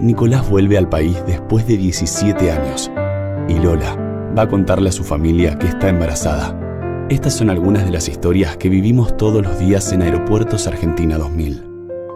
Nicolás 0.00 0.48
vuelve 0.48 0.78
al 0.78 0.88
país 0.88 1.16
después 1.26 1.66
de 1.66 1.76
17 1.76 2.52
años 2.52 2.88
y 3.48 3.58
Lola 3.58 3.96
va 4.36 4.42
a 4.42 4.48
contarle 4.48 4.90
a 4.90 4.92
su 4.92 5.02
familia 5.02 5.58
que 5.58 5.66
está 5.66 5.88
embarazada. 5.88 6.56
Estas 7.10 7.34
son 7.34 7.50
algunas 7.50 7.84
de 7.84 7.90
las 7.90 8.08
historias 8.08 8.56
que 8.56 8.68
vivimos 8.68 9.16
todos 9.16 9.42
los 9.42 9.58
días 9.58 9.90
en 9.92 10.02
Aeropuertos 10.02 10.68
Argentina 10.68 11.18
2000. 11.18 11.64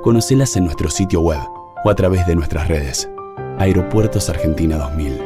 Conocelas 0.00 0.54
en 0.54 0.64
nuestro 0.64 0.90
sitio 0.90 1.22
web 1.22 1.40
o 1.84 1.90
a 1.90 1.94
través 1.96 2.24
de 2.28 2.36
nuestras 2.36 2.68
redes. 2.68 3.10
Aeropuertos 3.58 4.28
Argentina 4.28 4.76
2000, 4.76 5.18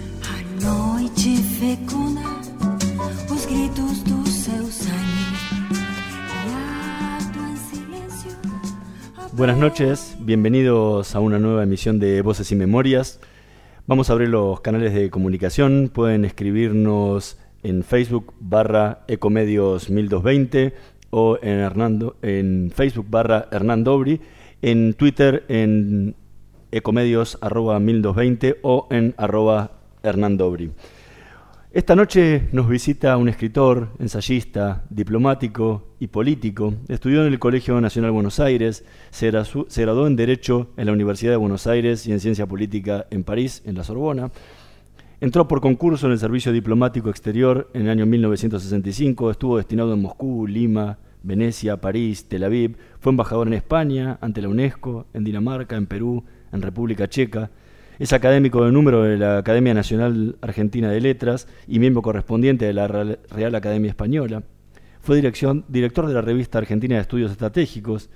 Buenas 9.33 9.57
noches, 9.57 10.17
bienvenidos 10.19 11.15
a 11.15 11.21
una 11.21 11.39
nueva 11.39 11.63
emisión 11.63 11.99
de 11.99 12.21
Voces 12.21 12.51
y 12.51 12.55
Memorias. 12.57 13.21
Vamos 13.87 14.09
a 14.09 14.13
abrir 14.13 14.27
los 14.27 14.59
canales 14.59 14.93
de 14.93 15.09
comunicación, 15.09 15.89
pueden 15.93 16.25
escribirnos 16.25 17.37
en 17.63 17.85
Facebook 17.85 18.33
barra 18.41 19.05
Ecomedios 19.07 19.89
1220 19.89 20.73
o 21.11 21.39
en, 21.41 21.59
Hernando, 21.59 22.17
en 22.21 22.73
Facebook 22.75 23.05
barra 23.09 23.47
Hernán 23.53 23.85
Dobri, 23.85 24.19
en 24.61 24.95
Twitter 24.95 25.45
en 25.47 26.13
Ecomedios 26.73 27.37
arroba 27.39 27.79
1220 27.79 28.59
o 28.63 28.89
en 28.91 29.15
arroba 29.17 29.79
Hernán 30.03 30.35
Dobri. 30.35 30.71
Esta 31.73 31.95
noche 31.95 32.49
nos 32.51 32.67
visita 32.67 33.15
un 33.15 33.29
escritor, 33.29 33.91
ensayista, 33.97 34.83
diplomático 34.89 35.95
y 36.01 36.07
político. 36.07 36.73
Estudió 36.89 37.25
en 37.25 37.31
el 37.31 37.39
Colegio 37.39 37.79
Nacional 37.79 38.11
Buenos 38.11 38.41
Aires, 38.41 38.83
se, 39.09 39.31
graduó 39.31 40.05
en 40.05 40.17
Derecho 40.17 40.67
en 40.75 40.87
la 40.87 40.91
Universidad 40.91 41.31
de 41.31 41.37
Buenos 41.37 41.67
Aires 41.67 42.05
y 42.05 42.11
en 42.11 42.19
Ciencia 42.19 42.45
Política 42.45 43.07
en 43.09 43.23
París, 43.23 43.63
en 43.65 43.75
la 43.75 43.85
Sorbona. 43.85 44.31
Entró 45.21 45.47
por 45.47 45.61
concurso 45.61 46.07
en 46.07 46.11
el 46.11 46.19
Servicio 46.19 46.51
Diplomático 46.51 47.09
Exterior 47.09 47.69
en 47.73 47.83
el 47.83 47.89
año 47.89 48.05
1965, 48.05 49.31
estuvo 49.31 49.55
destinado 49.55 49.93
en 49.93 50.01
Moscú, 50.01 50.47
Lima, 50.47 50.97
Venecia, 51.23 51.77
París, 51.77 52.25
Tel 52.27 52.43
Aviv, 52.43 52.75
fue 52.99 53.11
embajador 53.11 53.47
en 53.47 53.53
España, 53.53 54.17
ante 54.19 54.41
la 54.41 54.49
UNESCO, 54.49 55.05
en 55.13 55.23
Dinamarca, 55.23 55.77
en 55.77 55.85
Perú, 55.85 56.25
en 56.51 56.61
República 56.61 57.07
Checa 57.07 57.49
es 58.01 58.13
académico 58.13 58.65
de 58.65 58.71
número 58.71 59.03
de 59.03 59.15
la 59.15 59.37
Academia 59.37 59.75
Nacional 59.75 60.35
Argentina 60.41 60.89
de 60.89 60.99
Letras 60.99 61.47
y 61.67 61.77
miembro 61.77 62.01
correspondiente 62.01 62.65
de 62.65 62.73
la 62.73 62.87
Real 62.87 63.53
Academia 63.53 63.91
Española. 63.91 64.41
Fue 65.01 65.17
director 65.17 66.07
de 66.07 66.13
la 66.15 66.21
revista 66.21 66.57
Argentina 66.57 66.95
de 66.95 67.01
Estudios 67.01 67.29
Estratégicos. 67.29 68.09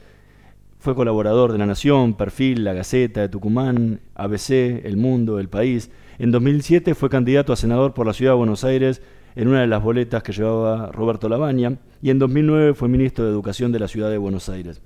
Fue 0.79 0.95
colaborador 0.95 1.51
de 1.51 1.59
La 1.59 1.67
Nación, 1.67 2.15
Perfil, 2.15 2.63
La 2.63 2.73
Gaceta 2.73 3.21
de 3.21 3.29
Tucumán, 3.29 3.99
ABC, 4.15 4.83
El 4.83 4.97
Mundo, 4.97 5.37
El 5.37 5.49
País. 5.49 5.91
En 6.17 6.31
2007 6.31 6.95
fue 6.95 7.11
candidato 7.11 7.53
a 7.53 7.55
senador 7.55 7.93
por 7.93 8.07
la 8.07 8.13
Ciudad 8.13 8.31
de 8.31 8.37
Buenos 8.37 8.63
Aires 8.63 9.03
en 9.35 9.49
una 9.49 9.61
de 9.61 9.67
las 9.67 9.83
boletas 9.83 10.23
que 10.23 10.33
llevaba 10.33 10.91
Roberto 10.91 11.29
Labaña 11.29 11.77
y 12.01 12.09
en 12.09 12.17
2009 12.17 12.73
fue 12.73 12.89
ministro 12.89 13.25
de 13.25 13.29
Educación 13.29 13.71
de 13.71 13.77
la 13.77 13.87
Ciudad 13.87 14.09
de 14.09 14.17
Buenos 14.17 14.49
Aires. 14.49 14.81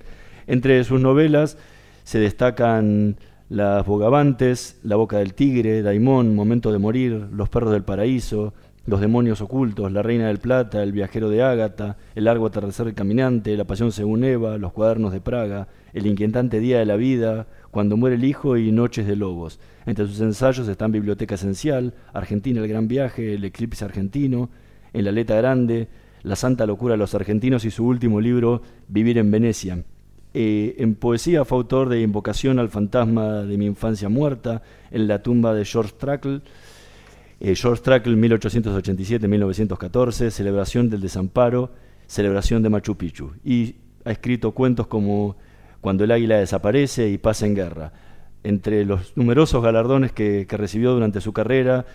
Entre 0.45 0.83
sus 0.83 0.99
novelas 0.99 1.57
se 2.03 2.19
destacan 2.19 3.15
las 3.49 3.83
Bogavantes, 3.83 4.79
La 4.83 4.95
Boca 4.95 5.17
del 5.17 5.33
Tigre, 5.33 5.81
Daimón, 5.81 6.35
Momento 6.35 6.71
de 6.71 6.77
Morir, 6.77 7.29
Los 7.31 7.49
Perros 7.49 7.71
del 7.71 7.83
Paraíso, 7.83 8.53
Los 8.85 9.01
Demonios 9.01 9.41
Ocultos, 9.41 9.91
La 9.91 10.03
Reina 10.03 10.27
del 10.27 10.37
Plata, 10.37 10.83
El 10.83 10.91
Viajero 10.91 11.29
de 11.29 11.41
Ágata, 11.41 11.97
El 12.13 12.25
Largo 12.25 12.45
Atardecer 12.45 12.93
Caminante, 12.93 13.57
La 13.57 13.65
Pasión 13.65 13.91
según 13.91 14.23
Eva, 14.23 14.59
Los 14.59 14.71
Cuadernos 14.71 15.11
de 15.11 15.19
Praga, 15.19 15.67
El 15.93 16.05
Inquietante 16.05 16.59
Día 16.59 16.77
de 16.77 16.85
la 16.85 16.95
Vida, 16.95 17.47
Cuando 17.71 17.97
muere 17.97 18.17
el 18.17 18.23
Hijo 18.23 18.55
y 18.55 18.71
Noches 18.71 19.07
de 19.07 19.15
Lobos. 19.15 19.59
Entre 19.87 20.05
sus 20.05 20.21
ensayos 20.21 20.67
están 20.67 20.91
Biblioteca 20.91 21.33
Esencial, 21.33 21.95
Argentina 22.13 22.61
el 22.61 22.67
Gran 22.67 22.87
Viaje, 22.87 23.33
El 23.33 23.43
Eclipse 23.45 23.83
Argentino, 23.83 24.51
En 24.93 25.05
la 25.05 25.09
Aleta 25.09 25.35
Grande, 25.35 25.87
La 26.21 26.35
Santa 26.35 26.67
Locura 26.67 26.93
de 26.93 26.99
los 26.99 27.15
Argentinos 27.15 27.65
y 27.65 27.71
su 27.71 27.83
último 27.83 28.21
libro, 28.21 28.61
Vivir 28.87 29.17
en 29.17 29.31
Venecia. 29.31 29.83
Eh, 30.33 30.75
en 30.77 30.95
poesía 30.95 31.43
fue 31.43 31.57
autor 31.57 31.89
de 31.89 32.01
Invocación 32.01 32.59
al 32.59 32.69
fantasma 32.69 33.43
de 33.43 33.57
mi 33.57 33.65
infancia 33.65 34.09
muerta, 34.09 34.61
en 34.91 35.07
la 35.07 35.23
tumba 35.23 35.53
de 35.53 35.65
George 35.65 35.93
Trakl, 35.97 36.41
eh, 37.39 37.55
George 37.55 37.81
Trakl 37.81 38.15
1887-1914, 38.15 40.29
Celebración 40.29 40.89
del 40.89 41.01
Desamparo, 41.01 41.71
Celebración 42.05 42.61
de 42.61 42.69
Machu 42.69 42.95
Picchu. 42.95 43.31
Y 43.43 43.75
ha 44.05 44.11
escrito 44.11 44.51
cuentos 44.51 44.87
como 44.87 45.35
Cuando 45.81 46.03
el 46.03 46.11
águila 46.11 46.37
desaparece 46.37 47.09
y 47.09 47.17
Paz 47.17 47.41
en 47.41 47.55
guerra. 47.55 47.93
Entre 48.43 48.85
los 48.85 49.13
numerosos 49.15 49.63
galardones 49.63 50.11
que, 50.11 50.45
que 50.47 50.57
recibió 50.57 50.93
durante 50.93 51.21
su 51.21 51.33
carrera 51.33 51.85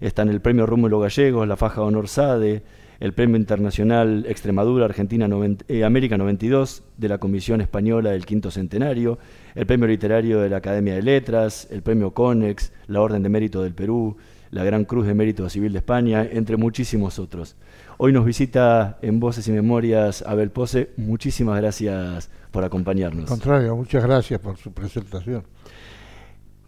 están 0.00 0.28
el 0.28 0.40
Premio 0.40 0.66
Rómulo 0.66 1.00
Gallegos, 1.00 1.48
la 1.48 1.56
Faja 1.56 1.82
Honor 1.82 2.08
Sade, 2.08 2.62
el 3.00 3.14
Premio 3.14 3.36
Internacional 3.36 4.26
Extremadura 4.28 4.84
Argentina 4.84 5.28
eh, 5.68 5.84
América 5.84 6.18
92 6.18 6.82
de 6.98 7.08
la 7.08 7.18
Comisión 7.18 7.60
Española 7.60 8.10
del 8.10 8.26
Quinto 8.26 8.50
Centenario, 8.50 9.18
el 9.54 9.66
Premio 9.66 9.88
Literario 9.88 10.40
de 10.40 10.50
la 10.50 10.58
Academia 10.58 10.94
de 10.94 11.02
Letras, 11.02 11.66
el 11.70 11.82
Premio 11.82 12.12
Conex, 12.12 12.72
la 12.86 13.00
Orden 13.00 13.22
de 13.22 13.30
Mérito 13.30 13.62
del 13.62 13.74
Perú, 13.74 14.16
la 14.50 14.64
Gran 14.64 14.84
Cruz 14.84 15.06
de 15.06 15.14
Mérito 15.14 15.48
Civil 15.48 15.72
de 15.72 15.78
España, 15.78 16.26
entre 16.30 16.56
muchísimos 16.56 17.18
otros. 17.18 17.56
Hoy 17.96 18.12
nos 18.12 18.24
visita 18.24 18.98
en 19.02 19.20
Voces 19.20 19.46
y 19.48 19.52
Memorias 19.52 20.22
Abel 20.26 20.50
Pose. 20.50 20.90
Muchísimas 20.96 21.58
gracias 21.60 22.30
por 22.50 22.64
acompañarnos. 22.64 23.24
Al 23.24 23.28
contrario, 23.28 23.76
muchas 23.76 24.02
gracias 24.02 24.40
por 24.40 24.56
su 24.56 24.72
presentación. 24.72 25.44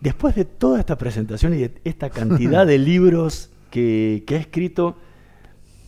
Después 0.01 0.35
de 0.35 0.45
toda 0.45 0.81
esta 0.81 0.97
presentación 0.97 1.55
y 1.55 1.59
de 1.59 1.75
esta 1.85 2.11
cantidad 2.11 2.67
de 2.67 2.79
libros 2.79 3.51
que, 3.71 4.25
ha 4.29 4.35
escrito, 4.35 4.97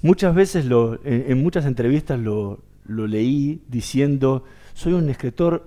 muchas 0.04 0.34
veces 0.34 0.66
lo, 0.66 1.00
en, 1.02 1.42
muchas 1.42 1.64
entrevistas 1.64 2.20
lo, 2.20 2.62
lo 2.84 3.06
leí 3.06 3.62
diciendo, 3.68 4.44
soy 4.74 4.92
un 4.92 5.08
escritor 5.08 5.66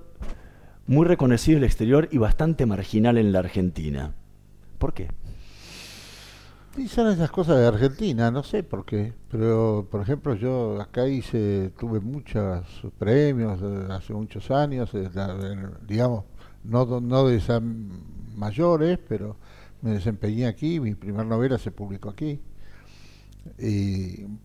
muy 0.85 1.07
reconocido 1.07 1.57
en 1.57 1.63
el 1.63 1.67
exterior 1.67 2.07
y 2.11 2.19
bastante 2.19 2.67
marginal 2.67 3.17
en 3.17 3.31
la 3.31 3.39
Argentina. 3.39 4.13
¿Por 4.77 4.93
qué? 4.93 5.07
Y 6.77 6.87
son 6.87 7.07
esas 7.07 7.31
cosas 7.31 7.57
de 7.57 7.65
Argentina, 7.65 8.29
no 8.29 8.43
sé 8.43 8.61
por 8.61 8.85
qué, 8.85 9.11
pero 9.31 9.87
por 9.89 10.01
ejemplo 10.01 10.35
yo 10.35 10.79
acá 10.79 11.07
hice, 11.07 11.71
tuve 11.79 11.99
muchos 11.99 12.63
premios 12.99 13.59
eh, 13.63 13.87
hace 13.89 14.13
muchos 14.13 14.51
años, 14.51 14.93
eh, 14.93 15.09
digamos, 15.87 16.25
no, 16.63 17.01
no 17.01 17.27
de 17.27 17.37
esas 17.37 17.63
mayores, 18.35 18.99
pero 19.09 19.35
me 19.81 19.93
desempeñé 19.93 20.45
aquí, 20.45 20.79
mi 20.79 20.93
primera 20.93 21.23
novela 21.23 21.57
se 21.57 21.71
publicó 21.71 22.09
aquí. 22.09 22.39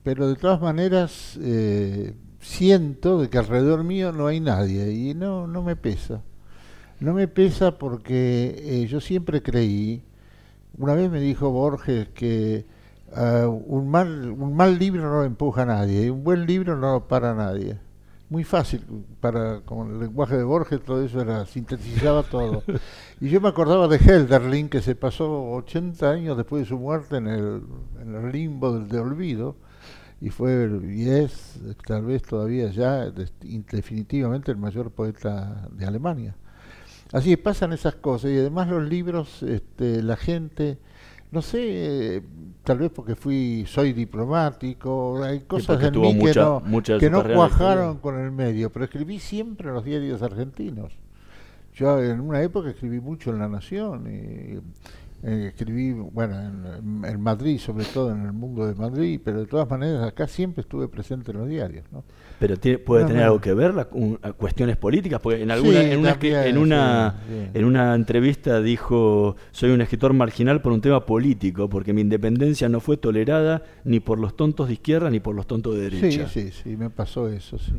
Pero 0.02 0.28
de 0.28 0.37
todas 0.37 0.60
maneras 0.60 1.38
eh, 1.40 2.14
siento 2.40 3.20
de 3.20 3.28
que 3.28 3.38
alrededor 3.38 3.84
mío 3.84 4.12
no 4.12 4.26
hay 4.26 4.40
nadie 4.40 4.93
y 4.93 5.14
no, 5.14 5.46
no 5.46 5.62
me 5.62 5.76
pesa. 5.76 6.22
No 7.00 7.14
me 7.14 7.28
pesa 7.28 7.78
porque 7.78 8.87
yo 8.88 9.00
siempre 9.00 9.43
creí 9.43 10.04
una 10.78 10.94
vez 10.94 11.10
me 11.10 11.20
dijo 11.20 11.50
Borges 11.50 12.08
que 12.08 12.66
ah, 13.14 13.46
un, 13.46 13.90
mal, 13.90 14.31
un 14.31 14.56
mal 14.56 14.78
libro 14.78 15.02
no 15.02 15.25
empuja 15.25 15.62
a 15.62 15.66
nadie, 15.66 16.06
y 16.06 16.10
un 16.10 16.25
buen 16.25 16.46
libro 16.46 16.76
no 16.76 17.08
para 17.08 17.32
a 17.32 17.34
nadie. 17.34 17.78
Muy 18.32 18.44
fácil, 18.44 18.82
para 19.20 19.61
con 19.61 19.90
el 19.90 20.00
lenguaje 20.00 20.38
de 20.38 20.43
Borges 20.43 20.82
todo 20.82 21.05
eso 21.05 21.20
era, 21.20 21.44
sintetizaba 21.44 22.23
todo. 22.23 22.62
y 23.20 23.29
yo 23.29 23.43
me 23.43 23.49
acordaba 23.49 23.88
de 23.88 23.99
Helderlin, 23.99 24.70
que 24.70 24.81
se 24.81 24.94
pasó 24.94 25.50
80 25.52 26.11
años 26.11 26.38
después 26.38 26.62
de 26.62 26.69
su 26.70 26.79
muerte 26.79 27.19
en 27.19 27.26
el, 27.26 27.62
en 28.00 28.14
el 28.14 28.32
limbo 28.32 28.73
del 28.73 28.88
de 28.88 29.00
olvido, 29.00 29.56
y 30.19 30.31
fue 30.31 30.67
y 30.82 31.11
es 31.11 31.61
tal 31.87 32.06
vez 32.06 32.23
todavía 32.23 32.70
ya 32.70 33.11
definitivamente 33.11 34.50
el 34.50 34.56
mayor 34.56 34.93
poeta 34.93 35.69
de 35.70 35.84
Alemania. 35.84 36.34
Así 37.12 37.37
pasan 37.37 37.75
esas 37.75 37.96
cosas 37.96 38.31
y 38.31 38.38
además 38.38 38.67
los 38.69 38.88
libros, 38.88 39.43
este, 39.43 40.02
la 40.02 40.17
gente, 40.17 40.79
no 41.32 41.40
sé, 41.40 42.23
tal 42.62 42.79
vez 42.79 42.90
porque 42.90 43.17
fui, 43.17 43.64
soy 43.67 43.94
diplomático, 43.94 45.23
hay 45.25 45.40
cosas 45.40 45.82
en 45.82 46.00
mí 46.00 46.19
que 46.19 46.34
no, 46.34 46.62
que 47.00 47.11
no 47.11 47.25
cuajaron 47.25 47.99
con 47.99 48.20
el 48.20 48.31
medio, 48.31 48.70
pero 48.70 48.84
escribí 48.84 49.19
siempre 49.19 49.69
en 49.69 49.75
los 49.75 49.84
diarios 49.84 50.23
argentinos. 50.23 50.93
Yo 51.75 52.02
en 52.02 52.20
una 52.20 52.43
época 52.43 52.69
escribí 52.69 53.00
mucho 53.00 53.31
en 53.31 53.38
La 53.38 53.49
Nación 53.49 54.06
y 54.06 54.61
eh, 55.24 55.46
escribí, 55.48 55.92
bueno, 55.92 56.36
en, 56.40 57.20
Madrid, 57.20 57.58
sobre 57.58 57.84
todo 57.84 58.10
en 58.10 58.26
el 58.26 58.32
mundo 58.32 58.66
de 58.66 58.74
Madrid, 58.74 59.20
pero 59.22 59.38
de 59.38 59.46
todas 59.46 59.70
maneras 59.70 60.02
acá 60.02 60.26
siempre 60.26 60.62
estuve 60.62 60.88
presente 60.88 61.30
en 61.30 61.38
los 61.38 61.48
diarios. 61.48 61.84
¿no? 61.92 62.02
Pero 62.40 62.56
puede 62.84 63.04
tener 63.04 63.22
algo 63.22 63.40
que 63.40 63.54
ver, 63.54 63.72
la, 63.72 63.84
cuestiones 63.84 64.76
políticas, 64.76 65.20
porque 65.20 65.40
en, 65.40 65.52
alguna, 65.52 65.80
en, 65.80 66.00
una, 66.00 66.19
en, 66.20 66.58
una, 66.58 67.14
en 67.54 67.64
una 67.64 67.94
entrevista 67.94 68.60
dijo, 68.60 69.36
soy 69.52 69.70
un 69.70 69.80
escritor 69.80 70.12
marginal 70.12 70.60
por 70.60 70.72
un 70.72 70.80
tema 70.80 71.06
político, 71.06 71.69
porque 71.69 71.92
mi 71.92 72.00
independencia 72.00 72.69
no 72.69 72.80
fue 72.80 72.96
tolerada 72.96 73.62
ni 73.84 74.00
por 74.00 74.19
los 74.19 74.36
tontos 74.36 74.66
de 74.66 74.74
izquierda 74.74 75.08
ni 75.08 75.20
por 75.20 75.36
los 75.36 75.46
tontos 75.46 75.76
de 75.76 75.82
derecha. 75.82 76.28
Sí, 76.28 76.50
sí, 76.50 76.62
sí, 76.64 76.76
me 76.76 76.90
pasó 76.90 77.28
eso, 77.28 77.58
sí. 77.58 77.74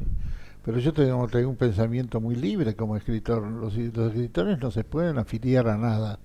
Pero 0.63 0.80
yo 0.80 0.94
tengo, 0.94 1.28
tengo 1.28 1.50
un 1.50 1.57
pensamiento 1.57 2.22
muy 2.22 2.38
libre 2.38 2.74
como 2.74 2.95
escritor. 2.95 3.45
Los, 3.45 3.75
los 3.75 4.07
escritores 4.13 4.60
no 4.60 4.72
se 4.72 4.86
pueden 4.86 5.18
afiliar 5.18 5.68
a 5.68 5.78
nada 5.78 6.19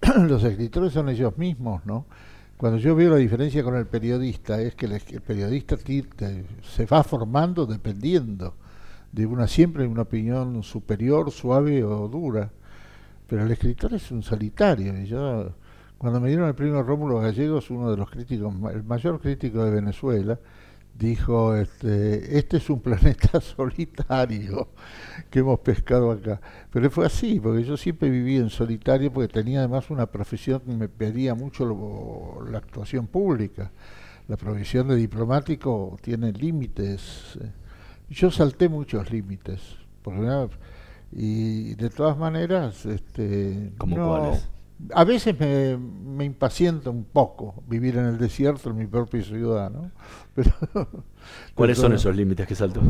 los 0.28 0.42
escritores 0.44 0.92
son 0.92 1.08
ellos 1.08 1.36
mismos, 1.38 1.84
¿no? 1.86 2.06
Cuando 2.56 2.78
yo 2.78 2.96
veo 2.96 3.10
la 3.10 3.16
diferencia 3.16 3.62
con 3.62 3.76
el 3.76 3.86
periodista, 3.86 4.60
es 4.60 4.74
que 4.74 4.86
el, 4.86 5.00
periodista 5.20 5.76
se 6.62 6.86
va 6.86 7.04
formando 7.04 7.66
dependiendo 7.66 8.54
de 9.12 9.26
una 9.26 9.46
siempre 9.46 9.86
una 9.86 10.02
opinión 10.02 10.62
superior, 10.64 11.30
suave 11.30 11.84
o 11.84 12.08
dura. 12.08 12.50
Pero 13.28 13.44
el 13.44 13.50
escritor 13.52 13.94
es 13.94 14.10
un 14.10 14.24
solitario. 14.24 15.00
Y 15.00 15.06
yo, 15.06 15.52
cuando 15.98 16.20
me 16.20 16.28
dieron 16.28 16.48
el 16.48 16.54
premio 16.54 16.82
Rómulo 16.82 17.20
Gallegos, 17.20 17.70
uno 17.70 17.92
de 17.92 17.96
los 17.96 18.10
críticos, 18.10 18.52
el 18.72 18.82
mayor 18.82 19.20
crítico 19.20 19.64
de 19.64 19.70
Venezuela, 19.70 20.38
dijo, 20.98 21.54
este, 21.54 22.38
este 22.38 22.56
es 22.56 22.68
un 22.68 22.80
planeta 22.80 23.40
solitario 23.56 24.68
que 25.30 25.38
hemos 25.40 25.60
pescado 25.60 26.10
acá. 26.10 26.40
Pero 26.72 26.90
fue 26.90 27.06
así, 27.06 27.38
porque 27.40 27.64
yo 27.64 27.76
siempre 27.76 28.10
viví 28.10 28.36
en 28.36 28.50
solitario, 28.50 29.12
porque 29.12 29.32
tenía 29.32 29.60
además 29.60 29.90
una 29.90 30.06
profesión 30.06 30.60
que 30.60 30.72
me 30.72 30.88
pedía 30.88 31.34
mucho 31.34 32.40
la 32.50 32.58
actuación 32.58 33.06
pública. 33.06 33.70
La 34.26 34.36
profesión 34.36 34.88
de 34.88 34.96
diplomático 34.96 35.96
tiene 36.02 36.32
límites. 36.32 37.38
Yo 38.10 38.30
salté 38.30 38.68
muchos 38.68 39.10
límites, 39.10 39.76
y 41.12 41.74
de 41.74 41.90
todas 41.90 42.18
maneras, 42.18 42.84
este, 42.86 43.72
¿Cómo 43.78 43.96
cuáles? 43.96 44.48
A 44.94 45.04
veces 45.04 45.38
me, 45.38 45.76
me, 45.76 46.24
impacienta 46.24 46.90
un 46.90 47.04
poco 47.04 47.62
vivir 47.66 47.96
en 47.96 48.06
el 48.06 48.18
desierto 48.18 48.70
en 48.70 48.76
mi 48.76 48.86
propia 48.86 49.22
ciudad, 49.22 49.70
¿no? 49.70 49.90
Pero, 50.34 50.52
¿Cuáles 51.54 51.78
son 51.78 51.92
esos 51.92 52.14
límites 52.14 52.46
que 52.46 52.54
saltó? 52.54 52.80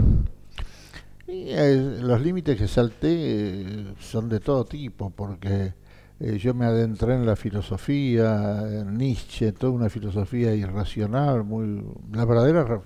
Eh, 1.30 1.98
los 2.00 2.22
límites 2.22 2.56
que 2.56 2.66
salté 2.66 3.10
eh, 3.10 3.94
son 4.00 4.30
de 4.30 4.40
todo 4.40 4.64
tipo, 4.64 5.10
porque 5.10 5.74
eh, 6.20 6.38
yo 6.38 6.54
me 6.54 6.64
adentré 6.64 7.14
en 7.14 7.26
la 7.26 7.36
filosofía, 7.36 8.62
en 8.66 8.96
Nietzsche, 8.96 9.52
toda 9.52 9.72
una 9.72 9.90
filosofía 9.90 10.54
irracional, 10.54 11.44
muy 11.44 11.84
la 12.12 12.24
verdadera 12.24 12.80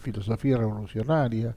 filosofía 0.00 0.58
revolucionaria. 0.58 1.56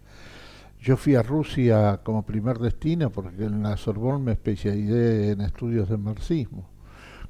Yo 0.82 0.96
fui 0.96 1.16
a 1.16 1.24
Rusia 1.24 2.00
como 2.04 2.26
primer 2.26 2.58
destino 2.58 3.10
porque 3.10 3.44
en 3.44 3.62
la 3.62 3.76
Sorbonne 3.76 4.24
me 4.24 4.32
especialicé 4.32 5.32
en 5.32 5.42
estudios 5.42 5.90
de 5.90 5.98
marxismo. 5.98 6.70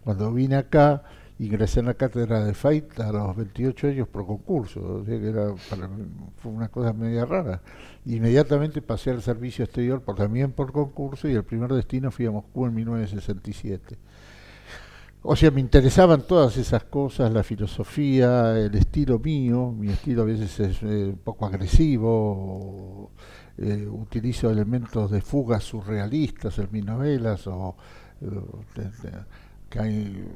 Cuando 0.04 0.32
vine 0.34 0.56
acá, 0.56 1.04
ingresé 1.40 1.80
en 1.80 1.88
la 1.88 1.94
cátedra 1.94 2.44
de 2.44 2.54
Fait 2.54 3.00
a 3.00 3.12
los 3.12 3.36
28 3.36 3.88
años 3.88 4.08
por 4.08 4.26
concurso, 4.26 5.02
o 5.02 5.06
sea 5.06 5.20
que 5.20 5.30
era 5.30 5.54
fue 5.56 6.52
una 6.52 6.68
cosa 6.68 6.94
media 6.94 7.26
rara. 7.26 7.62
Inmediatamente 8.06 8.82
pasé 8.82 9.12
al 9.12 9.22
servicio 9.22 9.64
exterior 9.64 10.02
por, 10.02 10.16
también 10.16 10.52
por 10.52 10.72
concurso 10.72 11.28
y 11.28 11.34
el 11.34 11.44
primer 11.44 11.72
destino 11.72 12.12
fui 12.12 12.26
a 12.26 12.32
Moscú 12.32 12.66
en 12.66 12.76
1967. 12.76 13.98
O 15.22 15.36
sea, 15.36 15.52
me 15.52 15.60
interesaban 15.60 16.22
todas 16.22 16.56
esas 16.56 16.86
cosas, 16.86 17.32
la 17.34 17.44
filosofía, 17.44 18.58
el 18.58 18.74
estilo 18.76 19.20
mío, 19.20 19.72
mi 19.72 19.90
estilo 19.90 20.22
a 20.22 20.26
veces 20.26 20.60
es 20.62 20.84
eh, 20.84 21.10
un 21.10 21.20
poco 21.24 21.46
agresivo, 21.46 23.12
eh, 23.58 23.86
utilizo 23.90 24.50
elementos 24.50 25.12
de 25.12 25.22
fugas 25.22 25.64
surrealistas 25.64 26.58
en 26.60 26.70
mis 26.72 26.86
novelas 26.86 27.48
o... 27.48 27.76
Eh, 28.22 28.28
que 29.70 29.80
hay, 29.80 30.28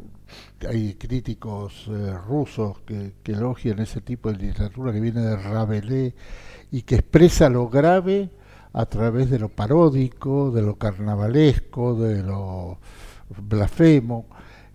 hay 0.67 0.93
críticos 0.95 1.87
eh, 1.89 2.13
rusos 2.27 2.79
que, 2.85 3.13
elogian 3.25 3.79
ese 3.79 4.01
tipo 4.01 4.31
de 4.31 4.37
literatura 4.37 4.93
que 4.93 4.99
viene 4.99 5.21
de 5.21 5.35
Rabelais 5.35 6.13
y 6.71 6.83
que 6.83 6.95
expresa 6.95 7.49
lo 7.49 7.69
grave 7.69 8.29
a 8.73 8.85
través 8.85 9.29
de 9.29 9.39
lo 9.39 9.49
paródico, 9.49 10.51
de 10.51 10.61
lo 10.61 10.75
carnavalesco, 10.75 11.95
de 11.95 12.23
lo 12.23 12.79
blasfemo. 13.37 14.25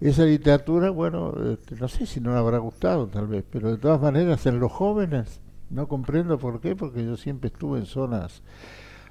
Esa 0.00 0.24
literatura, 0.24 0.90
bueno, 0.90 1.34
este, 1.52 1.74
no 1.74 1.88
sé 1.88 2.06
si 2.06 2.20
no 2.20 2.32
le 2.32 2.38
habrá 2.38 2.58
gustado 2.58 3.08
tal 3.08 3.26
vez, 3.26 3.44
pero 3.50 3.70
de 3.70 3.78
todas 3.78 4.00
maneras 4.00 4.46
en 4.46 4.60
los 4.60 4.70
jóvenes, 4.70 5.40
no 5.70 5.88
comprendo 5.88 6.38
por 6.38 6.60
qué, 6.60 6.76
porque 6.76 7.04
yo 7.04 7.16
siempre 7.16 7.48
estuve 7.48 7.80
en 7.80 7.86
zonas 7.86 8.42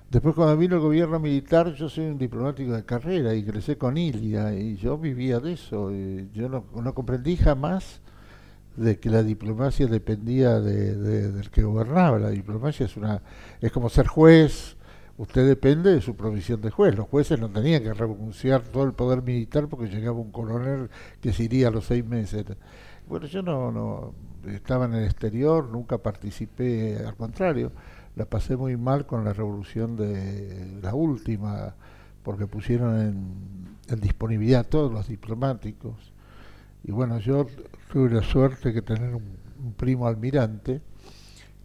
Después 0.09 0.35
cuando 0.35 0.55
vino 0.55 0.75
el 0.75 0.81
gobierno 0.81 1.19
militar, 1.19 1.73
yo 1.73 1.89
soy 1.89 2.05
un 2.05 2.17
diplomático 2.17 2.71
de 2.71 2.85
carrera 2.85 3.35
y 3.35 3.43
crecí 3.43 3.75
con 3.75 3.97
Ilia 3.97 4.53
y 4.53 4.77
yo 4.77 4.97
vivía 4.97 5.41
de 5.41 5.53
eso. 5.53 5.91
yo 6.33 6.47
no, 6.47 6.93
comprendí 6.93 7.35
jamás 7.35 7.99
de 8.77 8.99
que 8.99 9.09
la 9.09 9.21
diplomacia 9.21 9.85
dependía 9.87 10.61
de, 10.61 10.95
del 10.95 11.49
que 11.49 11.61
gobernaba. 11.63 12.19
La 12.19 12.29
diplomacia 12.29 12.85
es 12.85 12.95
una 12.95 13.21
es 13.59 13.69
como 13.73 13.89
ser 13.89 14.07
juez. 14.07 14.77
Usted 15.17 15.45
depende 15.45 15.93
de 15.93 16.01
su 16.01 16.15
provisión 16.15 16.61
de 16.61 16.71
juez. 16.71 16.95
Los 16.95 17.07
jueces 17.09 17.37
no 17.37 17.49
tenían 17.49 17.83
que 17.83 17.93
renunciar 17.93 18.61
todo 18.61 18.85
el 18.85 18.93
poder 18.93 19.23
militar 19.23 19.67
porque 19.67 19.87
llegaba 19.87 20.17
un 20.19 20.31
coronel 20.31 20.89
que 21.19 21.33
se 21.33 21.43
iría 21.43 21.67
a 21.67 21.71
los 21.71 21.85
seis 21.85 22.05
meses. 22.05 22.45
Bueno, 23.09 23.25
yo 23.25 23.41
no, 23.41 23.73
no 23.73 24.13
estaba 24.49 24.85
en 24.85 24.93
el 24.93 25.03
exterior, 25.03 25.67
nunca 25.67 25.97
participé, 25.97 26.97
al 27.05 27.15
contrario 27.17 27.73
la 28.17 28.25
pasé 28.25 28.57
muy 28.57 28.75
mal 28.77 29.05
con 29.05 29.23
la 29.23 29.31
revolución 29.31 29.95
de 29.95 30.79
la 30.81 30.95
última, 30.95 31.75
porque 32.23 32.47
pusieron 32.47 32.99
en, 32.99 34.01
disponibilidad 34.01 34.61
a 34.61 34.63
todos 34.63 34.91
los 34.91 35.07
diplomáticos. 35.07 36.11
Y 36.83 36.91
bueno, 36.91 37.19
yo 37.19 37.45
tuve 37.91 38.09
la 38.09 38.23
suerte 38.23 38.71
de 38.71 38.81
tener 38.81 39.13
un, 39.15 39.47
primo 39.77 40.07
almirante 40.07 40.81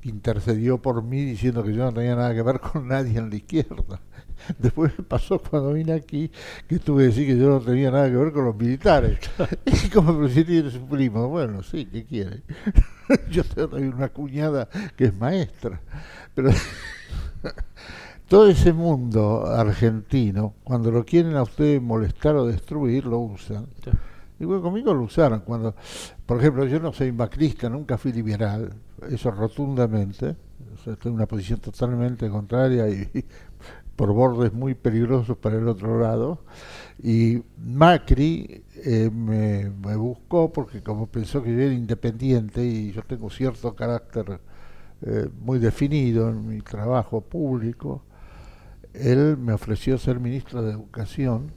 intercedió 0.03 0.81
por 0.81 1.03
mí 1.03 1.25
diciendo 1.25 1.63
que 1.63 1.75
yo 1.75 1.85
no 1.85 1.93
tenía 1.93 2.17
nada 2.17 2.35
que 2.35 2.43
ver 2.43 2.61
con 2.61 2.89
nadie 2.89 3.19
en 3.19 3.31
la 3.31 3.37
izquierda. 3.37 4.01
Después 4.59 4.93
pasó 5.09 5.41
cuando 5.41 5.73
vine 5.73 5.93
aquí 5.93 6.31
que 6.69 6.79
tuve 6.79 7.03
que 7.03 7.09
decir 7.09 7.27
que 7.27 7.39
yo 7.39 7.49
no 7.49 7.61
tenía 7.61 7.91
nada 7.91 8.11
que 8.11 8.17
ver 8.17 8.33
con 8.33 8.45
los 8.45 8.57
militares. 8.57 9.19
Y 9.65 9.89
como 9.95 10.19
presidente 10.19 10.59
eres 10.59 10.75
un 10.75 10.89
primo, 10.89 11.29
bueno, 11.29 11.63
sí, 11.63 11.87
¿qué 11.87 12.05
quiere? 12.05 12.43
yo 13.31 13.45
tengo 13.45 13.77
una 13.77 14.09
cuñada 14.09 14.69
que 14.97 15.07
es 15.07 15.15
maestra. 15.17 15.81
Pero 16.35 16.51
todo 18.29 18.49
ese 18.49 18.73
mundo 18.73 19.47
argentino, 19.47 20.55
cuando 20.65 20.91
lo 20.91 21.05
quieren 21.05 21.37
a 21.37 21.43
usted 21.43 21.81
molestar 21.81 22.35
o 22.37 22.47
destruir, 22.47 23.05
lo 23.05 23.19
usan. 23.19 23.67
Y 24.41 24.45
bueno, 24.45 24.63
conmigo 24.63 24.93
lo 24.95 25.03
usaron. 25.03 25.41
Cuando, 25.41 25.75
por 26.27 26.39
ejemplo, 26.39 26.67
yo 26.67 26.81
no 26.81 26.93
soy 26.93 27.13
macrista, 27.13 27.69
nunca 27.69 27.99
fui 27.99 28.13
liberal, 28.13 28.73
eso 29.11 29.31
rotundamente. 29.31 30.37
Estoy 30.75 30.97
en 31.11 31.15
una 31.15 31.27
posición 31.27 31.61
totalmente 31.61 32.29
contraria 32.29 32.89
y, 32.89 33.25
por 33.97 34.13
bordes 34.13 34.53
muy 34.53 34.75
peligrosos 34.75 35.37
para 35.37 35.59
el 35.59 35.69
otro 35.69 36.01
lado. 36.01 36.45
Y 37.03 37.43
Macri 37.59 38.65
eh, 38.85 39.11
me, 39.11 39.69
buscó 39.97 40.53
porque 40.53 40.83
como 40.83 41.07
pensó 41.07 41.43
que 41.43 41.53
yo 41.53 41.61
era 41.61 41.75
independiente 41.75 42.65
y 42.65 42.93
yo 42.93 43.03
tengo 43.03 43.31
cierto 43.31 43.75
carácter 43.75 44.41
eh, 45.03 45.29
muy 45.41 45.59
definido 45.59 46.29
en 46.29 46.49
mi 46.49 46.61
trabajo 46.61 47.21
público, 47.21 48.03
él 48.95 49.37
me 49.37 49.53
ofreció 49.53 49.99
ser 49.99 50.21
ministro 50.21 50.63
de 50.63 50.73
Educación. 50.73 51.53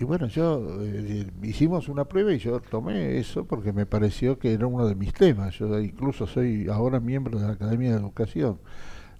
Y 0.00 0.04
bueno, 0.04 0.28
yo 0.28 0.78
eh, 0.82 1.26
hicimos 1.42 1.88
una 1.88 2.04
prueba 2.04 2.32
y 2.32 2.38
yo 2.38 2.60
tomé 2.60 3.18
eso 3.18 3.44
porque 3.44 3.72
me 3.72 3.84
pareció 3.84 4.38
que 4.38 4.52
era 4.52 4.66
uno 4.66 4.86
de 4.86 4.94
mis 4.94 5.12
temas. 5.12 5.58
Yo 5.58 5.78
incluso 5.80 6.26
soy 6.26 6.68
ahora 6.68 7.00
miembro 7.00 7.38
de 7.38 7.46
la 7.46 7.54
Academia 7.54 7.90
de 7.90 7.96
Educación 7.96 8.58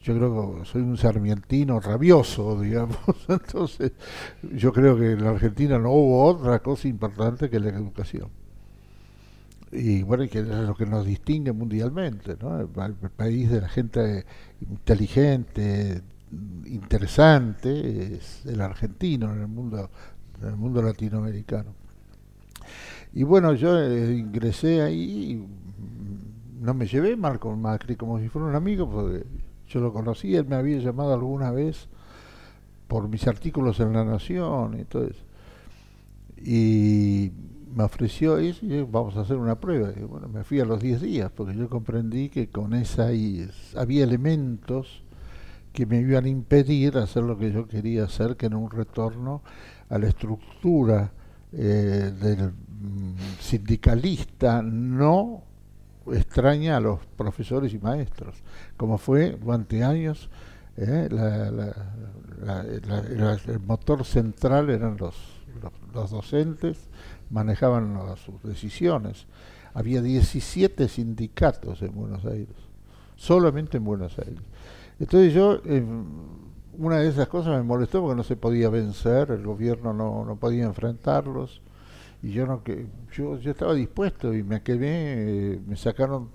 yo 0.03 0.17
creo 0.17 0.59
que 0.59 0.65
soy 0.65 0.83
un 0.83 0.97
sarmientino 0.97 1.81
rabioso, 1.81 2.61
digamos. 2.61 2.99
Entonces, 3.29 3.93
yo 4.55 4.73
creo 4.73 4.97
que 4.97 5.13
en 5.13 5.25
la 5.25 5.31
Argentina 5.31 5.79
no 5.79 5.91
hubo 5.91 6.25
otra 6.25 6.61
cosa 6.61 6.89
importante 6.89 7.51
que 7.51 7.61
la 7.61 7.71
educación. 7.71 8.29
Y 9.71 10.03
bueno, 10.03 10.27
que 10.29 10.39
es 10.39 10.47
lo 10.47 10.75
que 10.75 10.87
nos 10.87 11.05
distingue 11.05 11.53
mundialmente, 11.53 12.37
¿no? 12.41 12.59
El, 12.59 12.69
país 12.69 13.51
de 13.51 13.61
la 13.61 13.69
gente 13.69 14.25
inteligente, 14.63 16.01
interesante, 16.65 18.15
es 18.15 18.47
el 18.47 18.63
argentino 18.63 19.35
en 19.35 19.41
el 19.41 19.49
mundo, 19.49 19.91
en 20.43 20.49
el 20.49 20.57
mundo 20.57 20.83
latinoamericano. 20.83 21.73
Y 23.13 23.23
bueno, 23.23 23.55
yo 23.55 23.79
eh, 23.81 24.17
ingresé 24.17 24.83
ahí 24.83 25.33
y 25.33 25.47
no 26.61 26.75
me 26.75 26.87
llevé 26.87 27.17
mal 27.17 27.39
con 27.39 27.61
Macri 27.61 27.97
como 27.97 28.19
si 28.19 28.29
fuera 28.29 28.49
un 28.49 28.55
amigo, 28.55 28.91
porque 28.91 29.25
yo 29.69 29.81
lo 29.81 29.93
conocí, 29.93 30.35
él 30.35 30.47
me 30.47 30.57
había 30.57 30.79
llamado 30.79 31.15
alguna 31.15 31.51
vez 31.51 31.89
por 32.87 33.09
mis 33.09 33.27
artículos 33.27 33.81
en 33.81 33.93
La 33.93 34.05
Nación 34.05 34.79
y 34.81 34.85
todo. 34.85 35.09
Y 36.37 37.33
me 37.75 37.85
ofreció 37.85 38.39
eso 38.39 38.65
y 38.65 38.83
vamos 38.83 39.17
a 39.17 39.21
hacer 39.21 39.37
una 39.37 39.61
prueba. 39.61 39.93
Y 39.97 40.01
bueno, 40.01 40.29
me 40.29 40.45
fui 40.45 40.61
a 40.61 40.65
los 40.65 40.81
10 40.81 41.03
días 41.03 41.31
porque 41.35 41.55
yo 41.55 41.69
comprendí 41.69 42.29
que 42.29 42.49
con 42.49 42.75
esa 42.75 43.09
había 43.77 44.05
elementos 44.05 45.03
que 45.73 45.87
me 45.87 46.01
iban 46.01 46.25
a 46.25 46.29
impedir 46.29 46.97
hacer 46.97 47.23
lo 47.23 47.39
que 47.39 47.53
yo 47.53 47.69
quería 47.69 48.05
hacer, 48.05 48.37
que 48.37 48.47
era 48.47 48.57
un 48.57 48.71
retorno 48.71 49.43
a 49.89 49.99
la 49.99 50.09
estructura 50.09 51.13
eh, 51.53 52.13
del 52.21 52.51
mm, 52.51 53.15
sindicalista 53.41 54.63
no 54.63 55.43
extraña 56.13 56.77
a 56.77 56.81
los 56.81 57.01
profesores 57.17 57.73
y 57.75 57.79
maestros, 57.79 58.37
como 58.77 58.99
fue 58.99 59.33
durante 59.33 59.83
años 59.85 60.31
eh, 60.77 61.09
el 63.49 63.61
motor 63.61 64.05
central 64.05 64.71
eran 64.71 64.97
los, 64.97 65.15
los, 65.93 66.11
docentes, 66.11 66.79
manejaban 67.31 67.99
sus 68.17 68.41
decisiones. 68.43 69.27
Había 69.75 70.01
17 70.01 70.89
sindicatos 70.89 71.83
en 71.83 71.95
Buenos 71.95 72.25
Aires, 72.25 72.55
solamente 73.17 73.79
en 73.79 73.85
Buenos 73.85 74.19
Aires. 74.19 74.41
Entonces 75.01 75.35
yo, 75.35 75.61
una 76.79 76.99
de 76.99 77.09
esas 77.09 77.29
cosas 77.29 77.57
me 77.57 77.63
molestó 77.63 78.01
porque 78.01 78.17
no 78.17 78.23
se 78.23 78.37
podía 78.37 78.71
vencer, 78.71 79.31
el 79.33 79.45
gobierno 79.45 79.93
no, 79.93 80.25
no 80.25 80.37
podía 80.37 80.65
enfrentarlos. 80.65 81.61
Y 82.23 82.33
yo 82.33 82.47
no 82.47 82.63
que 82.65 82.87
yo, 83.13 83.39
yo 83.39 83.51
estaba 83.51 83.75
dispuesto 83.75 84.35
y 84.35 84.43
me 84.43 84.63
quedé 84.63 85.55
eh, 85.55 85.61
me 85.67 85.77
sacaron 85.77 86.31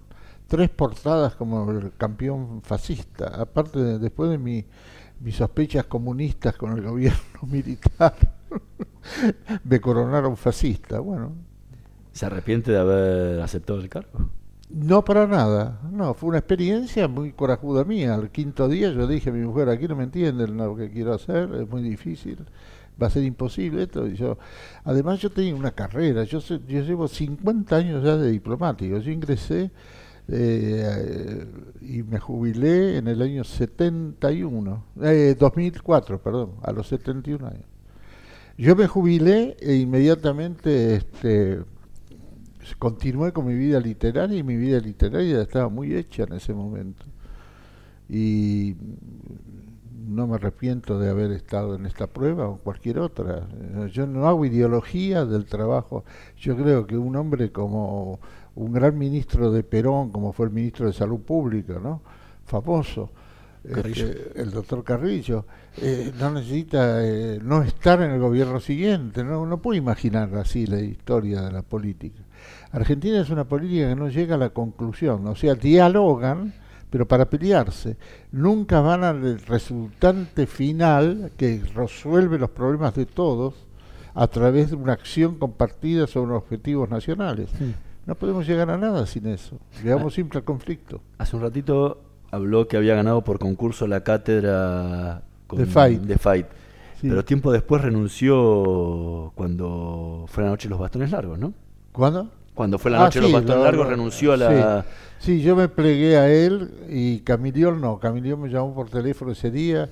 tres 0.47 0.69
portadas 0.69 1.35
como 1.35 1.69
el 1.71 1.93
campeón 1.97 2.61
fascista. 2.61 3.27
Aparte 3.41 3.79
de, 3.79 3.99
después 3.99 4.29
de 4.29 4.37
mi, 4.37 4.65
mis 5.19 5.35
sospechas 5.35 5.85
comunistas 5.85 6.55
con 6.55 6.73
el 6.73 6.81
gobierno 6.89 7.41
militar 7.43 8.15
me 9.63 9.81
coronaron 9.81 10.37
fascista. 10.37 10.99
Bueno. 10.99 11.33
Se 12.11 12.27
arrepiente 12.27 12.71
de 12.71 12.77
haber 12.77 13.41
aceptado 13.41 13.79
el 13.79 13.89
cargo 13.89 14.29
no 14.73 15.05
para 15.05 15.27
nada, 15.27 15.79
no, 15.91 16.13
fue 16.13 16.29
una 16.29 16.39
experiencia 16.39 17.07
muy 17.07 17.31
corajuda 17.31 17.83
mía. 17.85 18.15
Al 18.15 18.31
quinto 18.31 18.67
día 18.67 18.91
yo 18.91 19.07
dije 19.07 19.29
a 19.29 19.33
mi 19.33 19.45
mujer, 19.45 19.69
aquí 19.69 19.87
no 19.87 19.95
me 19.95 20.03
entienden 20.03 20.57
lo 20.57 20.75
que 20.75 20.91
quiero 20.91 21.13
hacer, 21.13 21.49
es 21.53 21.69
muy 21.69 21.81
difícil 21.81 22.39
va 23.01 23.07
a 23.07 23.09
ser 23.09 23.23
imposible 23.23 23.83
esto. 23.83 24.07
Y 24.07 24.17
además 24.83 25.19
yo 25.19 25.29
tenía 25.29 25.55
una 25.55 25.71
carrera, 25.71 26.23
yo, 26.23 26.39
yo 26.39 26.81
llevo 26.81 27.07
50 27.07 27.75
años 27.75 28.03
ya 28.03 28.17
de 28.17 28.31
diplomático, 28.31 28.97
yo 28.97 29.11
ingresé 29.11 29.71
eh, 30.27 31.45
y 31.81 32.03
me 32.03 32.19
jubilé 32.19 32.97
en 32.97 33.07
el 33.07 33.21
año 33.21 33.43
71, 33.43 34.85
eh, 35.01 35.35
2004, 35.37 36.21
perdón, 36.21 36.53
a 36.61 36.71
los 36.71 36.87
71 36.87 37.47
años. 37.47 37.65
Yo 38.57 38.75
me 38.75 38.87
jubilé 38.87 39.57
e 39.59 39.75
inmediatamente 39.75 40.95
este, 40.95 41.63
continué 42.77 43.31
con 43.31 43.45
mi 43.45 43.55
vida 43.55 43.79
literaria 43.79 44.37
y 44.37 44.43
mi 44.43 44.55
vida 44.55 44.79
literaria 44.79 45.41
estaba 45.41 45.69
muy 45.69 45.93
hecha 45.93 46.23
en 46.23 46.33
ese 46.33 46.53
momento. 46.53 47.05
Y 48.09 48.75
no 50.07 50.27
me 50.27 50.35
arrepiento 50.35 50.99
de 50.99 51.09
haber 51.09 51.31
estado 51.31 51.75
en 51.75 51.85
esta 51.85 52.07
prueba 52.07 52.47
o 52.47 52.57
cualquier 52.57 52.99
otra. 52.99 53.47
Yo 53.91 54.05
no 54.05 54.27
hago 54.27 54.45
ideología 54.45 55.25
del 55.25 55.45
trabajo. 55.45 56.03
Yo 56.37 56.55
creo 56.55 56.85
que 56.85 56.97
un 56.97 57.15
hombre 57.15 57.51
como 57.51 58.19
un 58.55 58.73
gran 58.73 58.97
ministro 58.97 59.51
de 59.51 59.63
Perón, 59.63 60.11
como 60.11 60.33
fue 60.33 60.47
el 60.47 60.51
ministro 60.51 60.85
de 60.85 60.93
Salud 60.93 61.19
Pública, 61.19 61.79
¿no? 61.81 62.01
Famoso, 62.45 63.09
este, 63.63 64.33
el 64.35 64.51
doctor 64.51 64.83
Carrillo, 64.83 65.45
eh, 65.77 66.11
no 66.19 66.31
necesita 66.31 67.03
eh, 67.05 67.39
no 67.41 67.63
estar 67.63 68.01
en 68.01 68.11
el 68.11 68.19
gobierno 68.19 68.59
siguiente, 68.59 69.23
no, 69.23 69.45
no 69.45 69.61
puede 69.61 69.77
imaginar 69.77 70.35
así 70.35 70.67
la 70.67 70.81
historia 70.81 71.41
de 71.41 71.51
la 71.51 71.61
política. 71.61 72.21
Argentina 72.73 73.21
es 73.21 73.29
una 73.29 73.43
política 73.45 73.87
que 73.89 73.95
no 73.95 74.09
llega 74.09 74.33
a 74.33 74.37
la 74.39 74.49
conclusión, 74.49 75.27
o 75.27 75.35
sea, 75.35 75.53
dialogan, 75.53 76.53
pero 76.89 77.07
para 77.07 77.29
pelearse. 77.29 77.97
Nunca 78.31 78.81
van 78.81 79.03
al 79.03 79.39
resultante 79.41 80.47
final 80.47 81.31
que 81.37 81.61
resuelve 81.75 82.39
los 82.39 82.49
problemas 82.49 82.95
de 82.95 83.05
todos 83.05 83.53
a 84.15 84.27
través 84.27 84.71
de 84.71 84.75
una 84.75 84.93
acción 84.93 85.35
compartida 85.35 86.07
sobre 86.07 86.33
objetivos 86.33 86.89
nacionales. 86.89 87.49
No 88.07 88.15
podemos 88.15 88.47
llegar 88.47 88.71
a 88.71 88.77
nada 88.77 89.05
sin 89.05 89.27
eso. 89.27 89.59
Llegamos 89.83 90.13
ah, 90.13 90.15
siempre 90.15 90.39
al 90.39 90.43
conflicto. 90.43 90.99
Hace 91.19 91.35
un 91.35 91.43
ratito 91.43 92.01
habló 92.31 92.67
que 92.67 92.77
había 92.77 92.95
ganado 92.95 93.23
por 93.23 93.37
concurso 93.37 93.85
la 93.85 94.03
cátedra 94.03 95.21
de 95.51 95.65
Fight. 95.67 96.01
De 96.01 96.17
fight. 96.17 96.47
Pero 97.03 97.23
tiempo 97.23 97.51
después 97.51 97.83
renunció 97.83 99.31
cuando 99.35 100.25
fue 100.27 100.43
la 100.43 100.49
noche 100.49 100.69
los 100.69 100.79
bastones 100.79 101.11
largos, 101.11 101.37
¿no? 101.37 101.53
¿Cuándo? 101.91 102.29
Cuando 102.53 102.77
fue 102.77 102.91
la 102.91 103.01
ah, 103.01 103.03
noche 103.05 103.21
los 103.21 103.31
bastones 103.31 103.63
largos 103.63 103.87
renunció 103.87 104.33
a 104.33 104.37
la... 104.37 104.85
Sí, 105.19 105.41
yo 105.41 105.55
me 105.55 105.69
plegué 105.69 106.17
a 106.17 106.29
él 106.29 106.71
y 106.89 107.19
Camilión 107.21 107.79
no. 107.79 107.97
Camilión 107.97 108.41
me 108.41 108.49
llamó 108.49 108.75
por 108.75 108.89
teléfono 108.89 109.31
ese 109.31 109.51
día 109.51 109.89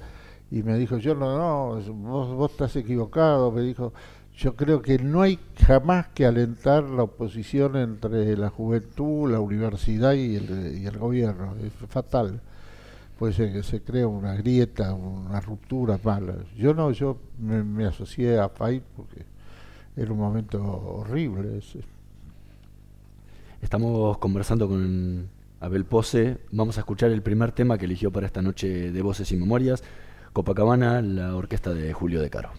y 0.51 0.61
me 0.61 0.77
dijo, 0.77 0.97
yo 0.97 1.15
no, 1.15 1.37
no, 1.37 1.81
vos, 1.93 2.35
vos 2.35 2.51
estás 2.51 2.75
equivocado. 2.75 3.49
Me 3.49 3.61
dijo, 3.61 3.93
yo 4.35 4.55
creo 4.55 4.81
que 4.81 4.99
no 4.99 5.21
hay 5.21 5.39
jamás 5.65 6.07
que 6.09 6.25
alentar 6.25 6.83
la 6.83 7.03
oposición 7.03 7.77
entre 7.77 8.35
la 8.35 8.49
juventud, 8.49 9.31
la 9.31 9.39
universidad 9.39 10.13
y 10.13 10.35
el, 10.35 10.81
y 10.81 10.85
el 10.85 10.97
gobierno. 10.97 11.55
Es 11.63 11.71
fatal. 11.87 12.41
Puede 13.17 13.33
ser 13.33 13.53
que 13.53 13.63
se 13.63 13.81
crea 13.81 14.07
una 14.07 14.33
grieta, 14.33 14.93
una 14.93 15.39
ruptura 15.39 15.99
mala. 16.03 16.35
Yo 16.57 16.73
no, 16.73 16.91
yo 16.91 17.17
me, 17.37 17.85
asocié 17.85 18.39
a 18.39 18.49
FAIT 18.49 18.83
porque 18.95 19.25
era 19.95 20.11
un 20.11 20.17
momento 20.17 20.61
horrible. 20.61 21.59
Ese. 21.59 21.79
Estamos 23.61 24.17
conversando 24.17 24.67
con 24.67 25.29
Abel 25.59 25.85
Pose. 25.85 26.39
Vamos 26.51 26.77
a 26.77 26.81
escuchar 26.81 27.11
el 27.11 27.21
primer 27.21 27.51
tema 27.51 27.77
que 27.77 27.85
eligió 27.85 28.11
para 28.11 28.25
esta 28.25 28.41
noche 28.41 28.91
de 28.91 29.01
Voces 29.03 29.31
y 29.31 29.37
Memorias, 29.37 29.83
Copacabana, 30.33 31.01
la 31.01 31.35
orquesta 31.35 31.71
de 31.71 31.93
Julio 31.93 32.21
De 32.21 32.31
Caro. 32.31 32.49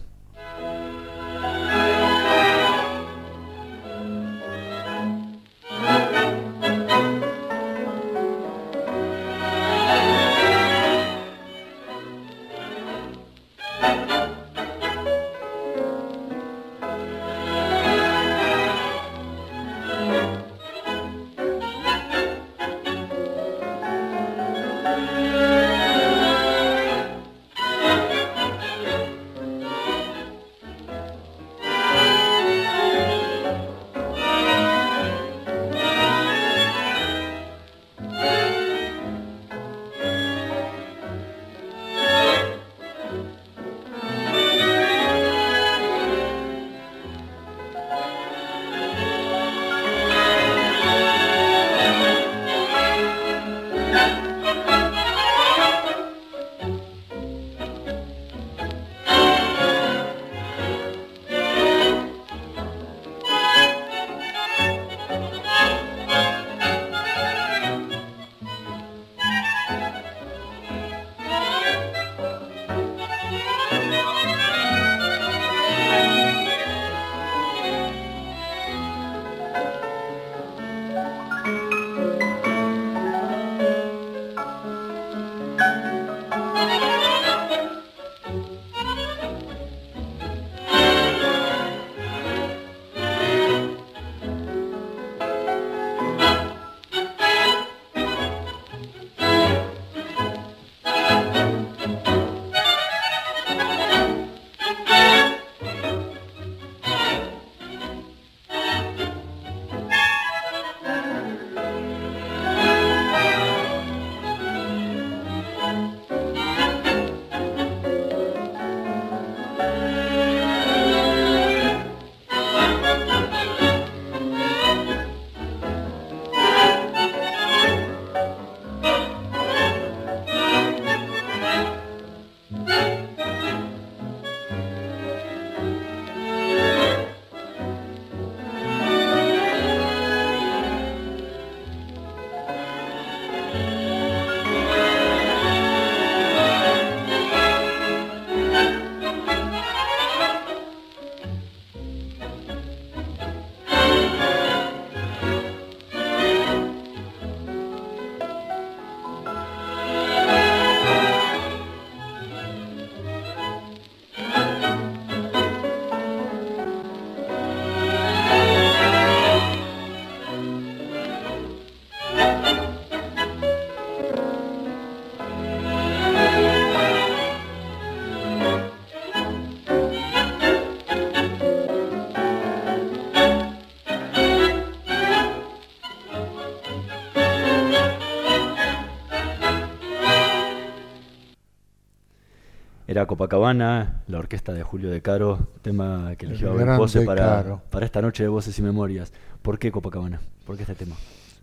Copacabana, 193.05 194.03
la 194.07 194.19
orquesta 194.19 194.53
de 194.53 194.63
Julio 194.63 194.89
De 194.89 195.01
Caro, 195.01 195.47
tema 195.61 196.13
que 196.17 196.25
eligió 196.25 196.51
Abel 196.51 196.77
Pose 196.77 197.01
para, 197.01 197.57
para 197.69 197.85
esta 197.85 198.01
noche 198.01 198.23
de 198.23 198.29
Voces 198.29 198.57
y 198.59 198.61
Memorias. 198.61 199.13
¿Por 199.41 199.59
qué 199.59 199.71
Copacabana? 199.71 200.21
¿Por 200.45 200.55
qué 200.55 200.63
este 200.63 200.75
tema? 200.75 200.95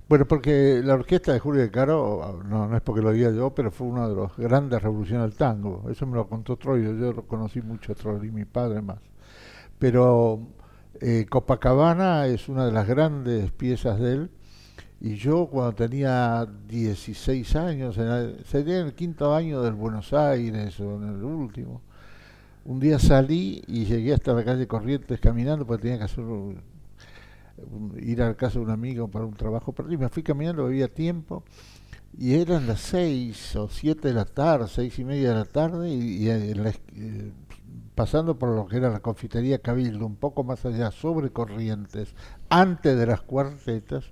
Bueno, 0.08 0.26
porque 0.26 0.80
la 0.82 0.94
orquesta 0.94 1.32
de 1.32 1.38
Julio 1.38 1.60
De 1.60 1.70
Caro, 1.70 2.42
no, 2.44 2.66
no 2.66 2.76
es 2.76 2.82
porque 2.82 3.00
lo 3.00 3.12
diga 3.12 3.30
yo, 3.30 3.54
pero 3.54 3.70
fue 3.70 3.86
una 3.86 4.08
de 4.08 4.16
las 4.16 4.36
grandes 4.36 4.82
revoluciones 4.82 5.28
del 5.28 5.36
tango. 5.36 5.84
Eso 5.88 6.06
me 6.06 6.16
lo 6.16 6.26
contó 6.26 6.56
Troilo, 6.56 6.94
yo 6.94 7.12
lo 7.12 7.22
conocí 7.22 7.62
mucho 7.62 7.92
a 7.92 7.94
Troilo 7.94 8.24
y 8.24 8.30
mi 8.30 8.44
padre 8.44 8.82
más. 8.82 8.98
Pero 9.78 10.40
eh, 11.00 11.26
Copacabana 11.30 12.26
es 12.26 12.48
una 12.48 12.66
de 12.66 12.72
las 12.72 12.88
grandes 12.88 13.52
piezas 13.52 14.00
de 14.00 14.12
él 14.14 14.30
y 15.00 15.14
yo 15.16 15.46
cuando 15.46 15.74
tenía 15.74 16.46
16 16.68 17.56
años, 17.56 17.94
sería 18.46 18.80
en 18.80 18.86
el 18.86 18.94
quinto 18.94 19.34
año 19.34 19.62
del 19.62 19.74
Buenos 19.74 20.12
Aires 20.12 20.78
o 20.80 20.96
en 20.96 21.08
el 21.08 21.24
último, 21.24 21.80
un 22.64 22.78
día 22.78 22.98
salí 22.98 23.62
y 23.66 23.86
llegué 23.86 24.12
hasta 24.12 24.34
la 24.34 24.44
calle 24.44 24.66
Corrientes 24.66 25.18
caminando 25.18 25.66
porque 25.66 25.82
tenía 25.82 25.98
que 25.98 26.04
hacer 26.04 26.24
ir 27.96 28.22
a 28.22 28.34
casa 28.36 28.58
de 28.58 28.64
un 28.64 28.70
amigo 28.70 29.08
para 29.08 29.24
un 29.24 29.34
trabajo. 29.34 29.74
Y 29.88 29.96
Me 29.96 30.08
fui 30.08 30.22
caminando, 30.22 30.66
había 30.66 30.88
tiempo 30.88 31.44
y 32.18 32.34
eran 32.34 32.66
las 32.66 32.80
seis 32.80 33.54
o 33.56 33.68
siete 33.68 34.08
de 34.08 34.14
la 34.14 34.24
tarde, 34.24 34.66
seis 34.68 34.98
y 34.98 35.04
media 35.04 35.30
de 35.30 35.34
la 35.36 35.44
tarde 35.44 35.90
y, 35.90 36.28
eh, 36.28 37.32
pasando 37.94 38.38
por 38.38 38.54
lo 38.54 38.66
que 38.66 38.78
era 38.78 38.90
la 38.90 39.00
confitería 39.00 39.58
Cabildo, 39.58 40.06
un 40.06 40.16
poco 40.16 40.42
más 40.42 40.64
allá, 40.64 40.90
sobre 40.90 41.30
Corrientes, 41.30 42.14
antes 42.48 42.98
de 42.98 43.06
las 43.06 43.22
cuartetas, 43.22 44.04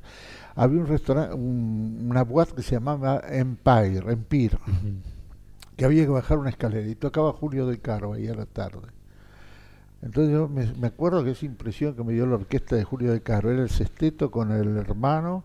había 0.58 0.80
un 0.80 0.88
restaurante, 0.88 1.36
una 1.36 2.24
boate 2.24 2.54
que 2.56 2.62
se 2.62 2.74
llamaba 2.74 3.22
Empire, 3.28 4.10
Empire, 4.10 4.58
que 5.76 5.84
había 5.84 6.02
que 6.02 6.10
bajar 6.10 6.36
una 6.36 6.50
escalera 6.50 6.88
y 6.88 6.96
tocaba 6.96 7.32
Julio 7.32 7.68
de 7.68 7.78
Caro 7.78 8.14
ahí 8.14 8.26
a 8.26 8.34
la 8.34 8.44
tarde. 8.44 8.88
Entonces 10.02 10.32
yo 10.32 10.48
me, 10.48 10.86
acuerdo 10.86 11.22
que 11.22 11.30
esa 11.30 11.46
impresión 11.46 11.94
que 11.94 12.02
me 12.02 12.12
dio 12.12 12.26
la 12.26 12.34
orquesta 12.34 12.74
de 12.74 12.82
Julio 12.82 13.12
de 13.12 13.20
Caro 13.20 13.52
era 13.52 13.62
el 13.62 13.70
sexteto 13.70 14.32
con 14.32 14.50
el 14.50 14.76
hermano 14.78 15.44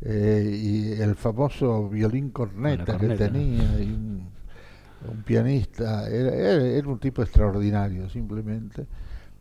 eh, 0.00 0.58
y 0.58 1.02
el 1.02 1.16
famoso 1.16 1.90
violín 1.90 2.30
corneta, 2.30 2.96
que 2.96 3.08
tenía 3.10 3.78
y 3.78 3.92
un, 3.92 5.22
pianista, 5.26 6.08
era, 6.08 6.34
era, 6.34 6.88
un 6.88 6.98
tipo 6.98 7.22
extraordinario 7.22 8.08
simplemente. 8.08 8.86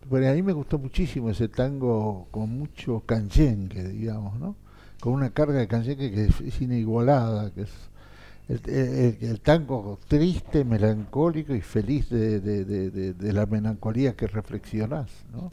Pero 0.09 0.29
a 0.29 0.33
mí 0.33 0.41
me 0.41 0.51
gustó 0.51 0.77
muchísimo 0.77 1.29
ese 1.29 1.47
tango 1.47 2.27
con 2.31 2.49
mucho 2.49 3.01
canchengue, 3.05 3.87
digamos, 3.87 4.37
¿no? 4.37 4.64
Con 4.99 5.13
una 5.13 5.29
carga 5.29 5.59
de 5.59 5.67
canción 5.67 5.97
que, 5.97 6.25
es, 6.25 6.61
inigualada, 6.61 7.51
que 7.51 7.61
es 7.61 7.69
el, 8.47 9.39
tango 9.41 9.99
triste, 10.07 10.63
melancólico 10.63 11.53
y 11.55 11.61
feliz 11.61 12.09
de, 12.09 13.15
la 13.33 13.45
melancolía 13.45 14.15
que 14.15 14.27
reflexionás. 14.27 15.09
¿no? 15.33 15.51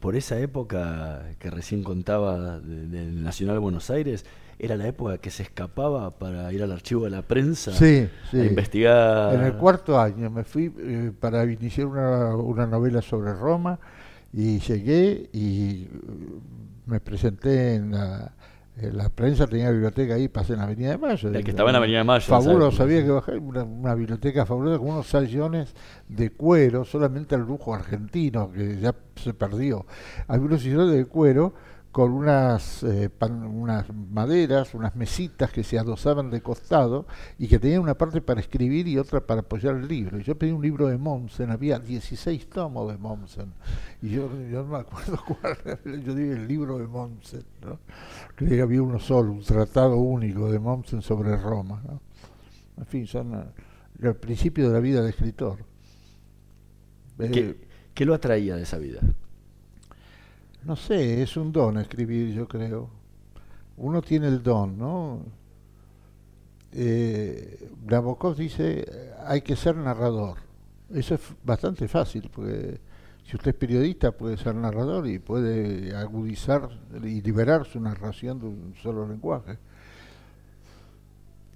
Por 0.00 0.16
esa 0.16 0.38
época 0.38 1.22
que 1.38 1.50
recién 1.50 1.82
contaba 1.82 2.60
del 2.60 3.22
Nacional 3.22 3.58
Buenos 3.58 3.90
Aires, 3.90 4.24
era 4.58 4.76
la 4.76 4.86
época 4.86 5.18
que 5.18 5.30
se 5.30 5.42
escapaba 5.42 6.12
para 6.12 6.52
ir 6.52 6.62
al 6.62 6.72
archivo 6.72 7.04
de 7.04 7.10
la 7.10 7.22
prensa 7.22 7.72
a 7.72 8.36
investigar. 8.36 9.34
En 9.34 9.42
el 9.42 9.54
cuarto 9.54 9.98
año 9.98 10.30
me 10.30 10.44
fui 10.44 10.72
eh, 10.78 11.10
para 11.18 11.44
iniciar 11.44 11.86
una, 11.86 12.36
una 12.36 12.66
novela 12.66 13.02
sobre 13.02 13.34
Roma 13.34 13.78
y 14.32 14.60
llegué 14.60 15.28
y 15.32 15.88
me 16.86 17.00
presenté 17.00 17.74
en 17.74 17.92
la 17.92 18.26
eh, 18.26 18.43
la 18.76 19.08
prensa 19.08 19.46
tenía 19.46 19.70
biblioteca 19.70 20.14
ahí, 20.14 20.28
pasé 20.28 20.54
en 20.54 20.58
la 20.58 20.64
Avenida 20.64 20.90
de 20.90 20.98
Mayo. 20.98 21.28
El 21.28 21.44
que 21.44 21.50
estaba 21.50 21.70
en 21.70 21.74
la 21.74 21.78
Avenida 21.78 21.98
de 21.98 22.04
Mayo. 22.04 22.26
Fabuloso, 22.26 22.82
había 22.82 23.04
que 23.04 23.10
bajar 23.10 23.38
una, 23.38 23.94
biblioteca 23.94 24.44
fabulosa 24.46 24.78
con 24.78 24.88
unos 24.88 25.06
sillones 25.06 25.74
de 26.08 26.30
cuero, 26.30 26.84
solamente 26.84 27.36
el 27.36 27.42
lujo 27.42 27.72
argentino, 27.72 28.50
que 28.50 28.80
ya 28.80 28.94
se 29.14 29.32
perdió. 29.32 29.86
Había 30.26 30.46
unos 30.46 30.62
sillones 30.62 30.92
de 30.92 31.04
cuero 31.06 31.54
con 31.94 32.10
unas, 32.10 32.82
eh, 32.82 33.08
unas 33.20 33.86
maderas, 33.94 34.74
unas 34.74 34.96
mesitas 34.96 35.52
que 35.52 35.62
se 35.62 35.78
adosaban 35.78 36.28
de 36.28 36.42
costado 36.42 37.06
y 37.38 37.46
que 37.46 37.60
tenían 37.60 37.82
una 37.82 37.94
parte 37.94 38.20
para 38.20 38.40
escribir 38.40 38.88
y 38.88 38.98
otra 38.98 39.24
para 39.24 39.42
apoyar 39.42 39.76
el 39.76 39.86
libro. 39.86 40.18
Yo 40.18 40.36
pedí 40.36 40.50
un 40.50 40.60
libro 40.60 40.88
de 40.88 40.98
Mommsen, 40.98 41.52
había 41.52 41.78
16 41.78 42.50
tomos 42.50 42.90
de 42.90 42.98
Mommsen. 42.98 43.54
Y 44.02 44.08
yo, 44.08 44.28
yo 44.50 44.64
no 44.64 44.72
me 44.72 44.78
acuerdo 44.78 45.20
cuál 45.24 45.56
yo 45.84 46.16
dije 46.16 46.32
el 46.32 46.48
libro 46.48 46.78
de 46.78 46.88
Mommsen, 46.88 47.44
¿no? 47.64 47.78
Que 48.34 48.60
había 48.60 48.82
uno 48.82 48.98
solo, 48.98 49.30
un 49.30 49.44
tratado 49.44 49.96
único 49.96 50.50
de 50.50 50.58
Mommsen 50.58 51.00
sobre 51.00 51.36
Roma. 51.36 51.80
¿no? 51.86 52.00
En 52.76 52.86
fin, 52.86 53.06
son 53.06 53.34
eh, 53.34 53.44
el 54.00 54.16
principio 54.16 54.66
de 54.66 54.74
la 54.74 54.80
vida 54.80 55.00
de 55.00 55.10
escritor. 55.10 55.58
¿Qué, 57.18 57.56
¿Qué 57.94 58.04
lo 58.04 58.14
atraía 58.14 58.56
de 58.56 58.64
esa 58.64 58.78
vida? 58.78 58.98
No 60.66 60.76
sé, 60.76 61.22
es 61.22 61.36
un 61.36 61.52
don 61.52 61.78
escribir, 61.78 62.32
yo 62.34 62.48
creo. 62.48 62.88
Uno 63.76 64.00
tiene 64.00 64.28
el 64.28 64.42
don, 64.42 64.78
¿no? 64.78 65.20
Eh, 66.72 67.70
Nabokov 67.86 68.36
dice, 68.36 69.12
hay 69.26 69.42
que 69.42 69.56
ser 69.56 69.76
narrador. 69.76 70.38
Eso 70.92 71.16
es 71.16 71.20
bastante 71.44 71.86
fácil, 71.86 72.30
porque 72.34 72.80
si 73.24 73.36
usted 73.36 73.50
es 73.50 73.56
periodista 73.56 74.12
puede 74.12 74.36
ser 74.36 74.54
narrador 74.54 75.06
y 75.06 75.18
puede 75.18 75.94
agudizar 75.94 76.68
y 77.02 77.20
liberar 77.20 77.66
su 77.66 77.80
narración 77.80 78.40
de 78.40 78.46
un 78.46 78.74
solo 78.82 79.06
lenguaje. 79.06 79.58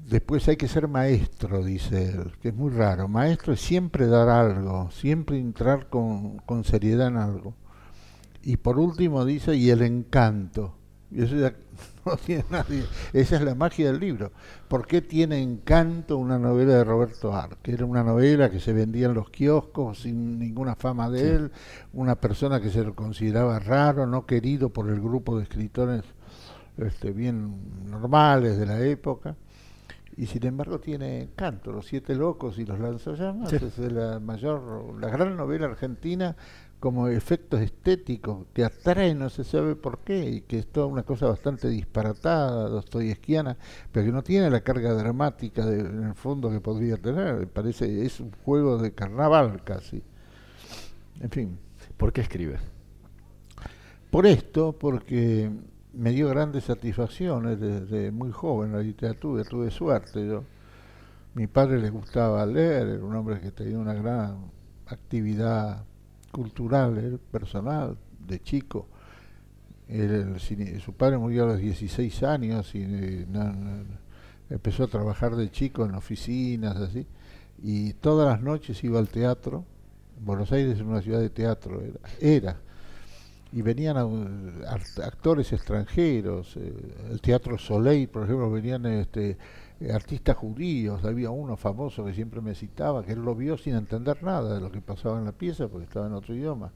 Después 0.09 0.47
hay 0.49 0.57
que 0.57 0.69
ser 0.69 0.87
maestro, 0.89 1.65
dice 1.65 2.11
él, 2.11 2.33
que 2.41 2.49
es 2.49 2.55
muy 2.55 2.71
raro. 2.73 3.09
Maestro 3.09 3.53
es 3.53 3.61
siempre 3.61 4.07
dar 4.07 4.29
algo, 4.29 4.91
siempre 4.91 5.39
entrar 5.39 5.89
con, 5.89 6.39
con 6.39 6.65
seriedad 6.65 7.09
en 7.09 7.17
algo. 7.17 7.55
Y 8.49 8.57
por 8.57 8.79
último 8.79 9.27
dice, 9.27 9.55
y 9.57 9.69
el 9.69 9.83
encanto. 9.83 10.73
Y 11.11 11.23
eso 11.23 11.37
ya 11.37 11.53
no 12.07 12.17
tiene 12.17 12.47
nadie. 12.49 12.83
Esa 13.13 13.37
es 13.37 13.43
la 13.43 13.55
magia 13.55 13.93
del 13.93 14.01
libro. 14.01 14.33
¿Por 14.69 14.87
qué 14.87 15.03
tiene 15.03 15.43
encanto 15.43 16.17
una 16.17 16.39
novela 16.39 16.77
de 16.77 16.85
Roberto 16.85 17.37
Ar? 17.37 17.59
Que 17.59 17.73
era 17.73 17.85
una 17.85 18.03
novela 18.03 18.51
que 18.51 18.59
se 18.59 18.73
vendía 18.73 19.09
en 19.09 19.13
los 19.13 19.29
kioscos 19.29 20.01
sin 20.01 20.39
ninguna 20.39 20.77
fama 20.77 21.11
de 21.11 21.35
él, 21.35 21.53
una 21.93 22.15
persona 22.15 22.59
que 22.59 22.71
se 22.71 22.83
lo 22.83 22.95
consideraba 22.95 23.59
raro, 23.59 24.07
no 24.07 24.25
querido 24.25 24.71
por 24.71 24.89
el 24.89 24.99
grupo 24.99 25.37
de 25.37 25.43
escritores 25.43 26.05
este, 26.79 27.11
bien 27.11 27.91
normales 27.91 28.57
de 28.57 28.65
la 28.65 28.81
época. 28.81 29.37
Y 30.17 30.25
sin 30.25 30.47
embargo 30.47 30.81
tiene 30.81 31.21
encanto, 31.21 31.71
Los 31.71 31.87
Siete 31.87 32.15
Locos 32.15 32.59
y 32.59 32.65
Los 32.65 32.81
Lanzallamas, 32.81 33.53
es 33.53 33.79
la 33.79 34.19
mayor, 34.19 34.99
la 34.99 35.11
gran 35.11 35.37
novela 35.37 35.67
argentina 35.67 36.35
como 36.81 37.09
efectos 37.09 37.61
estéticos 37.61 38.47
que 38.55 38.65
atraen, 38.65 39.19
no 39.19 39.31
se 39.31 39.45
sabe 39.45 39.75
por 39.75 39.99
qué, 39.99 40.29
y 40.31 40.41
que 40.43 40.59
es 40.59 40.67
toda 40.67 40.87
una 40.87 41.03
cosa 41.03 41.27
bastante 41.27 41.69
disparatada, 41.69 42.69
dostoyevskiana, 42.69 43.57
pero 43.93 44.07
que 44.07 44.13
no 44.13 44.23
tiene 44.23 44.51
la 44.51 44.61
carga 44.61 44.95
dramática 44.95 45.67
de, 45.67 45.81
en 45.81 46.05
el 46.05 46.15
fondo 46.15 46.51
que 46.51 46.61
podría 46.61 46.97
tener. 46.97 47.49
Parece, 47.49 48.05
es 48.05 48.21
un 48.21 48.33
juego 48.45 48.79
de 48.79 48.93
carnaval 48.93 49.63
casi. 49.65 50.03
En 51.21 51.31
fin. 51.31 51.59
¿Por 51.99 52.13
qué 52.13 52.21
escribe? 52.21 52.59
Por 54.11 54.25
esto, 54.25 54.73
porque 54.73 55.51
me 55.93 56.13
dio 56.13 56.29
grandes 56.29 56.65
satisfacciones 56.65 57.59
desde 57.59 58.13
muy 58.13 58.31
joven 58.31 58.73
la 58.73 58.79
literatura, 58.79 59.43
tuve 59.43 59.73
suerte. 59.73 60.25
Yo, 60.25 60.45
mi 61.35 61.49
padre 61.49 61.81
le 61.81 61.91
gustaba 61.91 62.47
leer, 62.47 62.87
era 62.87 63.05
un 63.05 63.17
hombre 63.17 63.41
que 63.41 63.51
tenía 63.51 63.79
una 63.79 63.95
gran 63.95 64.51
actividad 64.87 65.85
cultural, 66.31 66.99
eh, 66.99 67.19
personal, 67.31 67.97
de 68.27 68.41
chico. 68.41 68.89
su 70.85 70.93
padre 70.93 71.19
murió 71.19 71.45
a 71.45 71.47
los 71.49 71.59
16 71.59 72.23
años 72.23 72.75
y 72.75 72.83
eh, 72.83 73.27
empezó 74.51 74.85
a 74.85 74.89
trabajar 74.89 75.37
de 75.37 75.51
chico 75.51 75.85
en 75.85 75.95
oficinas, 75.95 76.77
así, 76.77 77.07
y 77.63 77.95
todas 77.95 78.29
las 78.29 78.43
noches 78.43 78.83
iba 78.85 78.99
al 78.99 79.09
teatro. 79.09 79.65
Buenos 80.21 80.53
Aires 80.53 80.77
es 80.77 80.83
una 80.83 81.01
ciudad 81.01 81.21
de 81.21 81.31
teatro, 81.31 81.81
era. 81.81 82.01
era. 82.21 82.57
Y 83.51 83.63
venían 83.63 83.97
actores 85.01 85.55
extranjeros, 85.55 86.55
eh, 86.59 86.73
el 87.11 87.21
Teatro 87.23 87.57
Soleil, 87.57 88.07
por 88.09 88.25
ejemplo, 88.25 88.51
venían 88.51 88.85
este, 88.85 89.39
artistas 89.93 90.37
judíos, 90.37 91.05
había 91.05 91.31
uno 91.31 91.57
famoso 91.57 92.05
que 92.05 92.13
siempre 92.13 92.41
me 92.41 92.55
citaba, 92.55 93.05
que 93.05 93.13
él 93.13 93.21
lo 93.21 93.35
vio 93.35 93.57
sin 93.57 93.75
entender 93.75 94.23
nada 94.23 94.55
de 94.55 94.61
lo 94.61 94.73
que 94.73 94.81
pasaba 94.81 95.19
en 95.19 95.25
la 95.25 95.33
pieza 95.33 95.69
porque 95.69 95.85
estaba 95.85 96.07
en 96.07 96.15
otro 96.15 96.35
idioma. 96.35 96.73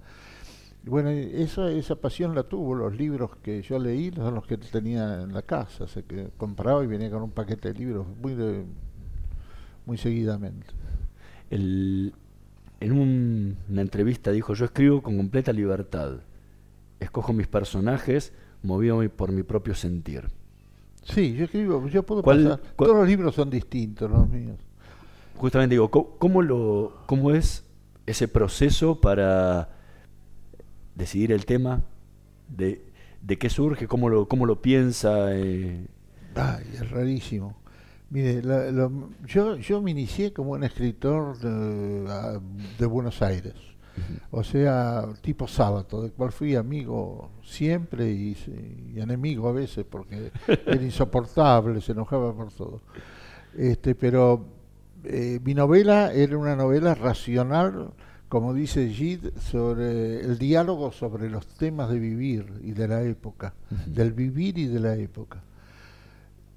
Y 0.84 0.90
bueno, 0.90 1.10
eso, 1.10 1.68
esa 1.68 1.96
pasión 1.96 2.34
la 2.34 2.44
tuvo, 2.44 2.74
los 2.74 2.96
libros 2.96 3.36
que 3.42 3.62
yo 3.62 3.78
leí 3.78 4.10
son 4.12 4.34
los 4.34 4.46
que 4.46 4.56
tenía 4.56 5.22
en 5.22 5.32
la 5.32 5.42
casa, 5.42 5.86
se 5.86 6.04
que 6.04 6.30
compraba 6.36 6.82
y 6.82 6.86
venía 6.86 7.10
con 7.10 7.22
un 7.22 7.30
paquete 7.30 7.72
de 7.72 7.78
libros 7.78 8.06
muy, 8.20 8.36
muy 9.86 9.96
seguidamente. 9.96 10.66
En 11.50 12.12
una 12.80 13.80
entrevista 13.80 14.32
dijo, 14.32 14.54
yo 14.54 14.64
escribo 14.64 15.02
con 15.02 15.16
completa 15.16 15.52
libertad, 15.52 16.20
escojo 16.98 17.32
mis 17.32 17.46
personajes 17.46 18.32
movido 18.62 19.00
por 19.10 19.30
mi 19.32 19.42
propio 19.42 19.74
sentir. 19.74 20.28
Sí, 21.04 21.34
yo 21.34 21.44
escribo, 21.44 21.86
yo 21.88 22.02
puedo 22.02 22.22
pasar. 22.22 22.60
Todos 22.76 22.96
los 22.96 23.06
libros 23.06 23.34
son 23.34 23.50
distintos, 23.50 24.10
los 24.10 24.28
míos. 24.28 24.58
Justamente 25.36 25.74
digo, 25.74 25.90
¿cómo, 25.90 26.42
lo, 26.42 27.02
¿cómo 27.06 27.32
es 27.32 27.64
ese 28.06 28.28
proceso 28.28 29.00
para 29.00 29.70
decidir 30.94 31.32
el 31.32 31.44
tema? 31.44 31.82
¿De, 32.48 32.84
de 33.20 33.38
qué 33.38 33.50
surge? 33.50 33.88
¿Cómo 33.88 34.08
lo, 34.08 34.28
cómo 34.28 34.46
lo 34.46 34.62
piensa? 34.62 35.34
Eh? 35.34 35.86
Ay, 36.36 36.64
es 36.74 36.90
rarísimo. 36.90 37.56
Mire, 38.10 38.42
yo, 39.26 39.56
yo 39.56 39.80
me 39.80 39.90
inicié 39.90 40.32
como 40.32 40.52
un 40.52 40.64
escritor 40.64 41.38
de, 41.38 42.40
de 42.78 42.86
Buenos 42.86 43.22
Aires 43.22 43.71
o 44.30 44.42
sea, 44.42 45.06
tipo 45.20 45.46
sábado, 45.46 46.02
del 46.02 46.12
cual 46.12 46.32
fui 46.32 46.54
amigo 46.54 47.30
siempre 47.42 48.10
y, 48.10 48.36
enemigo 48.96 49.48
a 49.48 49.52
veces, 49.52 49.84
porque 49.88 50.32
era 50.66 50.82
insoportable, 50.82 51.80
se 51.80 51.92
enojaba 51.92 52.34
por 52.34 52.52
todo. 52.52 52.80
Este, 53.56 53.94
pero 53.94 54.44
eh, 55.04 55.40
mi 55.44 55.54
novela 55.54 56.12
era 56.12 56.38
una 56.38 56.56
novela 56.56 56.94
racional, 56.94 57.92
como 58.28 58.54
dice 58.54 58.88
Gide, 58.88 59.32
sobre 59.38 60.20
el 60.20 60.38
diálogo 60.38 60.90
sobre 60.92 61.28
los 61.28 61.46
temas 61.46 61.90
de 61.90 61.98
vivir 61.98 62.46
y 62.62 62.72
de 62.72 62.88
la 62.88 63.02
época, 63.02 63.54
del 63.86 64.12
vivir 64.12 64.58
y 64.58 64.66
de 64.66 64.80
la 64.80 64.96
época. 64.96 65.42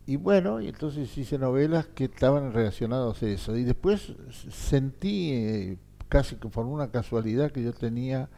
Y 0.07 0.17
bueno, 0.17 0.61
y 0.61 0.67
entonces 0.67 1.17
hice 1.17 1.39
novelas 1.39 1.87
que 1.87 2.05
estaban 2.05 2.53
relacionadas 2.53 3.23
a 3.23 3.27
eso. 3.27 3.57
Y 3.57 3.63
después 3.63 4.13
sentí, 4.51 5.31
eh, 5.33 5.77
casi 6.15 6.35
por 6.35 6.65
una 6.65 6.87
casualidad 6.87 7.51
que 7.51 7.61
yo 7.61 7.73
tenía 7.73 8.29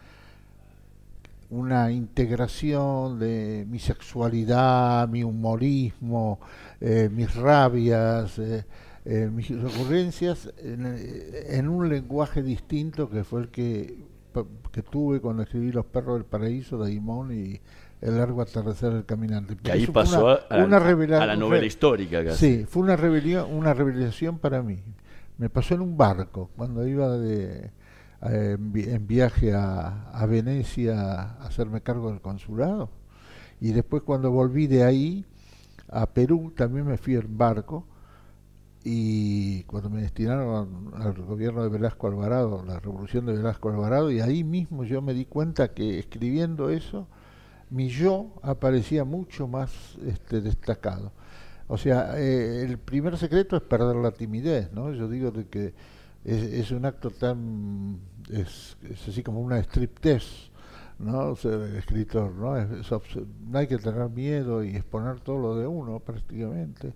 una 1.51 1.91
integración 1.91 3.19
de 3.19 3.67
mi 3.69 3.77
sexualidad, 3.77 5.07
mi 5.07 5.23
humorismo, 5.23 6.39
eh, 6.81 7.07
mis 7.13 7.35
rabias, 7.35 8.39
eh, 8.39 8.65
eh, 9.05 9.29
mis 9.31 9.51
ocurrencias 9.51 10.51
en, 10.57 11.69
un 11.69 11.87
lenguaje 11.87 12.41
distinto 12.41 13.11
que 13.11 13.23
fue 13.23 13.41
el 13.41 13.49
que, 13.49 13.95
que 14.71 14.81
tuve 14.81 15.21
cuando 15.21 15.43
escribí 15.43 15.71
Los 15.71 15.85
perros 15.85 16.15
del 16.15 16.25
paraíso 16.25 16.79
de 16.79 16.89
Dimón 16.89 17.31
y 17.31 17.61
El 18.01 18.17
largo 18.17 18.41
atardecer 18.41 18.91
del 18.91 19.05
caminante. 19.05 19.55
Que 19.55 19.71
ahí 19.71 19.85
pasó 19.85 20.29
a, 20.29 20.41
la 20.49 21.35
novela 21.35 21.65
histórica 21.67 22.25
casi. 22.25 22.37
Sí, 22.37 22.65
fue 22.67 22.81
una, 22.81 22.95
rebelión, 22.95 23.53
una 23.53 23.75
revelación 23.75 24.39
para 24.39 24.63
mí. 24.63 24.79
Me 25.37 25.49
pasó 25.49 25.75
en 25.75 25.81
un 25.81 25.97
barco, 25.97 26.49
cuando 26.55 26.87
iba 26.87 27.17
de, 27.17 27.71
eh, 28.23 28.57
en 28.59 29.07
viaje 29.07 29.53
a, 29.53 30.25
Venecia 30.27 30.99
a 30.99 31.45
hacerme 31.45 31.81
cargo 31.81 32.09
del 32.09 32.21
consulado. 32.21 32.89
Y 33.61 33.71
después 33.71 34.03
cuando 34.03 34.31
volví 34.31 34.67
de 34.67 34.83
ahí 34.83 35.25
a 35.89 36.07
Perú, 36.07 36.53
también 36.55 36.85
me 36.85 36.97
fui 36.97 37.15
en 37.15 37.37
barco. 37.37 37.85
Y 38.83 39.63
cuando 39.63 39.89
me 39.89 40.01
destinaron 40.01 40.93
al 40.95 41.13
gobierno 41.13 41.61
de 41.63 41.69
Velasco 41.69 42.07
Alvarado, 42.07 42.63
la 42.65 42.79
revolución 42.79 43.25
de 43.25 43.33
Velasco 43.33 43.69
Alvarado, 43.69 44.11
y 44.11 44.21
ahí 44.21 44.43
mismo 44.43 44.85
yo 44.85 45.01
me 45.01 45.13
di 45.13 45.25
cuenta 45.25 45.73
que 45.73 45.99
escribiendo 45.99 46.69
eso, 46.69 47.07
mi 47.69 47.89
yo 47.89 48.33
aparecía 48.43 49.03
mucho 49.03 49.47
más 49.47 49.97
este, 50.05 50.41
destacado. 50.41 51.11
O 51.67 51.77
sea, 51.77 52.17
eh, 52.17 52.63
el 52.63 52.77
primer 52.77 53.17
secreto 53.17 53.57
es 53.57 53.61
perder 53.61 53.97
la 53.97 54.11
timidez, 54.11 54.71
¿no? 54.71 54.93
Yo 54.93 55.09
digo 55.09 55.31
de 55.31 55.47
que 55.47 55.73
es, 56.23 56.43
es, 56.43 56.71
un 56.71 56.85
acto 56.85 57.09
tan, 57.09 57.99
es, 58.29 58.77
es 58.89 59.07
así 59.07 59.23
como 59.23 59.41
una 59.41 59.59
striptease 59.59 60.51
¿no? 60.99 61.35
Ser 61.35 61.75
escritor, 61.75 62.31
¿no? 62.33 62.55
no 62.55 63.57
hay 63.57 63.67
que 63.67 63.77
tener 63.77 64.09
miedo 64.09 64.63
y 64.63 64.75
exponer 64.75 65.19
todo 65.19 65.39
lo 65.39 65.55
de 65.55 65.67
uno 65.67 65.99
prácticamente, 65.99 66.93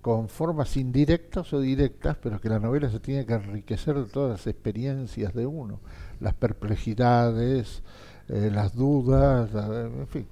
con 0.00 0.28
formas 0.28 0.76
indirectas 0.76 1.52
o 1.52 1.60
directas, 1.60 2.16
pero 2.22 2.40
que 2.40 2.48
la 2.48 2.58
novela 2.58 2.88
se 2.88 3.00
tiene 3.00 3.26
que 3.26 3.34
enriquecer 3.34 3.96
de 3.96 4.06
todas 4.06 4.30
las 4.30 4.46
experiencias 4.46 5.34
de 5.34 5.46
uno, 5.46 5.80
las 6.20 6.34
perplejidades, 6.34 7.82
eh, 8.28 8.50
las 8.52 8.74
dudas, 8.74 9.50
en 9.54 10.06
fin. 10.06 10.26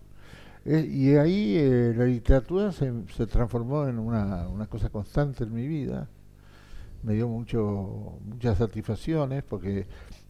Eh, 0.65 0.87
y 0.91 1.15
ahí 1.17 1.57
eh, 1.57 1.95
la 1.97 2.05
literatura 2.05 2.73
se, 2.73 2.93
se 3.17 3.27
transformó 3.27 3.87
en 3.87 3.99
una, 3.99 4.49
una 4.49 4.67
cosa 4.67 4.91
constante 4.91 5.45
en 5.45 5.55
mi 5.55 5.67
vida. 5.67 6.09
Me 7.03 7.15
dio 7.15 7.29
mucho 7.29 8.19
muchas 8.25 8.59
satisfacciones 8.59 9.45
porque 9.45 9.87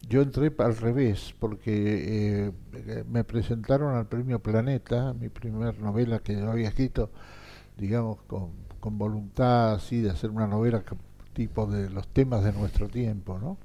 yo 0.07 0.21
entré 0.21 0.53
al 0.59 0.77
revés 0.77 1.33
porque 1.39 2.51
eh, 2.75 3.03
me 3.09 3.23
presentaron 3.23 3.95
al 3.95 4.07
premio 4.07 4.39
Planeta 4.39 5.13
mi 5.13 5.29
primer 5.29 5.79
novela 5.79 6.19
que 6.19 6.33
yo 6.33 6.51
había 6.51 6.67
escrito 6.69 7.09
digamos 7.75 8.21
con, 8.27 8.51
con 8.79 8.99
voluntad 8.99 9.73
así 9.73 9.99
de 10.01 10.11
hacer 10.11 10.29
una 10.29 10.45
novela 10.45 10.83
tipo 11.33 11.65
de 11.65 11.89
los 11.89 12.07
temas 12.07 12.43
de 12.43 12.53
nuestro 12.53 12.87
tiempo 12.87 13.39
no 13.39 13.57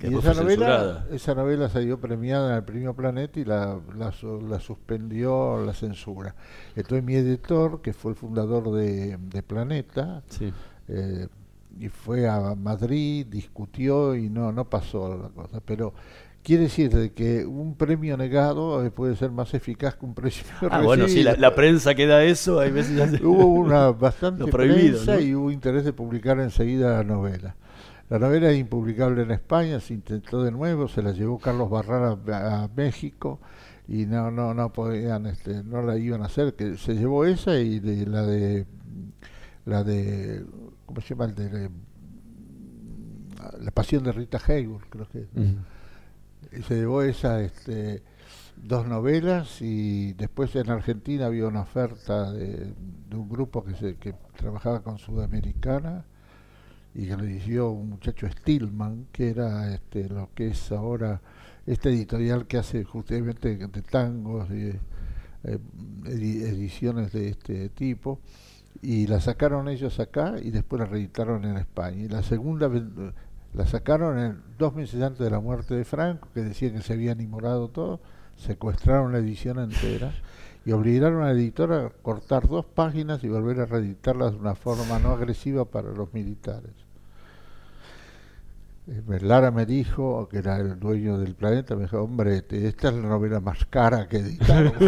y 0.00 0.16
esa 0.16 0.34
novela, 0.34 1.06
esa 1.12 1.34
novela 1.34 1.68
salió 1.68 2.00
premiada 2.00 2.50
en 2.50 2.56
el 2.56 2.64
Premio 2.64 2.94
Planeta 2.94 3.38
y 3.38 3.44
la, 3.44 3.78
la, 3.96 4.12
la, 4.48 4.60
suspendió 4.60 5.64
la 5.64 5.74
censura. 5.74 6.34
Entonces 6.74 7.04
mi 7.04 7.14
editor, 7.14 7.82
que 7.82 7.92
fue 7.92 8.12
el 8.12 8.16
fundador 8.16 8.72
de, 8.72 9.16
de 9.16 9.42
Planeta, 9.42 10.22
sí. 10.28 10.52
eh, 10.88 11.28
y 11.78 11.88
fue 11.88 12.28
a 12.28 12.54
Madrid, 12.54 13.26
discutió 13.26 14.14
y 14.14 14.28
no, 14.28 14.52
no 14.52 14.68
pasó 14.68 15.16
la 15.16 15.28
cosa. 15.28 15.60
Pero 15.64 15.94
quiere 16.42 16.64
decir 16.64 16.90
de 16.90 17.12
que 17.12 17.46
un 17.46 17.74
premio 17.74 18.16
negado 18.16 18.84
eh, 18.84 18.90
puede 18.90 19.16
ser 19.16 19.30
más 19.30 19.54
eficaz 19.54 19.94
que 19.94 20.04
un 20.04 20.14
premio 20.14 20.38
ah, 20.70 20.80
bueno, 20.80 21.08
sí, 21.08 21.22
la, 21.22 21.54
prensa 21.54 21.94
que 21.94 22.06
da 22.06 22.24
eso, 22.24 22.60
hay 22.60 22.70
veces 22.70 23.20
Hubo 23.22 23.46
una 23.46 23.90
bastante 23.90 24.46
prensa 24.50 25.20
y 25.20 25.34
hubo 25.34 25.50
interés 25.50 25.84
de 25.84 25.92
publicar 25.92 26.40
enseguida 26.40 26.98
la 26.98 27.04
novela. 27.04 27.54
La 28.12 28.18
novela 28.18 28.50
es 28.50 28.58
impublicable 28.58 29.22
en 29.22 29.30
España, 29.30 29.80
se 29.80 29.94
intentó 29.94 30.42
de 30.42 30.50
nuevo, 30.50 30.86
se 30.86 31.00
la 31.00 31.12
llevó 31.12 31.38
Carlos 31.38 31.70
Barrara 31.70 32.18
a, 32.62 32.68
México 32.76 33.40
y 33.88 34.04
no 34.04 34.30
no 34.30 34.52
no 34.52 34.70
podían 34.70 35.24
este 35.24 35.64
no 35.64 35.80
la 35.80 35.96
iban 35.96 36.20
a 36.20 36.26
hacer 36.26 36.52
que 36.52 36.76
se 36.76 36.94
llevó 36.94 37.24
esa 37.24 37.58
y 37.58 37.80
de, 37.80 38.04
la 38.04 38.26
de 38.26 38.66
la 39.64 39.82
de 39.82 40.44
¿cómo 40.84 41.00
se 41.00 41.08
llama? 41.14 41.24
El 41.24 41.34
de, 41.36 41.70
la 43.60 43.70
pasión 43.70 44.04
de 44.04 44.12
Rita 44.12 44.38
Hayworth, 44.46 44.90
creo 44.90 45.08
que. 45.08 45.26
Se 46.64 46.74
llevó 46.74 47.00
esa, 47.00 47.40
este, 47.40 48.02
dos 48.62 48.86
novelas 48.86 49.62
y 49.62 50.12
después 50.12 50.54
en 50.56 50.68
Argentina 50.68 51.24
había 51.24 51.46
una 51.46 51.62
oferta 51.62 52.30
de, 52.30 52.74
un 53.10 53.26
grupo 53.30 53.64
que, 53.64 53.74
se, 53.74 53.96
que 53.96 54.14
trabajaba 54.36 54.82
con 54.82 54.98
Sudamericana 54.98 56.04
y 56.94 57.06
que 57.06 57.16
le 57.16 57.26
dirigió 57.26 57.70
un 57.70 57.90
muchacho 57.90 58.28
Stillman, 58.28 59.06
que 59.12 59.30
era 59.30 59.74
este, 59.74 60.08
lo 60.08 60.30
que 60.34 60.48
es 60.48 60.72
ahora 60.72 61.20
este 61.66 61.90
editorial 61.90 62.46
que 62.46 62.58
hace 62.58 62.84
justamente 62.84 63.56
de 63.56 63.82
tangos 63.82 64.50
y 64.50 64.72
eh, 65.44 65.58
ediciones 66.06 67.12
de 67.12 67.28
este 67.30 67.68
tipo 67.70 68.20
y 68.80 69.06
la 69.06 69.20
sacaron 69.20 69.68
ellos 69.68 70.00
acá 70.00 70.34
y 70.42 70.50
después 70.50 70.80
la 70.80 70.86
reeditaron 70.86 71.44
en 71.44 71.56
España. 71.56 72.02
Y 72.02 72.08
la 72.08 72.22
segunda 72.22 72.70
la 73.52 73.66
sacaron 73.66 74.18
en, 74.18 74.42
dos 74.58 74.74
meses 74.74 75.02
antes 75.02 75.20
de 75.20 75.30
la 75.30 75.40
muerte 75.40 75.74
de 75.74 75.84
Franco, 75.84 76.28
que 76.32 76.42
decía 76.42 76.72
que 76.72 76.80
se 76.80 76.94
había 76.94 77.12
animorado 77.12 77.68
todo, 77.68 78.00
secuestraron 78.36 79.12
la 79.12 79.18
edición 79.18 79.58
entera 79.58 80.12
y 80.64 80.72
obligaron 80.72 81.22
al 81.22 81.36
editor 81.36 81.72
a 81.72 81.90
cortar 82.02 82.48
dos 82.48 82.64
páginas 82.64 83.22
y 83.24 83.28
volver 83.28 83.60
a 83.60 83.66
reeditarlas 83.66 84.32
de 84.32 84.38
una 84.38 84.54
forma 84.54 84.98
no 84.98 85.10
agresiva 85.10 85.64
para 85.64 85.90
los 85.90 86.12
militares. 86.14 86.72
Eh, 88.86 89.20
Lara 89.20 89.50
me 89.50 89.66
dijo, 89.66 90.28
que 90.28 90.38
era 90.38 90.56
el 90.56 90.78
dueño 90.78 91.18
del 91.18 91.34
planeta, 91.34 91.76
me 91.76 91.82
dijo, 91.82 92.02
hombre, 92.02 92.44
esta 92.48 92.88
es 92.88 92.94
la 92.94 93.08
novela 93.08 93.40
más 93.40 93.64
cara 93.66 94.08
que 94.08 94.18
editaron. 94.18 94.72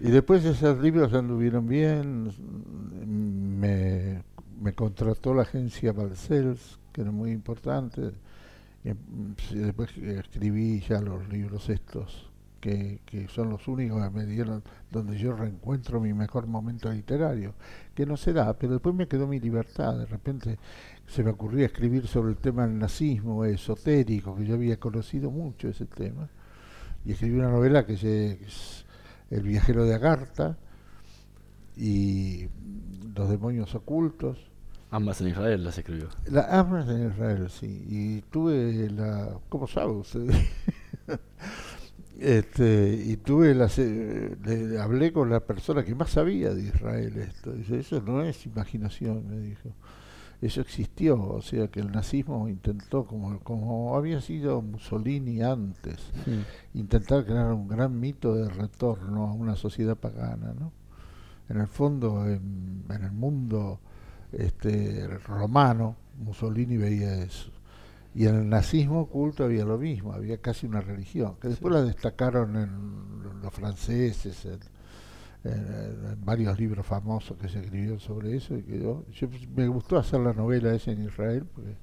Y 0.00 0.10
después 0.10 0.44
esos 0.44 0.78
libros 0.78 1.12
anduvieron 1.12 1.66
bien, 1.66 2.30
me, 3.58 4.22
me 4.60 4.72
contrató 4.72 5.34
la 5.34 5.42
agencia 5.42 5.92
Balcells, 5.92 6.78
que 6.92 7.00
era 7.00 7.10
muy 7.10 7.32
importante, 7.32 8.12
y 8.84 9.54
después 9.56 9.96
escribí 9.98 10.80
ya 10.80 11.00
los 11.00 11.28
libros 11.28 11.68
estos, 11.68 12.27
que, 12.60 13.00
que 13.06 13.28
son 13.28 13.50
los 13.50 13.66
únicos 13.68 14.02
que 14.02 14.10
me 14.10 14.26
dieron 14.26 14.62
donde 14.90 15.18
yo 15.18 15.34
reencuentro 15.34 16.00
mi 16.00 16.12
mejor 16.12 16.46
momento 16.46 16.90
literario, 16.92 17.54
que 17.94 18.06
no 18.06 18.16
se 18.16 18.32
da, 18.32 18.58
pero 18.58 18.74
después 18.74 18.94
me 18.94 19.08
quedó 19.08 19.26
mi 19.26 19.40
libertad, 19.40 19.96
de 19.98 20.06
repente 20.06 20.58
se 21.06 21.22
me 21.22 21.30
ocurría 21.30 21.66
escribir 21.66 22.06
sobre 22.06 22.30
el 22.30 22.36
tema 22.36 22.66
del 22.66 22.78
nazismo 22.78 23.44
esotérico, 23.44 24.36
que 24.36 24.46
yo 24.46 24.54
había 24.54 24.78
conocido 24.78 25.30
mucho 25.30 25.68
ese 25.68 25.86
tema, 25.86 26.28
y 27.04 27.12
escribí 27.12 27.38
una 27.38 27.50
novela 27.50 27.86
que 27.86 27.96
se 27.96 28.38
el 29.30 29.42
viajero 29.42 29.84
de 29.84 29.94
Agartha 29.94 30.56
y 31.76 32.48
Los 33.14 33.28
demonios 33.30 33.74
ocultos. 33.74 34.38
Ambas 34.90 35.20
en 35.20 35.28
Israel 35.28 35.64
las 35.64 35.76
escribió. 35.76 36.08
La, 36.26 36.58
ambas 36.58 36.88
en 36.88 37.10
Israel, 37.10 37.50
sí. 37.50 37.84
Y 37.88 38.20
tuve 38.22 38.88
la. 38.90 39.38
¿Cómo 39.48 39.66
sabe 39.66 39.92
usted? 39.92 40.30
este, 42.18 43.02
y 43.06 43.16
tuve 43.16 43.54
la. 43.54 43.70
Le, 43.76 44.78
hablé 44.78 45.12
con 45.12 45.30
la 45.30 45.40
persona 45.40 45.84
que 45.84 45.94
más 45.94 46.10
sabía 46.10 46.52
de 46.52 46.62
Israel 46.62 47.16
esto. 47.18 47.52
Dice: 47.52 47.78
Eso 47.78 48.00
no 48.00 48.22
es 48.22 48.44
imaginación, 48.46 49.28
me 49.28 49.38
dijo 49.38 49.72
eso 50.40 50.60
existió, 50.60 51.20
o 51.20 51.42
sea 51.42 51.68
que 51.68 51.80
el 51.80 51.90
nazismo 51.90 52.48
intentó, 52.48 53.04
como, 53.06 53.40
como 53.40 53.96
había 53.96 54.20
sido 54.20 54.62
Mussolini 54.62 55.42
antes, 55.42 55.98
intentar 56.74 57.24
crear 57.24 57.52
un 57.52 57.66
gran 57.66 57.98
mito 57.98 58.34
de 58.34 58.48
retorno 58.48 59.26
a 59.26 59.32
una 59.32 59.56
sociedad 59.56 59.96
pagana. 59.96 60.54
¿no? 60.58 60.72
En 61.48 61.60
el 61.60 61.66
fondo, 61.66 62.24
en, 62.28 62.84
el 62.88 63.12
mundo 63.12 63.80
este, 64.30 65.08
romano, 65.08 65.96
Mussolini 66.18 66.76
veía 66.76 67.20
eso. 67.20 67.50
Y 68.14 68.26
en 68.26 68.34
el 68.34 68.48
nazismo 68.48 69.02
oculto 69.02 69.44
había 69.44 69.64
lo 69.64 69.78
mismo, 69.78 70.12
había 70.12 70.38
casi 70.38 70.66
una 70.66 70.80
religión, 70.80 71.36
que 71.40 71.48
después 71.48 71.72
la 71.72 71.82
destacaron 71.82 72.56
en 72.56 73.40
los 73.42 73.52
franceses, 73.52 74.44
en, 74.46 74.60
en, 75.44 76.24
varios 76.24 76.58
libros 76.58 76.84
famosos 76.84 77.36
que 77.36 77.48
se 77.48 77.60
escribieron 77.60 78.00
sobre 78.00 78.36
eso 78.36 78.56
y 78.56 78.62
que 78.62 78.80
yo, 78.80 79.04
me 79.54 79.68
gustó 79.68 79.98
hacer 79.98 80.20
la 80.20 80.32
novela 80.32 80.74
esa 80.74 80.90
en 80.90 81.04
Israel 81.04 81.46
porque 81.54 81.76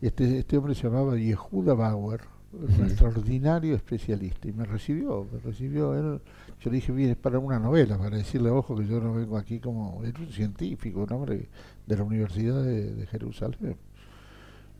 este, 0.00 0.38
este 0.40 0.56
hombre 0.56 0.74
se 0.74 0.82
llamaba 0.84 1.16
Yehuda 1.16 1.74
Bauer 1.74 2.22
un 2.52 2.84
extraordinario 2.84 3.74
especialista 3.74 4.48
y 4.48 4.52
me 4.52 4.64
recibió, 4.64 5.26
me 5.32 5.38
recibió 5.38 5.94
él, 5.94 6.20
yo 6.60 6.70
le 6.70 6.76
dije, 6.76 6.92
bien, 6.92 7.10
es 7.10 7.16
para 7.16 7.38
una 7.38 7.58
novela, 7.58 7.96
para 7.98 8.16
decirle, 8.16 8.50
ojo, 8.50 8.76
que 8.76 8.86
yo 8.86 9.00
no 9.00 9.14
vengo 9.14 9.38
aquí 9.38 9.58
como, 9.58 9.96
un 9.96 10.28
científico, 10.30 11.00
un 11.00 11.12
hombre 11.12 11.48
de 11.86 11.96
la 11.96 12.04
Universidad 12.04 12.62
de, 12.62 13.06
Jerusalén. 13.06 13.76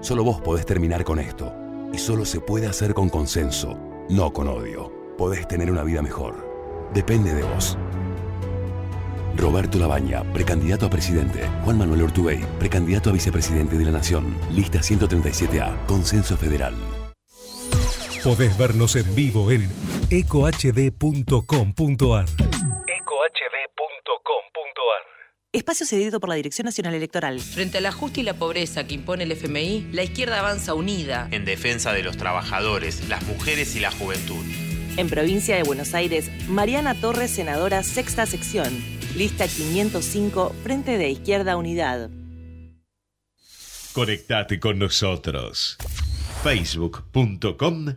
Solo 0.00 0.22
vos 0.22 0.40
podés 0.40 0.66
terminar 0.66 1.02
con 1.04 1.18
esto. 1.18 1.52
Y 1.92 1.98
solo 1.98 2.24
se 2.24 2.40
puede 2.40 2.68
hacer 2.68 2.94
con 2.94 3.08
consenso, 3.08 3.78
no 4.08 4.32
con 4.32 4.48
odio. 4.48 4.92
Podés 5.18 5.48
tener 5.48 5.70
una 5.70 5.82
vida 5.82 6.00
mejor. 6.00 6.90
Depende 6.94 7.34
de 7.34 7.42
vos. 7.42 7.76
Roberto 9.36 9.78
Labaña, 9.78 10.22
precandidato 10.32 10.86
a 10.86 10.90
presidente. 10.90 11.48
Juan 11.64 11.78
Manuel 11.78 12.02
Ortubey, 12.02 12.40
precandidato 12.60 13.10
a 13.10 13.12
vicepresidente 13.12 13.76
de 13.76 13.84
la 13.84 13.90
Nación. 13.90 14.36
Lista 14.52 14.78
137A, 14.78 15.86
Consenso 15.86 16.36
Federal. 16.36 16.74
Podés 18.24 18.56
vernos 18.56 18.96
en 18.96 19.14
vivo 19.14 19.50
en 19.50 19.68
ecohd.com.ar. 20.08 20.64
Espacio 25.52 25.84
cedido 25.84 26.20
por 26.20 26.30
la 26.30 26.34
Dirección 26.36 26.64
Nacional 26.64 26.94
Electoral. 26.94 27.38
Frente 27.38 27.76
al 27.76 27.84
ajuste 27.84 28.20
y 28.20 28.22
la 28.22 28.32
pobreza 28.32 28.86
que 28.86 28.94
impone 28.94 29.24
el 29.24 29.32
FMI, 29.32 29.90
la 29.92 30.04
izquierda 30.04 30.38
avanza 30.38 30.72
unida. 30.72 31.28
En 31.32 31.44
defensa 31.44 31.92
de 31.92 32.02
los 32.02 32.16
trabajadores, 32.16 33.06
las 33.10 33.22
mujeres 33.24 33.76
y 33.76 33.80
la 33.80 33.90
juventud. 33.90 34.42
En 34.96 35.10
provincia 35.10 35.54
de 35.56 35.62
Buenos 35.62 35.92
Aires, 35.92 36.30
Mariana 36.48 36.94
Torres, 36.98 37.30
senadora 37.30 37.82
sexta 37.82 38.24
sección. 38.24 38.72
Lista 39.14 39.46
505, 39.46 40.54
Frente 40.62 40.96
de 40.96 41.10
Izquierda 41.10 41.58
Unidad. 41.58 42.08
Conectate 43.92 44.58
con 44.58 44.78
nosotros. 44.78 45.76
Facebook.com 46.42 47.96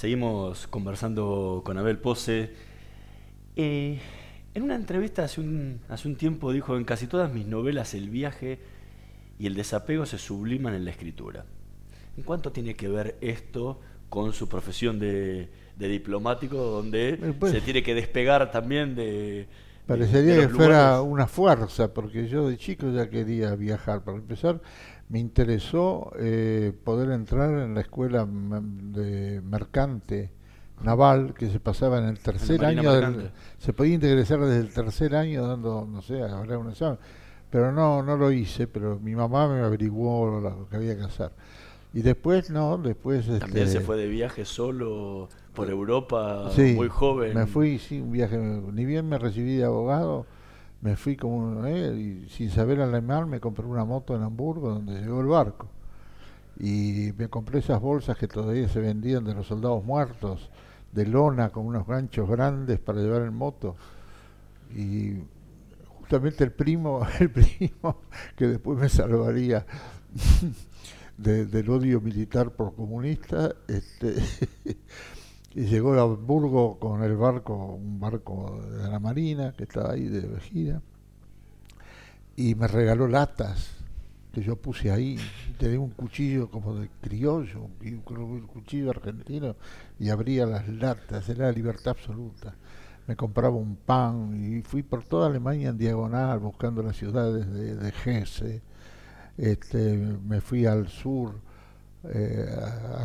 Seguimos 0.00 0.66
conversando 0.66 1.60
con 1.62 1.76
Abel 1.76 1.98
Pose. 1.98 2.54
Eh, 3.54 4.00
en 4.54 4.62
una 4.62 4.74
entrevista 4.74 5.24
hace 5.24 5.42
un, 5.42 5.82
hace 5.90 6.08
un 6.08 6.16
tiempo 6.16 6.54
dijo, 6.54 6.78
en 6.78 6.84
casi 6.84 7.06
todas 7.06 7.30
mis 7.30 7.44
novelas 7.44 7.92
el 7.92 8.08
viaje 8.08 8.60
y 9.38 9.46
el 9.46 9.54
desapego 9.54 10.06
se 10.06 10.16
subliman 10.16 10.72
en 10.72 10.86
la 10.86 10.90
escritura. 10.92 11.44
¿En 12.16 12.22
cuánto 12.22 12.50
tiene 12.50 12.76
que 12.76 12.88
ver 12.88 13.18
esto 13.20 13.78
con 14.08 14.32
su 14.32 14.48
profesión 14.48 14.98
de, 14.98 15.50
diplomático, 15.76 16.56
donde 16.56 17.10
Eh, 17.10 17.34
pues, 17.38 17.52
se 17.52 17.60
tiene 17.60 17.82
que 17.82 17.94
despegar 17.94 18.50
también 18.50 18.94
de... 18.94 19.48
Parecería 19.86 20.36
de 20.36 20.40
que 20.40 20.48
fuera 20.48 20.96
lugares? 20.96 21.12
una 21.12 21.26
fuerza, 21.26 21.92
porque 21.92 22.26
yo 22.26 22.48
de 22.48 22.56
chico 22.56 22.90
ya 22.90 23.10
quería 23.10 23.54
viajar. 23.54 24.02
Para 24.02 24.16
empezar, 24.16 24.62
me 25.10 25.18
interesó 25.18 26.12
eh, 26.18 26.72
poder 26.84 27.10
entrar 27.10 27.50
en 27.58 27.74
la 27.74 27.80
escuela 27.82 28.26
de 28.26 29.40
mercante 29.42 30.30
naval 30.82 31.34
que 31.34 31.50
se 31.50 31.60
pasaba 31.60 31.98
en 31.98 32.04
el 32.06 32.18
tercer 32.18 32.64
año. 32.64 32.92
del- 32.94 33.30
se 33.58 33.72
podía 33.72 33.94
ingresar 33.94 34.40
desde 34.40 34.60
el 34.60 34.72
tercer 34.72 35.14
año 35.14 35.46
dando, 35.46 35.86
no 35.90 36.00
sé, 36.00 36.22
habrá 36.22 36.56
un 36.58 36.70
examen. 36.70 36.98
Pero 37.50 37.72
no, 37.72 38.02
no 38.02 38.16
lo 38.16 38.30
hice, 38.30 38.66
pero 38.68 38.98
mi 39.00 39.14
mamá 39.14 39.48
me 39.48 39.60
averiguó 39.60 40.40
lo 40.40 40.68
que 40.68 40.76
había 40.76 40.96
que 40.96 41.02
hacer. 41.02 41.32
Y 41.92 42.02
después, 42.02 42.50
no, 42.50 42.78
después... 42.78 43.26
También 43.40 43.66
este, 43.66 43.80
se 43.80 43.80
fue 43.80 43.96
de 43.96 44.06
viaje 44.06 44.44
solo 44.44 45.28
por 45.54 45.68
Europa, 45.68 46.50
Sí, 46.54 46.74
muy 46.76 46.88
joven. 46.88 47.34
Me 47.34 47.46
fui, 47.46 47.78
sí, 47.80 48.00
un 48.00 48.12
viaje. 48.12 48.38
Ni 48.38 48.84
bien 48.84 49.08
me 49.08 49.18
recibí 49.18 49.56
de 49.56 49.64
abogado, 49.64 50.24
me 50.82 50.96
fui 50.96 51.16
como 51.16 51.66
eh, 51.66 51.94
y 52.26 52.28
sin 52.30 52.50
saber 52.50 52.80
alemán 52.80 53.28
me 53.28 53.40
compré 53.40 53.66
una 53.66 53.84
moto 53.84 54.16
en 54.16 54.22
Hamburgo 54.22 54.70
donde 54.70 55.00
llegó 55.00 55.20
el 55.20 55.26
barco. 55.26 55.68
Y 56.58 57.12
me 57.16 57.28
compré 57.28 57.60
esas 57.60 57.80
bolsas 57.80 58.16
que 58.18 58.28
todavía 58.28 58.68
se 58.68 58.80
vendían 58.80 59.24
de 59.24 59.34
los 59.34 59.46
soldados 59.46 59.84
muertos, 59.84 60.50
de 60.92 61.06
lona 61.06 61.50
con 61.50 61.66
unos 61.66 61.86
ganchos 61.86 62.28
grandes 62.28 62.78
para 62.78 63.00
llevar 63.00 63.22
en 63.22 63.34
moto. 63.34 63.76
Y 64.74 65.14
justamente 65.98 66.44
el 66.44 66.52
primo, 66.52 67.06
el 67.20 67.30
primo 67.30 68.02
que 68.36 68.46
después 68.48 68.78
me 68.78 68.88
salvaría 68.88 69.66
de- 71.18 71.46
del 71.46 71.70
odio 71.70 72.00
militar 72.00 72.50
por 72.52 72.74
comunista, 72.74 73.54
este, 73.68 74.14
y 75.54 75.64
llegó 75.64 75.94
a 75.94 76.02
Hamburgo 76.02 76.78
con 76.78 77.02
el 77.02 77.16
barco, 77.16 77.54
un 77.54 77.98
barco 77.98 78.60
de 78.70 78.88
la 78.88 78.98
Marina 78.98 79.52
que 79.56 79.64
estaba 79.64 79.92
ahí 79.92 80.06
de 80.06 80.40
gira, 80.40 80.80
y 82.36 82.54
me 82.54 82.68
regaló 82.68 83.08
latas 83.08 83.80
que 84.32 84.42
yo 84.42 84.56
puse 84.56 84.90
ahí, 84.90 85.18
tenía 85.58 85.80
un 85.80 85.90
cuchillo 85.90 86.50
como 86.50 86.74
de 86.76 86.88
criollo, 87.00 87.68
un 87.80 88.46
cuchillo 88.46 88.90
argentino, 88.90 89.56
y 89.98 90.10
abría 90.10 90.46
las 90.46 90.68
latas, 90.68 91.28
era 91.28 91.50
libertad 91.50 91.96
absoluta. 91.98 92.54
Me 93.08 93.16
compraba 93.16 93.56
un 93.56 93.74
pan 93.74 94.40
y 94.40 94.62
fui 94.62 94.84
por 94.84 95.02
toda 95.02 95.26
Alemania 95.26 95.70
en 95.70 95.78
diagonal 95.78 96.38
buscando 96.38 96.80
las 96.82 96.96
ciudades 96.96 97.50
de, 97.52 97.74
de 97.74 97.92
Hesse, 98.04 98.62
este, 99.36 99.96
me 99.96 100.40
fui 100.40 100.66
al 100.66 100.88
sur, 100.88 101.40
eh, 102.04 102.46
a, 102.56 103.02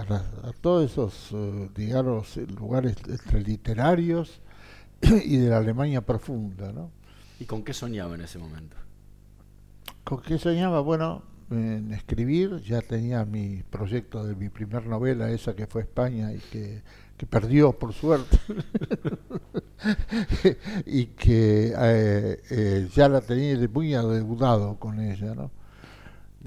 a 0.00 0.04
la- 0.08 0.24
a 0.44 0.52
todos 0.60 0.90
esos, 0.90 1.30
eh, 1.32 1.70
digamos, 1.74 2.36
lugares 2.58 2.96
entre 3.08 3.40
literarios 3.42 4.40
y 5.02 5.36
de 5.38 5.50
la 5.50 5.58
Alemania 5.58 6.02
profunda, 6.04 6.72
¿no? 6.72 6.90
¿Y 7.40 7.44
con 7.46 7.62
qué 7.64 7.72
soñaba 7.74 8.14
en 8.14 8.22
ese 8.22 8.38
momento? 8.38 8.76
¿Con 10.04 10.22
qué 10.22 10.38
soñaba? 10.38 10.80
Bueno, 10.80 11.22
en 11.50 11.92
escribir, 11.92 12.60
ya 12.62 12.80
tenía 12.82 13.24
mi 13.24 13.62
proyecto 13.62 14.24
de 14.24 14.34
mi 14.34 14.48
primer 14.48 14.86
novela, 14.86 15.30
esa 15.30 15.54
que 15.54 15.66
fue 15.66 15.82
a 15.82 15.84
España 15.84 16.32
y 16.32 16.38
que, 16.38 16.82
que 17.16 17.26
perdió, 17.26 17.72
por 17.78 17.92
suerte, 17.92 18.38
y 20.86 21.06
que 21.06 21.72
eh, 21.76 22.40
eh, 22.50 22.88
ya 22.94 23.08
la 23.08 23.20
tenía 23.20 23.56
muy 23.72 23.94
adeudado 23.94 24.78
con 24.78 25.00
ella, 25.00 25.34
¿no? 25.34 25.50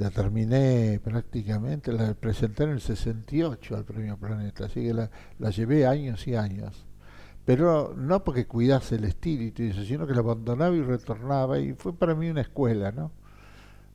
La 0.02 0.10
terminé 0.10 1.00
prácticamente, 1.04 1.94
la 1.94 2.16
presenté 2.16 2.64
en 2.64 2.72
el 2.72 2.82
68 2.82 3.76
al 3.78 3.86
Premio 3.86 4.18
Planeta, 4.18 4.66
así 4.66 4.82
que 4.82 4.96
la, 4.96 5.12
la 5.38 5.52
llevé 5.52 5.86
años 5.86 6.28
y 6.28 6.34
años. 6.34 6.88
Pero 7.46 7.94
no 7.96 8.24
porque 8.24 8.48
cuidase 8.48 8.96
el 8.96 9.04
eso, 9.04 9.84
sino 9.84 10.08
que 10.08 10.16
la 10.16 10.22
abandonaba 10.22 10.76
y 10.76 10.82
retornaba, 10.82 11.60
y 11.60 11.74
fue 11.74 11.94
para 11.94 12.16
mí 12.16 12.32
una 12.32 12.42
escuela, 12.42 12.92
¿no? 12.92 13.12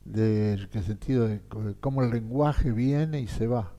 de 0.04 0.68
qué 0.70 0.80
sentido 0.84 1.26
de 1.26 1.40
cómo 1.80 2.04
el 2.04 2.11
lenguaje 2.11 2.70
viene 2.70 3.20
y 3.20 3.26
se 3.26 3.48
va. 3.48 3.72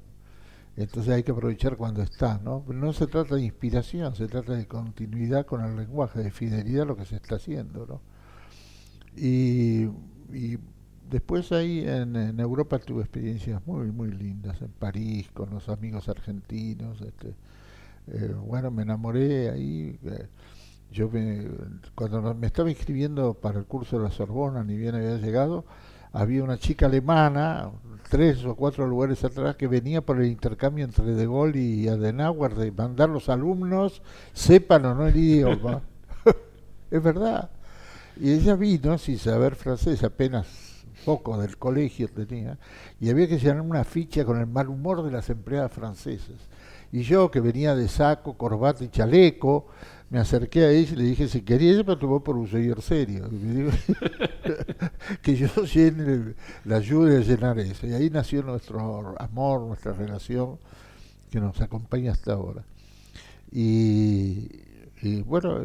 Entonces 0.76 1.14
hay 1.14 1.24
que 1.24 1.32
aprovechar 1.32 1.78
cuando 1.78 2.04
está, 2.04 2.42
¿no? 2.44 2.66
No 2.68 2.92
se 2.92 3.08
trata 3.08 3.36
de 3.36 3.44
inspiración, 3.44 4.18
se 4.18 4.28
trata 4.28 4.52
de 4.52 4.68
continuidad 4.68 5.46
con 5.46 5.64
el 5.64 5.78
lenguaje, 5.78 6.20
de 6.20 6.30
fidelidad 6.30 6.82
a 6.82 6.88
lo 6.88 6.98
que 6.98 7.06
se 7.06 7.16
está 7.16 7.36
haciendo, 7.36 7.86
¿no? 7.88 8.02
Y 9.16 9.88
después 11.10 11.52
ahí 11.52 11.80
en, 11.88 12.16
en 12.16 12.40
Europa 12.40 12.80
tuve 12.80 13.02
experiencias 13.02 13.62
muy, 13.66 13.92
muy 13.92 14.12
lindas, 14.12 14.62
en 14.62 14.70
París, 14.70 15.30
con 15.34 15.50
los 15.50 15.70
amigos 15.70 16.10
argentinos, 16.10 17.02
este, 17.02 17.34
eh, 18.08 18.34
bueno, 18.46 18.72
me 18.72 18.84
enamoré 18.84 19.50
ahí. 19.50 20.00
eh, 20.04 20.28
yo 20.92 21.10
me, 21.10 21.46
cuando 21.96 22.34
me 22.34 22.48
estaba 22.48 22.70
inscribiendo 22.70 23.34
para 23.34 23.60
el 23.60 23.66
curso 23.66 23.98
de 23.98 24.04
la 24.06 24.12
Sorbona, 24.12 24.64
ni 24.64 24.78
bien 24.78 24.96
había 24.96 25.18
llegado, 25.18 25.66
había 26.14 26.44
una 26.44 26.58
chica 26.58 26.86
alemana, 26.86 27.70
tres 28.10 28.46
o 28.46 28.56
cuatro 28.56 28.88
lugares 28.88 29.24
atrás, 29.26 29.58
que 29.58 29.68
venía 29.68 30.02
por 30.02 30.22
el 30.22 30.28
intercambio 30.28 30.86
entre 30.86 31.06
De 31.14 31.26
Gaulle 31.26 31.60
y 31.60 31.88
Adenauer 31.90 32.56
de 32.56 32.72
mandar 32.72 33.10
los 33.10 33.28
alumnos, 33.28 34.02
sepan 34.34 34.86
o 34.86 34.96
no 34.96 35.08
el 35.08 35.18
idioma. 35.18 35.82
es 36.92 37.04
verdad. 37.04 37.50
Y 38.16 38.32
ella 38.32 38.56
vino 38.56 38.98
sin 38.98 39.18
saber 39.20 39.56
francés, 39.56 40.04
apenas 40.04 40.67
poco 41.08 41.38
del 41.38 41.58
colegio 41.58 42.10
tenía, 42.10 42.60
y 43.00 43.10
había 43.10 43.30
que 43.30 43.40
llenar 43.40 43.62
una 43.62 43.86
ficha 43.86 44.26
con 44.26 44.42
el 44.42 44.46
mal 44.46 44.68
humor 44.68 45.04
de 45.04 45.12
las 45.12 45.30
empleadas 45.30 45.72
francesas. 45.72 46.36
Y 46.92 47.04
yo, 47.04 47.32
que 47.32 47.40
venía 47.40 47.78
de 47.78 47.88
saco, 47.88 48.38
corbata 48.38 48.84
y 48.84 48.90
chaleco, 48.90 49.68
me 50.10 50.20
acerqué 50.20 50.66
a 50.66 50.70
ella 50.70 50.92
y 50.92 50.96
le 50.98 51.04
dije 51.06 51.30
si 51.30 51.44
quería, 51.44 51.72
ella 51.72 51.86
me 51.88 51.96
tomó 51.96 52.22
por 52.22 52.36
un 52.36 52.50
señor 52.50 52.82
serio. 52.82 53.30
que 55.22 55.38
yo 55.38 55.48
llene, 55.64 56.34
la 56.66 56.76
ayude 56.76 57.16
a 57.16 57.20
llenar 57.22 57.58
eso. 57.58 57.88
Y 57.88 57.94
ahí 57.94 58.10
nació 58.10 58.44
nuestro 58.44 59.16
amor, 59.18 59.62
nuestra 59.62 59.94
relación, 59.94 60.58
que 61.32 61.40
nos 61.40 61.62
acompaña 61.62 62.12
hasta 62.12 62.34
ahora. 62.34 62.66
Y, 63.50 64.50
y 65.02 65.22
bueno, 65.22 65.62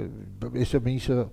eso 0.54 0.80
me 0.80 0.92
hizo 0.92 1.32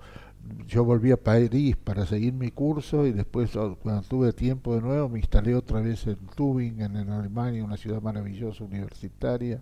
yo 0.68 0.84
volví 0.84 1.12
a 1.12 1.18
París 1.18 1.76
para 1.76 2.06
seguir 2.06 2.34
mi 2.34 2.52
curso 2.52 3.06
y 3.06 3.12
después 3.12 3.52
cuando 3.82 4.02
tuve 4.04 4.34
tiempo 4.34 4.76
de 4.76 4.82
nuevo 4.82 5.10
me 5.10 5.20
instalé 5.20 5.56
otra 5.56 5.82
vez 5.82 6.06
en 6.08 6.18
Tübingen, 6.36 6.96
en 6.96 7.10
Alemania, 7.10 7.64
una 7.64 7.78
ciudad 7.78 8.02
maravillosa, 8.02 8.64
universitaria. 8.64 9.62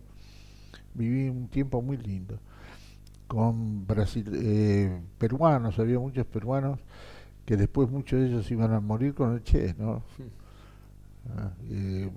Viví 0.94 1.30
un 1.30 1.48
tiempo 1.48 1.82
muy 1.82 1.98
lindo 1.98 2.40
con 3.28 3.86
Brasil, 3.86 4.26
eh, 4.34 5.02
peruanos, 5.18 5.78
había 5.80 6.00
muchos 6.00 6.26
peruanos 6.26 6.80
que 7.46 7.58
después 7.58 7.90
muchos 7.90 8.20
de 8.20 8.28
ellos 8.28 8.50
iban 8.52 8.74
a 8.74 8.80
morir 8.80 9.14
con 9.14 9.34
el 9.34 9.44
Che, 9.44 9.74
¿no? 9.78 10.04
Ah, 11.30 11.52
eh, 11.70 12.10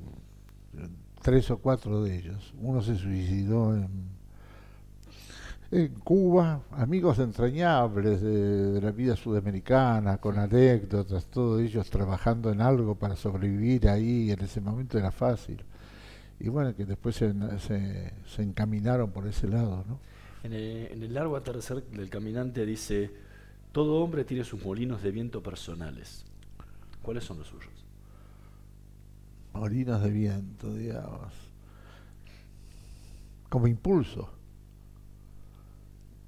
tres 1.22 1.50
o 1.50 1.58
cuatro 1.58 2.02
de 2.02 2.16
ellos. 2.16 2.54
Uno 2.60 2.80
se 2.82 2.96
suicidó 2.96 3.76
en 3.76 4.19
en 5.72 5.94
Cuba, 6.00 6.62
amigos 6.72 7.20
entrañables 7.20 8.20
de, 8.20 8.80
la 8.80 8.90
vida 8.90 9.14
sudamericana, 9.14 10.18
con 10.18 10.36
anécdotas, 10.38 11.26
todos 11.26 11.60
ellos 11.60 11.88
trabajando 11.90 12.50
en 12.50 12.60
algo 12.60 12.96
para 12.96 13.14
sobrevivir 13.14 13.88
ahí, 13.88 14.32
en 14.32 14.40
ese 14.40 14.60
momento 14.60 14.98
era 14.98 15.12
fácil. 15.12 15.62
Y 16.40 16.48
bueno, 16.48 16.74
que 16.74 16.84
después 16.84 17.16
se, 17.16 17.32
se, 17.60 18.42
encaminaron 18.42 19.10
por 19.12 19.26
ese 19.26 19.46
lado, 19.46 19.84
¿no? 19.86 20.00
En 20.42 20.54
el, 20.54 20.88
en 20.90 21.02
el 21.02 21.14
largo 21.14 21.36
atardecer 21.36 21.84
del 21.84 22.08
caminante 22.08 22.64
dice, 22.66 23.10
todo 23.72 24.02
hombre 24.02 24.24
tiene 24.24 24.42
sus 24.42 24.64
molinos 24.64 25.02
de 25.02 25.10
viento 25.12 25.42
personales. 25.42 26.24
¿Cuáles 27.02 27.24
son 27.24 27.38
los 27.38 27.46
suyos? 27.46 27.68
Molinos 29.52 30.02
de 30.02 30.10
viento, 30.10 30.74
digamos. 30.74 31.32
Como 33.50 33.66
impulso 33.66 34.39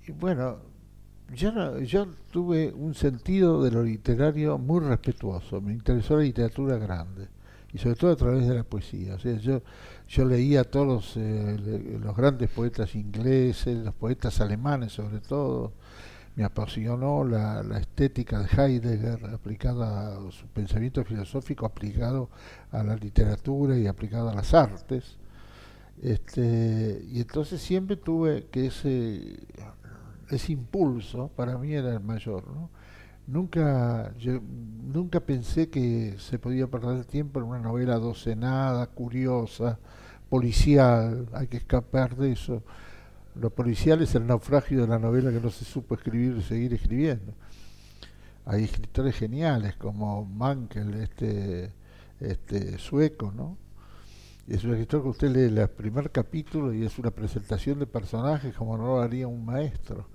y 0.07 0.13
bueno, 0.13 0.59
yo, 1.35 1.79
yo 1.81 2.07
tuve 2.31 2.73
un 2.73 2.95
sentido 2.95 3.63
de 3.63 3.71
lo 3.71 3.83
literario 3.83 4.59
muy 4.59 4.81
respetuoso, 4.81 5.61
me 5.61 5.73
interesó 5.73 6.17
la 6.17 6.25
literatura 6.25 6.77
grande 6.77 7.29
y 7.73 7.79
sobre 7.79 7.95
todo 7.95 8.13
a 8.13 8.17
través 8.17 8.47
de 8.47 8.55
la 8.55 8.65
poesía. 8.65 9.15
O 9.15 9.19
sea, 9.19 9.37
yo, 9.37 9.63
yo 10.09 10.25
leía 10.25 10.61
a 10.61 10.65
todos 10.65 11.15
eh, 11.17 11.99
los 12.01 12.15
grandes 12.15 12.51
poetas 12.51 12.95
ingleses, 12.95 13.85
los 13.85 13.95
poetas 13.95 14.41
alemanes 14.41 14.93
sobre 14.93 15.21
todo. 15.21 15.73
Me 16.35 16.45
apasionó 16.45 17.25
la, 17.25 17.63
la 17.63 17.79
estética 17.79 18.41
de 18.41 18.47
Heidegger 18.47 19.27
aplicada 19.35 20.17
a 20.17 20.31
su 20.31 20.47
pensamiento 20.47 21.05
filosófico, 21.05 21.67
aplicado 21.67 22.31
a 22.71 22.83
la 22.83 22.97
literatura 22.97 23.77
y 23.77 23.87
aplicado 23.87 24.31
a 24.31 24.35
las 24.35 24.55
artes. 24.55 25.19
Este, 26.01 27.05
y 27.11 27.21
entonces 27.21 27.61
siempre 27.61 27.97
tuve 27.97 28.47
que 28.51 28.67
ese 28.67 29.41
ese 30.37 30.53
impulso 30.53 31.29
para 31.29 31.59
mí 31.59 31.73
era 31.73 31.93
el 31.93 32.01
mayor. 32.01 32.47
¿no? 32.49 32.71
Nunca, 33.27 34.13
nunca 34.93 35.21
pensé 35.21 35.69
que 35.69 36.17
se 36.19 36.39
podía 36.39 36.67
perder 36.67 36.99
el 36.99 37.07
tiempo 37.07 37.39
en 37.39 37.47
una 37.47 37.61
novela 37.61 37.97
docenada, 37.99 38.87
curiosa, 38.89 39.79
policial, 40.29 41.29
hay 41.33 41.47
que 41.47 41.59
escapar 41.59 42.17
de 42.17 42.33
eso. 42.33 42.63
Lo 43.35 43.51
policial 43.51 44.03
es 44.03 44.15
el 44.15 44.27
naufragio 44.27 44.83
de 44.83 44.89
la 44.89 44.99
novela 44.99 45.31
que 45.31 45.41
no 45.41 45.51
se 45.51 45.65
supo 45.65 45.95
escribir 45.95 46.37
y 46.37 46.43
seguir 46.43 46.75
escribiendo. 46.75 47.33
Hay 48.45 48.65
escritores 48.65 49.17
geniales 49.17 49.77
como 49.77 50.25
Mankel, 50.25 50.95
este, 50.95 51.73
este 52.19 52.77
sueco, 52.79 53.33
¿no? 53.35 53.57
Es 54.49 54.65
un 54.65 54.73
escritor 54.73 55.03
que 55.03 55.09
usted 55.09 55.31
lee 55.31 55.61
el 55.61 55.69
primer 55.69 56.11
capítulo 56.11 56.75
y 56.75 56.85
es 56.85 56.99
una 56.99 57.13
presentación 57.13 57.79
de 57.79 57.87
personajes 57.87 58.55
como 58.57 58.77
no 58.77 58.87
lo 58.87 59.01
haría 59.01 59.29
un 59.29 59.45
maestro 59.45 60.09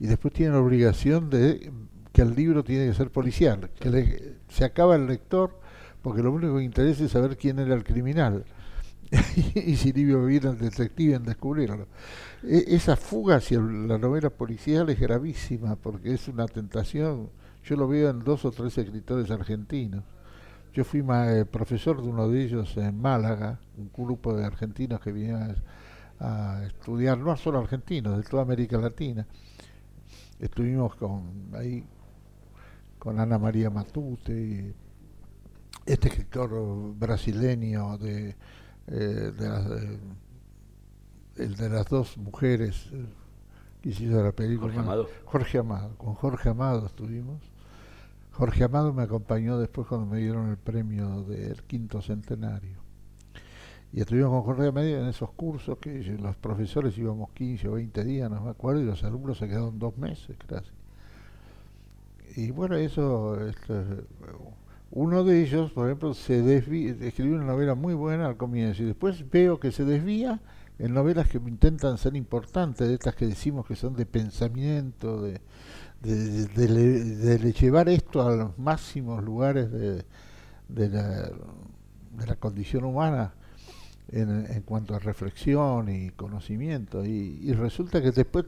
y 0.00 0.06
después 0.06 0.32
tiene 0.32 0.52
la 0.52 0.60
obligación 0.60 1.28
de 1.30 1.70
que 2.12 2.22
el 2.22 2.34
libro 2.34 2.64
tiene 2.64 2.88
que 2.88 2.94
ser 2.94 3.10
policial, 3.10 3.70
que 3.78 4.36
se 4.48 4.64
acaba 4.64 4.96
el 4.96 5.06
lector 5.06 5.60
porque 6.02 6.22
lo 6.22 6.32
único 6.32 6.56
que 6.56 6.64
interesa 6.64 7.04
es 7.04 7.12
saber 7.12 7.36
quién 7.36 7.58
era 7.58 7.74
el 7.74 7.84
criminal 7.84 8.44
y 9.54 9.76
si 9.76 9.92
Livio 9.92 10.26
era 10.28 10.50
el 10.50 10.58
detective 10.58 11.16
en 11.16 11.24
descubrirlo. 11.24 11.88
E, 12.42 12.64
esa 12.68 12.96
fuga 12.96 13.36
hacia 13.36 13.60
la 13.60 13.98
novela 13.98 14.30
policial 14.30 14.88
es 14.88 14.98
gravísima 14.98 15.76
porque 15.76 16.14
es 16.14 16.28
una 16.28 16.46
tentación. 16.46 17.28
Yo 17.64 17.76
lo 17.76 17.88
veo 17.88 18.08
en 18.08 18.20
dos 18.20 18.44
o 18.44 18.52
tres 18.52 18.78
escritores 18.78 19.30
argentinos. 19.30 20.04
Yo 20.72 20.84
fui 20.84 21.00
eh, 21.00 21.44
profesor 21.50 22.00
de 22.00 22.08
uno 22.08 22.28
de 22.28 22.44
ellos 22.44 22.76
en 22.76 23.00
Málaga, 23.00 23.58
un 23.76 23.90
grupo 23.92 24.34
de 24.34 24.44
argentinos 24.44 25.00
que 25.00 25.10
vinieron 25.10 25.56
a 26.20 26.62
estudiar, 26.64 27.18
no 27.18 27.36
solo 27.36 27.58
argentinos, 27.58 28.16
de 28.16 28.22
toda 28.22 28.44
América 28.44 28.78
Latina 28.78 29.26
estuvimos 30.40 30.94
con 30.96 31.50
ahí 31.54 31.84
con 32.98 33.18
Ana 33.18 33.38
María 33.38 33.70
Matute, 33.70 34.74
este 35.86 36.08
escritor 36.08 36.94
brasileño 36.94 37.96
de, 37.96 38.36
eh, 38.86 38.94
de 38.94 39.48
las, 39.48 39.66
eh, 39.70 39.98
el 41.36 41.56
de 41.56 41.68
las 41.70 41.86
dos 41.86 42.18
mujeres 42.18 42.90
eh, 42.92 43.06
que 43.80 43.88
hizo 43.88 44.22
la 44.22 44.32
película. 44.32 44.74
Jorge 44.74 44.78
Amado. 44.78 45.08
Jorge 45.24 45.58
Amado, 45.58 45.96
con 45.96 46.14
Jorge 46.14 46.48
Amado 46.50 46.86
estuvimos. 46.86 47.40
Jorge 48.32 48.64
Amado 48.64 48.92
me 48.92 49.02
acompañó 49.02 49.58
después 49.58 49.86
cuando 49.86 50.06
me 50.06 50.18
dieron 50.18 50.50
el 50.50 50.58
premio 50.58 51.22
del 51.22 51.62
quinto 51.62 52.02
centenario. 52.02 52.89
Y 53.92 54.00
estuvimos 54.00 54.30
con 54.30 54.42
Jorge 54.42 54.70
Medio 54.70 55.00
en 55.00 55.08
esos 55.08 55.30
cursos 55.32 55.78
que 55.78 56.02
los 56.20 56.36
profesores 56.36 56.96
íbamos 56.96 57.30
15 57.32 57.68
o 57.68 57.72
20 57.72 58.04
días, 58.04 58.30
no 58.30 58.40
me 58.40 58.50
acuerdo, 58.50 58.80
y 58.80 58.84
los 58.84 59.02
alumnos 59.02 59.38
se 59.38 59.48
quedaron 59.48 59.78
dos 59.78 59.96
meses 59.98 60.36
casi. 60.46 60.70
Y 62.36 62.52
bueno, 62.52 62.76
eso, 62.76 63.44
este, 63.48 63.74
uno 64.92 65.24
de 65.24 65.42
ellos, 65.42 65.72
por 65.72 65.88
ejemplo, 65.88 66.14
se 66.14 66.40
desvía, 66.40 66.94
escribió 67.00 67.34
una 67.34 67.46
novela 67.46 67.74
muy 67.74 67.94
buena 67.94 68.26
al 68.26 68.36
comienzo 68.36 68.84
y 68.84 68.86
después 68.86 69.28
veo 69.28 69.58
que 69.58 69.72
se 69.72 69.84
desvía 69.84 70.40
en 70.78 70.94
novelas 70.94 71.28
que 71.28 71.38
intentan 71.38 71.98
ser 71.98 72.14
importantes, 72.14 72.86
de 72.86 72.94
estas 72.94 73.16
que 73.16 73.26
decimos 73.26 73.66
que 73.66 73.74
son 73.74 73.94
de 73.96 74.06
pensamiento, 74.06 75.20
de, 75.20 75.40
de, 76.00 77.52
llevar 77.52 77.88
esto 77.88 78.22
a 78.22 78.36
los 78.36 78.56
máximos 78.56 79.22
lugares 79.22 79.70
de, 79.72 80.04
la, 80.68 81.28
de 81.28 82.26
la 82.26 82.36
condición 82.36 82.84
humana 82.84 83.34
en, 84.12 84.46
en 84.50 84.62
cuanto 84.62 84.94
a 84.94 84.98
reflexión 84.98 85.88
y 85.88 86.10
conocimiento. 86.10 87.04
Y, 87.04 87.52
resulta 87.52 88.02
que 88.02 88.10
después, 88.10 88.46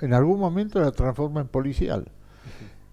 en 0.00 0.14
algún 0.14 0.40
momento, 0.40 0.80
la 0.80 0.92
transforma 0.92 1.40
en 1.40 1.48
policial. 1.48 2.10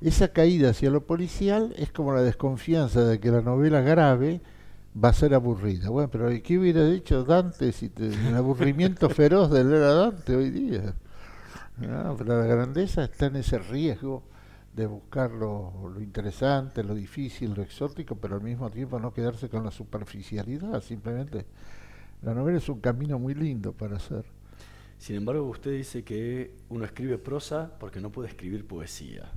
Esa 0.02 0.30
caída 0.30 0.72
hacia 0.72 0.90
lo 0.90 1.06
policial 1.06 1.74
es 1.78 1.92
como 1.92 2.14
la 2.14 2.22
desconfianza 2.22 3.04
de 3.06 3.20
que 3.20 3.32
la 3.32 3.42
novela 3.42 3.82
grave 3.82 4.42
va 5.02 5.10
a 5.10 5.14
ser 5.14 5.34
aburrida. 5.34 5.90
Bueno, 5.90 6.10
pero 6.12 6.30
¿qué 6.44 6.60
hubiera 6.60 6.86
dicho 6.86 7.24
Dante 7.24 7.72
si 7.72 7.90
te, 7.90 8.08
el 8.08 8.36
aburrimiento 8.36 9.10
feroz 9.10 9.50
de 9.50 9.64
leer 9.64 9.84
a 9.84 9.94
Dante 9.94 10.36
hoy 10.36 10.50
día? 10.50 10.94
pero 11.80 12.38
la 12.38 12.46
grandeza 12.46 13.06
está 13.06 13.28
en 13.28 13.38
ese 13.38 13.58
riesgo 13.58 14.24
de 14.76 14.86
buscar 14.86 15.32
lo, 15.32 15.90
lo, 15.92 16.02
interesante, 16.02 16.84
lo 16.84 16.94
difícil, 16.94 17.54
lo 17.56 17.64
exótico, 17.64 18.16
pero 18.16 18.36
al 18.36 18.44
mismo 18.44 18.70
tiempo 18.70 19.00
no 19.00 19.12
quedarse 19.12 19.50
con 19.50 19.64
la 19.64 19.72
superficialidad, 19.72 20.82
simplemente 20.82 21.46
la 22.24 22.34
novela 22.34 22.58
es 22.58 22.70
un 22.70 22.80
camino 22.80 23.20
muy 23.20 23.34
lindo 23.34 23.74
para 23.74 23.98
hacer. 23.98 24.24
Sin 24.98 25.18
embargo, 25.18 25.44
usted 25.44 25.72
dice 25.72 26.04
que 26.04 26.56
uno 26.70 26.86
escribe 26.86 27.18
prosa 27.18 27.72
porque 27.80 28.00
no 28.00 28.10
puede 28.10 28.30
escribir 28.30 28.66
poesía. 28.66 29.30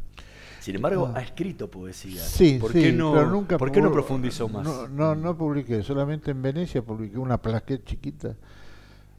Sin 0.60 0.76
embargo, 0.76 1.10
ah. 1.12 1.18
ha 1.18 1.22
escrito 1.22 1.68
poesía. 1.68 2.22
Sí, 2.22 2.58
¿Por 2.60 2.72
sí, 2.72 2.82
qué 2.82 2.92
no, 2.92 3.12
pero 3.12 3.30
nunca 3.30 3.58
¿por 3.58 3.72
qué 3.72 3.80
no 3.80 3.90
profundizó 3.90 4.48
más? 4.48 4.64
No, 4.64 4.86
no, 4.86 5.14
no 5.16 5.36
publiqué, 5.36 5.82
solamente 5.82 6.30
en 6.30 6.42
Venecia 6.42 6.82
publiqué 6.82 7.18
una 7.18 7.42
plaqueta 7.42 7.84
chiquita, 7.84 8.36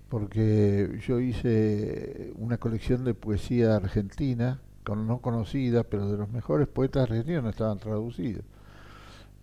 porque 0.07 0.99
yo 1.05 1.19
hice 1.19 2.31
una 2.37 2.57
colección 2.57 3.03
de 3.03 3.13
poesía 3.13 3.75
argentina, 3.75 4.61
no 4.85 5.19
conocida, 5.19 5.83
pero 5.83 6.09
de 6.09 6.17
los 6.17 6.29
mejores 6.29 6.69
poetas 6.69 7.03
argentinos 7.03 7.43
no 7.43 7.49
estaban 7.49 7.77
traducidos. 7.79 8.45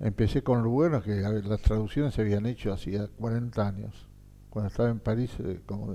Empecé 0.00 0.42
con 0.42 0.62
lo 0.62 0.70
bueno, 0.70 1.02
que 1.02 1.16
las 1.16 1.60
traducciones 1.60 2.14
se 2.14 2.22
habían 2.22 2.46
hecho 2.46 2.72
hacía 2.72 3.08
40 3.18 3.68
años 3.68 4.08
cuando 4.54 4.68
estaba 4.68 4.88
en 4.88 5.00
París 5.00 5.32
eh, 5.40 5.60
como 5.66 5.92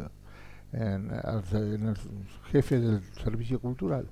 en, 0.74 1.12
el 1.12 1.96
jefe 2.52 2.80
del 2.80 3.02
servicio 3.24 3.60
cultural. 3.60 4.06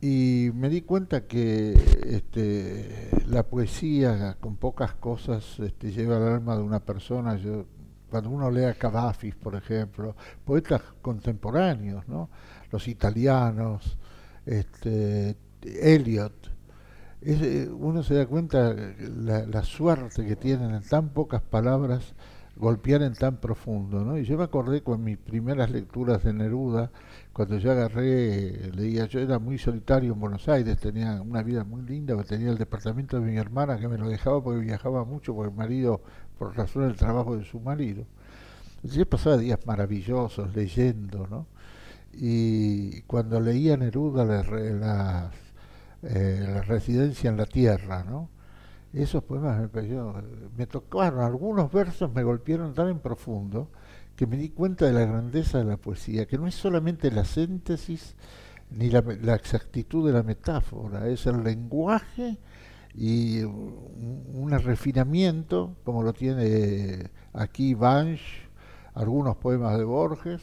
y 0.00 0.50
me 0.54 0.68
di 0.68 0.82
cuenta 0.82 1.26
que 1.26 1.72
este, 2.06 3.10
la 3.26 3.42
poesía 3.44 4.36
con 4.38 4.56
pocas 4.56 4.94
cosas 4.94 5.58
este, 5.58 5.90
lleva 5.90 6.18
el 6.18 6.34
alma 6.34 6.54
de 6.54 6.62
una 6.62 6.80
persona. 6.80 7.36
Yo, 7.36 7.64
cuando 8.10 8.30
uno 8.30 8.50
lee 8.50 8.64
a 8.64 8.74
Cavafis, 8.74 9.34
por 9.34 9.56
ejemplo, 9.56 10.14
poetas 10.44 10.82
contemporáneos, 11.02 12.06
¿no? 12.08 12.28
los 12.70 12.86
italianos, 12.88 13.98
este, 14.46 15.36
Eliot, 15.62 16.52
eh, 17.22 17.68
uno 17.72 18.02
se 18.02 18.14
da 18.14 18.26
cuenta 18.26 18.74
la, 18.74 19.46
la 19.46 19.62
suerte 19.64 20.24
que 20.24 20.36
tienen 20.36 20.72
en 20.74 20.82
tan 20.82 21.08
pocas 21.08 21.42
palabras 21.42 22.14
golpear 22.58 23.02
en 23.02 23.14
tan 23.14 23.36
profundo, 23.36 24.04
¿no? 24.04 24.18
Y 24.18 24.24
yo 24.24 24.36
me 24.36 24.44
acordé 24.44 24.82
con 24.82 25.02
mis 25.04 25.16
primeras 25.16 25.70
lecturas 25.70 26.24
de 26.24 26.32
Neruda, 26.32 26.90
cuando 27.32 27.56
yo 27.58 27.70
agarré, 27.70 28.70
leía, 28.72 29.06
yo 29.06 29.20
era 29.20 29.38
muy 29.38 29.58
solitario 29.58 30.12
en 30.12 30.20
Buenos 30.20 30.48
Aires, 30.48 30.76
tenía 30.78 31.22
una 31.22 31.42
vida 31.42 31.64
muy 31.64 31.82
linda, 31.82 32.20
tenía 32.24 32.50
el 32.50 32.58
departamento 32.58 33.20
de 33.20 33.30
mi 33.30 33.36
hermana 33.38 33.78
que 33.78 33.86
me 33.88 33.96
lo 33.96 34.08
dejaba 34.08 34.42
porque 34.42 34.60
viajaba 34.60 35.04
mucho, 35.04 35.34
porque 35.34 35.50
el 35.50 35.56
marido, 35.56 36.02
por 36.38 36.56
razón 36.56 36.88
del 36.88 36.96
trabajo 36.96 37.36
de 37.36 37.44
su 37.44 37.60
marido. 37.60 38.04
Yo 38.82 39.08
pasaba 39.08 39.36
días 39.36 39.60
maravillosos 39.66 40.54
leyendo, 40.54 41.26
¿no? 41.28 41.46
Y 42.12 43.02
cuando 43.02 43.40
leía 43.40 43.76
Neruda 43.76 44.24
la, 44.24 44.42
la, 44.42 45.30
eh, 46.02 46.44
la 46.54 46.62
residencia 46.62 47.30
en 47.30 47.36
la 47.36 47.46
tierra, 47.46 48.04
¿no? 48.04 48.30
Esos 48.92 49.22
poemas 49.22 49.70
me, 49.72 49.82
me 50.56 50.66
tocaron, 50.66 51.20
algunos 51.20 51.70
versos 51.70 52.12
me 52.12 52.22
golpearon 52.22 52.74
tan 52.74 52.88
en 52.88 52.98
profundo 53.00 53.68
que 54.16 54.26
me 54.26 54.36
di 54.36 54.48
cuenta 54.48 54.86
de 54.86 54.92
la 54.92 55.04
grandeza 55.04 55.58
de 55.58 55.64
la 55.64 55.76
poesía, 55.76 56.26
que 56.26 56.38
no 56.38 56.46
es 56.46 56.54
solamente 56.54 57.10
la 57.10 57.24
síntesis 57.24 58.16
ni 58.70 58.90
la, 58.90 58.98
exactitud 59.34 60.06
de 60.06 60.12
la 60.12 60.22
metáfora, 60.22 61.08
es 61.08 61.26
el 61.26 61.44
lenguaje 61.44 62.38
y 62.94 63.42
un, 63.42 64.50
refinamiento, 64.50 65.76
como 65.84 66.02
lo 66.02 66.12
tiene 66.12 67.10
aquí 67.32 67.74
Banch, 67.74 68.20
algunos 68.94 69.36
poemas 69.36 69.78
de 69.78 69.84
Borges, 69.84 70.42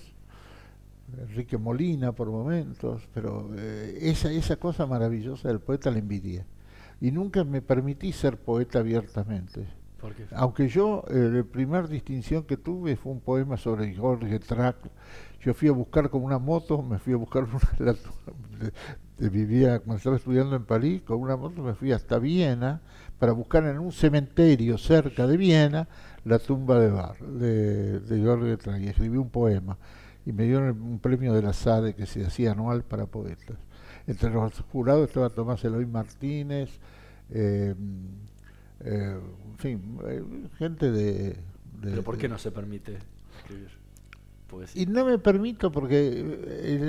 Enrique 1.17 1.57
Molina 1.57 2.13
por 2.13 2.29
momentos, 2.29 3.07
pero 3.13 3.49
eh, 3.57 3.97
esa, 4.01 4.31
esa 4.31 4.55
cosa 4.55 4.85
maravillosa 4.85 5.49
del 5.49 5.59
poeta 5.59 5.91
la 5.91 5.99
envidia 5.99 6.45
y 7.01 7.11
nunca 7.11 7.43
me 7.43 7.61
permití 7.61 8.11
ser 8.11 8.37
poeta 8.37 8.79
abiertamente. 8.79 9.67
Aunque 10.33 10.67
yo, 10.67 11.03
eh, 11.09 11.29
la 11.31 11.43
primera 11.43 11.87
distinción 11.87 12.43
que 12.43 12.57
tuve 12.57 12.95
fue 12.95 13.11
un 13.11 13.21
poema 13.21 13.57
sobre 13.57 13.93
Jorge 13.95 14.39
Track. 14.39 14.77
Yo 15.41 15.53
fui 15.53 15.67
a 15.67 15.71
buscar 15.71 16.09
con 16.09 16.23
una 16.23 16.39
moto, 16.39 16.81
me 16.81 16.99
fui 16.99 17.13
a 17.13 17.17
buscar 17.17 17.43
una. 17.79 17.95
vivía, 19.17 19.79
cuando 19.79 19.97
estaba 19.97 20.15
estudiando 20.15 20.55
en 20.55 20.65
París, 20.65 21.01
con 21.01 21.19
una 21.19 21.37
moto 21.37 21.61
me 21.61 21.73
fui 21.73 21.91
hasta 21.91 22.19
Viena 22.19 22.81
para 23.19 23.31
buscar 23.31 23.63
en 23.65 23.79
un 23.79 23.91
cementerio 23.91 24.77
cerca 24.77 25.25
de 25.25 25.37
Viena 25.37 25.87
la 26.23 26.39
tumba 26.39 26.79
de 26.79 26.89
Bar, 26.89 27.17
de, 27.19 27.99
de 27.99 28.25
Jorge 28.25 28.57
Track. 28.57 28.81
Y 28.81 28.87
escribí 28.87 29.17
un 29.17 29.29
poema. 29.29 29.77
Y 30.25 30.33
me 30.33 30.43
dieron 30.43 30.81
un 30.81 30.99
premio 30.99 31.33
de 31.33 31.41
la 31.41 31.53
SADE 31.53 31.93
que 31.93 32.05
se 32.05 32.25
hacía 32.25 32.51
anual 32.51 32.83
para 32.83 33.05
poetas. 33.05 33.57
Entre 34.07 34.29
los 34.29 34.61
jurados 34.71 35.07
estaba 35.07 35.29
Tomás 35.29 35.63
Eloy 35.63 35.85
Martínez, 35.85 36.69
eh, 37.31 37.73
eh, 38.81 39.19
en 39.51 39.57
fin, 39.57 39.99
eh, 40.07 40.23
gente 40.57 40.91
de, 40.91 41.37
¿Pero 41.81 42.03
por 42.03 42.17
qué 42.17 42.29
no 42.29 42.37
se 42.37 42.51
permite 42.51 42.97
escribir 43.37 43.69
poesía? 44.47 44.81
Y 44.81 44.85
no 44.85 45.05
me 45.05 45.17
permito 45.17 45.71
porque 45.71 46.09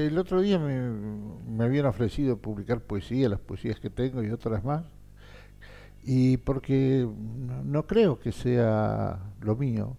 el, 0.08 0.16
otro 0.18 0.40
día 0.40 0.58
me, 0.58 0.90
me, 1.48 1.64
habían 1.64 1.86
ofrecido 1.86 2.36
publicar 2.36 2.80
poesía, 2.80 3.28
las 3.28 3.40
poesías 3.40 3.80
que 3.80 3.90
tengo 3.90 4.22
y 4.22 4.30
otras 4.30 4.64
más, 4.64 4.84
y 6.02 6.36
porque 6.38 7.08
no 7.64 7.86
creo 7.86 8.18
que 8.18 8.32
sea 8.32 9.18
lo 9.40 9.56
mío. 9.56 9.96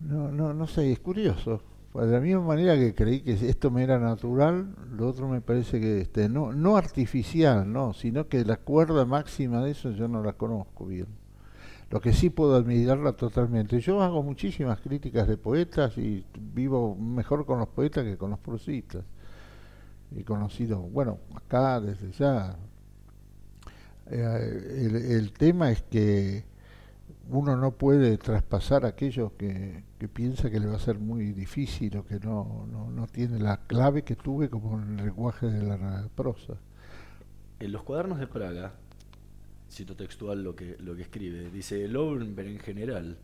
No, 0.00 0.30
no, 0.30 0.54
no 0.54 0.66
sé, 0.66 0.92
es 0.92 0.98
curioso. 0.98 1.62
Pues 1.92 2.06
de 2.06 2.12
la 2.12 2.20
misma 2.20 2.42
manera 2.42 2.76
que 2.76 2.94
creí 2.94 3.20
que 3.20 3.32
esto 3.32 3.70
me 3.70 3.82
era 3.82 3.98
natural, 3.98 4.76
lo 4.92 5.08
otro 5.08 5.28
me 5.28 5.40
parece 5.40 5.80
que 5.80 6.00
este, 6.00 6.28
no, 6.28 6.52
no 6.52 6.76
artificial, 6.76 7.70
no, 7.72 7.94
sino 7.94 8.28
que 8.28 8.44
la 8.44 8.58
cuerda 8.58 9.04
máxima 9.04 9.60
de 9.64 9.72
eso 9.72 9.90
yo 9.90 10.06
no 10.06 10.22
la 10.22 10.34
conozco 10.34 10.86
bien. 10.86 11.08
Lo 11.90 12.00
que 12.00 12.12
sí 12.12 12.30
puedo 12.30 12.54
admirarla 12.54 13.14
totalmente. 13.14 13.80
Yo 13.80 14.00
hago 14.00 14.22
muchísimas 14.22 14.80
críticas 14.80 15.26
de 15.26 15.36
poetas 15.36 15.98
y 15.98 16.24
vivo 16.38 16.94
mejor 16.94 17.44
con 17.44 17.58
los 17.58 17.68
poetas 17.68 18.04
que 18.04 18.16
con 18.16 18.30
los 18.30 18.38
prosistas. 18.38 19.04
He 20.16 20.22
conocido, 20.24 20.78
bueno, 20.78 21.18
acá 21.34 21.80
desde 21.80 22.12
ya. 22.12 22.56
Eh, 24.08 24.86
el, 24.86 24.96
el 24.96 25.32
tema 25.32 25.72
es 25.72 25.82
que 25.82 26.44
uno 27.30 27.56
no 27.56 27.72
puede 27.72 28.18
traspasar 28.18 28.84
aquello 28.84 29.36
que, 29.36 29.84
piensa 30.12 30.50
que 30.50 30.58
le 30.58 30.66
va 30.66 30.76
a 30.76 30.80
ser 30.80 30.98
muy 30.98 31.32
difícil 31.32 31.96
o 31.96 32.04
que 32.04 32.18
no, 32.18 32.66
no, 32.66 33.06
tiene 33.06 33.38
la 33.38 33.58
clave 33.66 34.02
que 34.02 34.16
tuve 34.16 34.50
como 34.50 34.80
en 34.80 34.98
el 34.98 35.06
lenguaje 35.06 35.46
de 35.46 35.62
la 35.62 36.08
prosa. 36.14 36.54
En 37.60 37.72
los 37.72 37.82
cuadernos 37.82 38.18
de 38.18 38.26
Praga, 38.26 38.72
cito 39.70 39.94
textual 39.94 40.42
lo 40.42 40.56
que, 40.56 40.76
lo 40.80 40.96
que 40.96 41.02
escribe, 41.02 41.50
dice, 41.50 41.84
el 41.84 41.96
hombre 41.96 42.50
en 42.50 42.58
general 42.58 43.18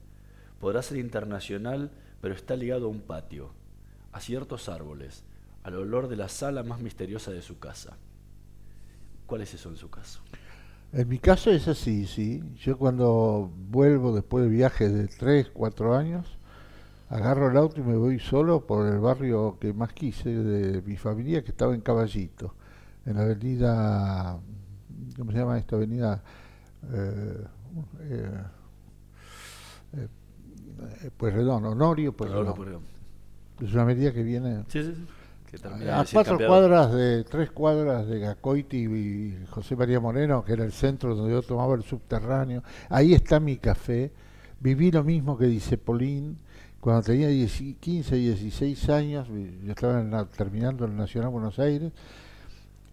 podrá 0.60 0.82
ser 0.82 0.98
internacional, 0.98 1.90
pero 2.20 2.34
está 2.34 2.54
ligado 2.56 2.86
a 2.86 2.90
un 2.90 3.00
patio, 3.00 3.52
a 4.12 4.20
ciertos 4.20 4.68
árboles, 4.68 5.24
al 5.64 5.74
olor 5.74 6.08
de 6.08 6.16
la 6.16 6.28
sala 6.28 6.62
más 6.62 6.80
misteriosa 6.80 7.32
de 7.32 7.42
su 7.42 7.58
casa. 7.58 7.96
¿Cuál 9.26 9.42
es 9.42 9.52
eso 9.54 9.68
en 9.68 9.76
su 9.76 9.90
caso? 9.90 10.20
En 10.96 11.08
mi 11.10 11.18
caso 11.18 11.50
es 11.50 11.68
así, 11.68 12.06
sí. 12.06 12.42
Yo 12.56 12.78
cuando 12.78 13.50
vuelvo 13.68 14.14
después 14.14 14.44
de 14.44 14.48
viajes 14.48 14.94
de 14.94 15.08
3, 15.08 15.50
4 15.52 15.94
años, 15.94 16.38
agarro 17.10 17.50
el 17.50 17.56
auto 17.58 17.82
y 17.82 17.84
me 17.84 17.96
voy 17.96 18.18
solo 18.18 18.66
por 18.66 18.86
el 18.86 18.98
barrio 18.98 19.58
que 19.60 19.74
más 19.74 19.92
quise 19.92 20.30
de 20.30 20.80
mi 20.80 20.96
familia, 20.96 21.44
que 21.44 21.50
estaba 21.50 21.74
en 21.74 21.82
Caballito, 21.82 22.54
en 23.04 23.16
la 23.16 23.24
avenida, 23.24 24.40
¿cómo 25.18 25.32
se 25.32 25.38
llama 25.38 25.58
esta 25.58 25.76
avenida? 25.76 26.22
Eh, 26.90 27.44
eh, 28.00 28.40
eh, 29.98 31.10
pues 31.14 31.34
Redondo, 31.34 31.72
Honorio, 31.72 32.16
pues 32.16 32.30
Redondo. 32.30 32.80
Es 33.60 33.70
una 33.74 33.82
avenida 33.82 34.14
que 34.14 34.22
viene... 34.22 34.64
Sí, 34.68 34.82
sí, 34.82 34.94
sí 34.94 35.15
a 35.64 36.04
cuatro 36.12 36.38
cuadras 36.38 36.92
de 36.92 37.24
tres 37.24 37.50
cuadras 37.50 38.06
de 38.06 38.20
Gacoiti 38.20 38.84
y 38.84 39.46
José 39.50 39.76
María 39.76 40.00
Moreno, 40.00 40.44
que 40.44 40.52
era 40.52 40.64
el 40.64 40.72
centro 40.72 41.14
donde 41.14 41.32
yo 41.32 41.42
tomaba 41.42 41.74
el 41.74 41.82
subterráneo. 41.82 42.62
Ahí 42.88 43.14
está 43.14 43.40
mi 43.40 43.56
café. 43.56 44.12
Viví 44.60 44.90
lo 44.90 45.04
mismo 45.04 45.36
que 45.36 45.46
dice 45.46 45.78
Polín. 45.78 46.38
Cuando 46.80 47.02
tenía 47.02 47.28
15, 47.28 48.16
16 48.16 48.88
años, 48.90 49.28
yo 49.28 49.72
estaba 49.72 50.24
terminando 50.26 50.84
en 50.84 50.92
el 50.92 50.96
Nacional 50.96 51.30
Buenos 51.30 51.58
Aires, 51.58 51.92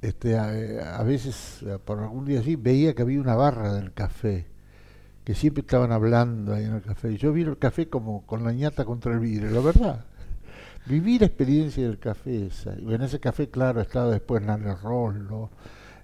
este, 0.01 0.37
a, 0.37 1.01
veces, 1.03 1.63
por 1.85 1.99
algún 1.99 2.25
día 2.25 2.41
así, 2.41 2.55
veía 2.55 2.93
que 2.93 3.03
había 3.03 3.21
una 3.21 3.35
barra 3.35 3.73
del 3.73 3.93
café, 3.93 4.47
que 5.23 5.33
siempre 5.33 5.61
estaban 5.61 5.91
hablando 5.91 6.53
ahí 6.53 6.65
en 6.65 6.73
el 6.73 6.81
café. 6.81 7.15
Yo 7.17 7.31
vi 7.31 7.43
el 7.43 7.57
café 7.57 7.87
como 7.87 8.25
con 8.25 8.43
la 8.43 8.51
ñata 8.51 8.83
contra 8.83 9.13
el 9.13 9.19
vidrio, 9.19 9.51
la 9.51 9.61
verdad. 9.61 10.05
Viví 10.85 11.17
la 11.17 11.27
experiencia 11.27 11.83
del 11.83 11.97
café 11.97 12.47
esa. 12.47 12.77
Y 12.77 12.93
en 12.93 13.01
ese 13.01 13.19
café, 13.19 13.49
claro, 13.49 13.79
estaba 13.79 14.09
después 14.11 14.41
Nane 14.41 14.75
Rollo, 14.75 15.49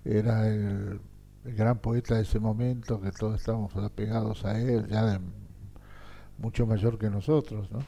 era 0.05 0.47
el, 0.47 1.01
gran 1.43 1.79
poeta 1.79 2.15
de 2.15 2.21
ese 2.21 2.39
momento, 2.39 3.01
que 3.01 3.11
todos 3.11 3.39
estábamos 3.39 3.75
apegados 3.75 4.45
a 4.45 4.57
él, 4.59 4.87
ya 4.87 5.19
mucho 6.37 6.65
mayor 6.65 6.97
que 6.97 7.09
nosotros, 7.09 7.69
¿no? 7.71 7.79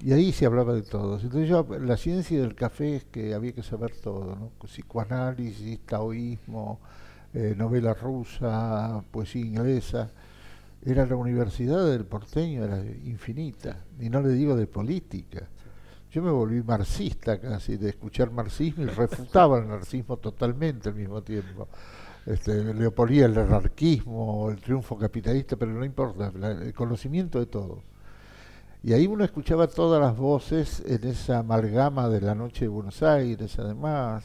Y 0.00 0.12
ahí 0.12 0.32
se 0.32 0.46
hablaba 0.46 0.74
de 0.74 0.82
todos. 0.82 1.24
Entonces 1.24 1.48
yo, 1.48 1.66
la 1.80 1.96
ciencia 1.96 2.40
del 2.40 2.54
café 2.54 2.96
es 2.96 3.04
que 3.04 3.34
había 3.34 3.52
que 3.52 3.62
saber 3.62 3.92
todo, 4.00 4.36
¿no? 4.36 4.50
Psicoanálisis, 4.64 5.80
taoísmo, 5.80 6.80
eh, 7.34 7.54
novela 7.56 7.94
rusa, 7.94 9.02
poesía 9.10 9.44
inglesa. 9.44 10.10
Era 10.84 11.06
la 11.06 11.16
universidad 11.16 11.84
del 11.86 12.04
porteño, 12.04 12.64
era 12.64 12.80
infinita. 12.80 13.84
Y 14.00 14.08
no 14.08 14.20
le 14.20 14.30
digo 14.30 14.56
de 14.56 14.66
política 14.66 15.48
yo 16.12 16.22
me 16.22 16.30
volví 16.30 16.62
marxista 16.62 17.40
casi, 17.40 17.78
de 17.78 17.88
escuchar 17.88 18.30
marxismo 18.30 18.84
y 18.84 18.86
refutaba 18.88 19.58
el 19.58 19.64
marxismo 19.64 20.18
totalmente 20.18 20.90
al 20.90 20.94
mismo 20.94 21.22
tiempo. 21.22 21.68
Este, 22.26 22.62
le 22.62 22.86
oponía 22.86 23.24
el 23.26 23.36
anarquismo, 23.36 24.50
el 24.50 24.60
triunfo 24.60 24.96
capitalista, 24.96 25.56
pero 25.56 25.72
no 25.72 25.84
importa, 25.84 26.30
el 26.62 26.74
conocimiento 26.74 27.40
de 27.40 27.46
todo. 27.46 27.82
Y 28.84 28.92
ahí 28.92 29.06
uno 29.06 29.24
escuchaba 29.24 29.68
todas 29.68 30.00
las 30.02 30.16
voces 30.16 30.82
en 30.86 31.02
esa 31.08 31.38
amalgama 31.38 32.08
de 32.08 32.20
la 32.20 32.34
noche 32.34 32.66
de 32.66 32.68
Buenos 32.68 33.02
Aires, 33.02 33.58
además. 33.58 34.24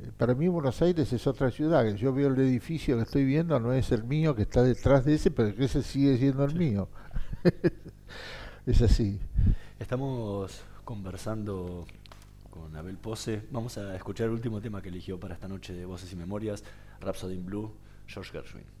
Eh, 0.00 0.10
para 0.16 0.34
mí 0.34 0.48
Buenos 0.48 0.80
Aires 0.80 1.12
es 1.12 1.26
otra 1.26 1.50
ciudad. 1.50 1.84
Yo 1.96 2.14
veo 2.14 2.28
el 2.28 2.40
edificio 2.40 2.96
que 2.96 3.02
estoy 3.02 3.24
viendo, 3.24 3.60
no 3.60 3.74
es 3.74 3.92
el 3.92 4.04
mío 4.04 4.34
que 4.34 4.42
está 4.42 4.62
detrás 4.62 5.04
de 5.04 5.14
ese, 5.14 5.30
pero 5.30 5.48
ese 5.62 5.82
sigue 5.82 6.16
siendo 6.16 6.44
el 6.44 6.54
mío. 6.54 6.88
es 8.66 8.80
así. 8.80 9.20
Estamos 9.78 10.62
conversando 10.84 11.84
con 12.50 12.74
Abel 12.76 12.96
Pose. 12.96 13.42
Vamos 13.50 13.76
a 13.76 13.94
escuchar 13.94 14.28
el 14.28 14.32
último 14.32 14.62
tema 14.62 14.80
que 14.80 14.88
eligió 14.88 15.20
para 15.20 15.34
esta 15.34 15.48
noche 15.48 15.74
de 15.74 15.84
Voces 15.84 16.10
y 16.10 16.16
Memorias, 16.16 16.64
Rhapsody 17.00 17.34
in 17.34 17.44
Blue, 17.44 17.74
George 18.06 18.32
Gershwin. 18.32 18.75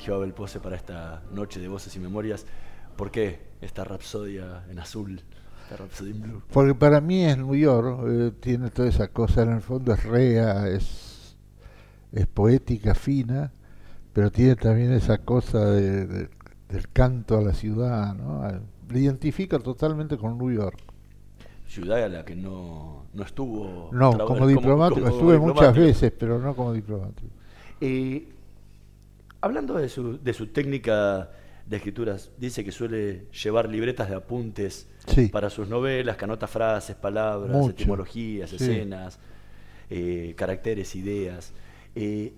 Eligió 0.00 0.14
Abel 0.14 0.32
Pose 0.32 0.60
para 0.60 0.76
esta 0.76 1.22
noche 1.30 1.60
de 1.60 1.68
voces 1.68 1.94
y 1.94 2.00
memorias. 2.00 2.46
¿Por 2.96 3.10
qué 3.10 3.38
esta 3.60 3.84
rapsodia 3.84 4.64
en 4.70 4.78
azul? 4.78 5.20
Esta 5.64 5.76
rapsodia 5.76 6.12
en 6.12 6.22
blue. 6.22 6.42
Porque 6.50 6.74
para 6.74 7.02
mí 7.02 7.22
es 7.22 7.36
New 7.36 7.54
York, 7.54 8.00
eh, 8.08 8.32
tiene 8.40 8.70
toda 8.70 8.88
esa 8.88 9.08
cosa, 9.08 9.42
en 9.42 9.50
el 9.52 9.60
fondo 9.60 9.92
es 9.92 10.02
rea, 10.04 10.68
es, 10.68 11.36
es 12.12 12.26
poética, 12.26 12.94
fina, 12.94 13.52
pero 14.14 14.32
tiene 14.32 14.56
también 14.56 14.90
esa 14.94 15.18
cosa 15.18 15.66
de, 15.66 16.06
del 16.06 16.88
canto 16.94 17.36
a 17.36 17.42
la 17.42 17.52
ciudad, 17.52 18.14
¿no? 18.14 18.48
Le 18.88 19.00
identifica 19.00 19.58
totalmente 19.58 20.16
con 20.16 20.38
New 20.38 20.50
York. 20.50 20.78
ciudad 21.68 22.02
a 22.02 22.08
la 22.08 22.24
que 22.24 22.36
no, 22.36 23.04
no 23.12 23.22
estuvo. 23.22 23.90
No, 23.92 24.16
como 24.16 24.46
diplomático, 24.46 25.06
estuve 25.06 25.38
muchas 25.38 25.76
veces, 25.76 26.10
pero 26.18 26.38
no 26.38 26.56
como 26.56 26.72
diplomático. 26.72 27.28
Eh, 27.82 28.39
hablando 29.40 29.74
de 29.74 29.88
su, 29.88 30.18
de 30.22 30.32
su 30.32 30.48
técnica 30.48 31.30
de 31.66 31.76
escrituras, 31.76 32.30
dice 32.36 32.64
que 32.64 32.72
suele 32.72 33.26
llevar 33.30 33.68
libretas 33.68 34.08
de 34.08 34.16
apuntes 34.16 34.88
para 35.30 35.50
sus 35.50 35.68
novelas, 35.68 36.16
que 36.16 36.24
anota 36.24 36.46
frases, 36.46 36.96
palabras, 36.96 37.68
etimologías, 37.68 38.52
escenas, 38.52 39.18
eh, 39.88 40.34
caracteres, 40.36 40.94
ideas. 40.96 41.52
Eh, 41.94 42.32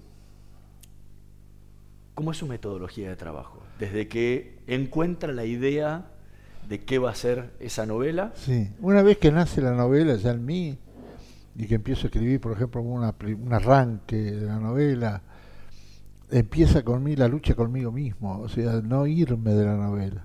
¿Cómo 2.14 2.32
es 2.32 2.36
su 2.36 2.46
metodología 2.46 3.08
de 3.08 3.16
trabajo? 3.16 3.62
Desde 3.78 4.06
que 4.06 4.58
encuentra 4.66 5.32
la 5.32 5.46
idea 5.46 6.10
de 6.68 6.80
qué 6.80 6.98
va 6.98 7.10
a 7.10 7.14
ser 7.14 7.52
esa 7.58 7.86
novela. 7.86 8.32
Sí, 8.36 8.68
una 8.80 9.02
vez 9.02 9.16
que 9.16 9.32
nace 9.32 9.62
la 9.62 9.72
novela 9.72 10.14
ya 10.16 10.32
en 10.32 10.44
mí 10.44 10.78
y 11.56 11.66
que 11.66 11.76
empiezo 11.76 12.02
a 12.02 12.06
escribir, 12.08 12.38
por 12.40 12.52
ejemplo, 12.52 12.82
un 12.82 13.52
arranque 13.52 14.16
de 14.16 14.46
la 14.46 14.58
novela, 14.58 15.22
empieza 16.32 16.82
con 16.82 17.04
mí 17.04 17.14
la 17.14 17.28
lucha 17.28 17.54
conmigo 17.54 17.92
mismo, 17.92 18.40
o 18.40 18.48
sea, 18.48 18.80
no 18.82 19.06
irme 19.06 19.52
de 19.52 19.64
la 19.64 19.76
novela. 19.76 20.24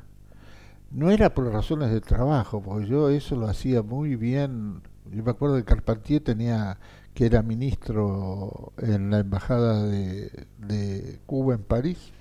No 0.92 1.12
era 1.12 1.34
por 1.34 1.52
razones 1.52 1.92
de 1.92 2.02
trabajo, 2.02 2.62
porque 2.62 2.88
yo 2.88 3.10
eso 3.10 3.36
lo 3.36 3.48
hacía 3.48 3.84
muy 3.84 4.16
bien. 4.16 4.82
Yo 5.12 5.24
me 5.24 5.32
acuerdo 5.32 5.58
que 5.58 5.66
Carpentier 5.66 6.24
tenía, 6.24 6.80
que 7.14 7.26
era 7.26 7.42
ministro 7.42 8.72
en 8.78 9.12
la 9.12 9.20
embajada 9.20 9.84
de, 9.84 10.32
de 10.60 11.20
Cuba 11.26 11.56
en 11.56 11.64
París, 11.64 12.12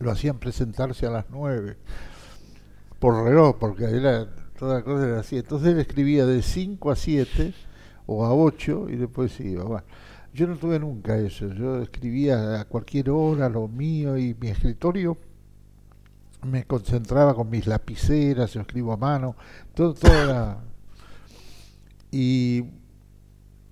lo 0.00 0.10
hacían 0.10 0.38
presentarse 0.38 1.06
a 1.06 1.10
las 1.10 1.26
nueve 1.30 1.76
por 2.98 3.22
reloj, 3.22 3.56
porque 3.58 3.84
era 3.84 4.26
toda 4.58 4.76
la 4.76 4.82
cosa 4.82 5.06
era 5.06 5.20
así. 5.20 5.36
Entonces 5.36 5.68
él 5.68 5.78
escribía 5.78 6.24
de 6.24 6.40
5 6.40 6.90
a 6.90 6.96
7 6.96 7.52
o 8.06 8.24
a 8.24 8.34
8 8.34 8.86
y 8.88 8.96
después 8.96 9.38
iba. 9.40 9.84
Yo 10.34 10.48
no 10.48 10.56
tuve 10.56 10.80
nunca 10.80 11.16
eso. 11.16 11.48
Yo 11.54 11.80
escribía 11.80 12.60
a 12.60 12.64
cualquier 12.64 13.10
hora 13.10 13.48
lo 13.48 13.68
mío 13.68 14.18
y 14.18 14.34
mi 14.34 14.48
escritorio 14.48 15.16
me 16.42 16.64
concentraba 16.64 17.34
con 17.34 17.48
mis 17.48 17.66
lapiceras, 17.66 18.52
yo 18.52 18.60
escribo 18.60 18.92
a 18.92 18.96
mano, 18.96 19.36
todo, 19.74 19.94
todo 19.94 20.56
Y 22.10 22.64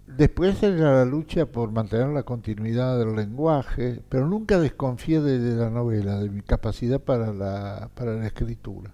después 0.06 0.62
era 0.62 0.96
la 0.96 1.04
lucha 1.04 1.46
por 1.46 1.70
mantener 1.70 2.08
la 2.08 2.22
continuidad 2.22 2.98
del 2.98 3.14
lenguaje, 3.14 4.00
pero 4.08 4.26
nunca 4.26 4.58
desconfié 4.58 5.20
de, 5.20 5.38
de 5.38 5.56
la 5.56 5.70
novela, 5.70 6.18
de 6.18 6.30
mi 6.30 6.42
capacidad 6.42 7.00
para 7.00 7.32
la, 7.32 7.90
para 7.94 8.14
la 8.14 8.26
escritura. 8.26 8.90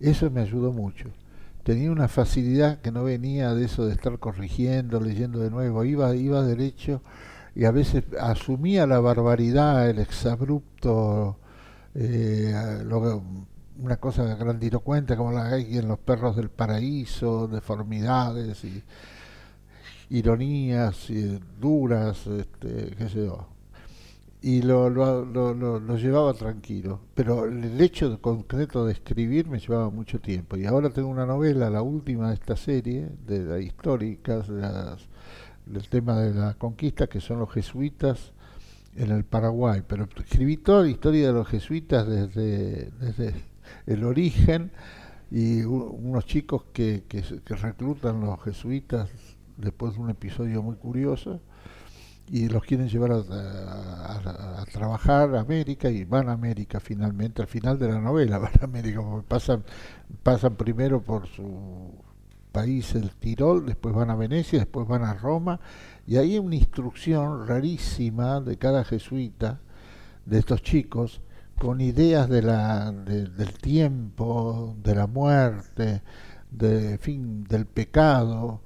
Eso 0.00 0.30
me 0.30 0.40
ayudó 0.40 0.72
mucho. 0.72 1.10
Tenía 1.66 1.90
una 1.90 2.06
facilidad 2.06 2.78
que 2.80 2.92
no 2.92 3.02
venía 3.02 3.52
de 3.52 3.64
eso 3.64 3.86
de 3.86 3.92
estar 3.94 4.20
corrigiendo, 4.20 5.00
leyendo 5.00 5.40
de 5.40 5.50
nuevo, 5.50 5.84
iba, 5.84 6.14
iba 6.14 6.40
derecho 6.42 7.02
y 7.56 7.64
a 7.64 7.72
veces 7.72 8.04
asumía 8.20 8.86
la 8.86 9.00
barbaridad, 9.00 9.90
el 9.90 9.98
exabrupto, 9.98 11.38
eh, 11.96 12.54
una 13.78 13.96
cosa 13.96 14.36
grandilocuente 14.36 15.16
como 15.16 15.32
la 15.32 15.48
hay 15.48 15.76
en 15.76 15.88
Los 15.88 15.98
Perros 15.98 16.36
del 16.36 16.50
Paraíso, 16.50 17.48
deformidades 17.48 18.62
y 18.62 18.84
ironías 20.10 21.10
y 21.10 21.40
duras, 21.60 22.28
este, 22.28 22.94
qué 22.96 23.08
sé 23.08 23.26
yo 23.26 23.55
y 24.46 24.62
lo, 24.62 24.88
lo, 24.88 25.24
lo, 25.24 25.54
lo, 25.80 25.96
llevaba 25.96 26.32
tranquilo. 26.32 27.00
Pero 27.16 27.46
el 27.46 27.80
hecho 27.80 28.20
concreto 28.20 28.86
de 28.86 28.92
escribir 28.92 29.48
me 29.48 29.58
llevaba 29.58 29.90
mucho 29.90 30.20
tiempo. 30.20 30.56
Y 30.56 30.66
ahora 30.66 30.90
tengo 30.90 31.08
una 31.08 31.26
novela, 31.26 31.68
la 31.68 31.82
última 31.82 32.28
de 32.28 32.34
esta 32.34 32.54
serie, 32.56 33.08
de 33.26 33.40
las 33.40 33.60
históricas, 33.60 34.46
del 34.46 35.88
tema 35.88 36.20
de 36.20 36.32
la 36.32 36.54
conquista, 36.54 37.08
que 37.08 37.20
son 37.20 37.40
los 37.40 37.50
jesuitas 37.50 38.34
en 38.94 39.10
el 39.10 39.24
Paraguay. 39.24 39.82
Pero 39.84 40.06
escribí 40.16 40.58
toda 40.58 40.84
la 40.84 40.90
historia 40.90 41.26
de 41.26 41.32
los 41.32 41.48
jesuitas 41.48 42.06
desde, 42.06 42.92
desde 43.00 43.34
el 43.86 44.04
origen 44.04 44.70
y 45.28 45.62
unos 45.64 46.24
chicos 46.24 46.66
que, 46.72 47.02
que, 47.08 47.24
que 47.44 47.56
reclutan 47.56 48.20
los 48.20 48.40
jesuitas 48.44 49.10
después 49.56 49.94
de 49.94 50.02
un 50.02 50.10
episodio 50.10 50.62
muy 50.62 50.76
curioso 50.76 51.40
y 52.28 52.48
los 52.48 52.62
quieren 52.64 52.88
llevar 52.88 53.12
a, 53.12 54.64
trabajar 54.72 55.34
a 55.34 55.40
América 55.40 55.88
y 55.90 56.04
van 56.04 56.28
a 56.28 56.32
América 56.32 56.80
finalmente, 56.80 57.42
al 57.42 57.48
final 57.48 57.78
de 57.78 57.88
la 57.88 58.00
novela 58.00 58.38
van 58.38 58.52
a 58.60 58.64
América, 58.64 59.00
pasan, 59.28 59.64
pasan 60.22 60.56
primero 60.56 61.02
por 61.02 61.26
su 61.28 61.92
país, 62.52 62.94
el 62.94 63.10
Tirol, 63.10 63.66
después 63.66 63.94
van 63.94 64.10
a 64.10 64.16
Venecia, 64.16 64.58
después 64.58 64.88
van 64.88 65.04
a 65.04 65.14
Roma, 65.14 65.60
y 66.06 66.16
hay 66.16 66.38
una 66.38 66.56
instrucción 66.56 67.46
rarísima 67.46 68.40
de 68.40 68.56
cada 68.56 68.84
jesuita, 68.84 69.60
de 70.24 70.38
estos 70.38 70.62
chicos, 70.62 71.20
con 71.58 71.80
ideas 71.80 72.28
de 72.28 72.42
la, 72.42 72.92
del 72.92 73.52
tiempo, 73.58 74.74
de 74.82 74.94
la 74.94 75.06
muerte, 75.06 76.02
de, 76.50 76.98
fin, 76.98 77.44
del 77.44 77.66
pecado, 77.66 78.62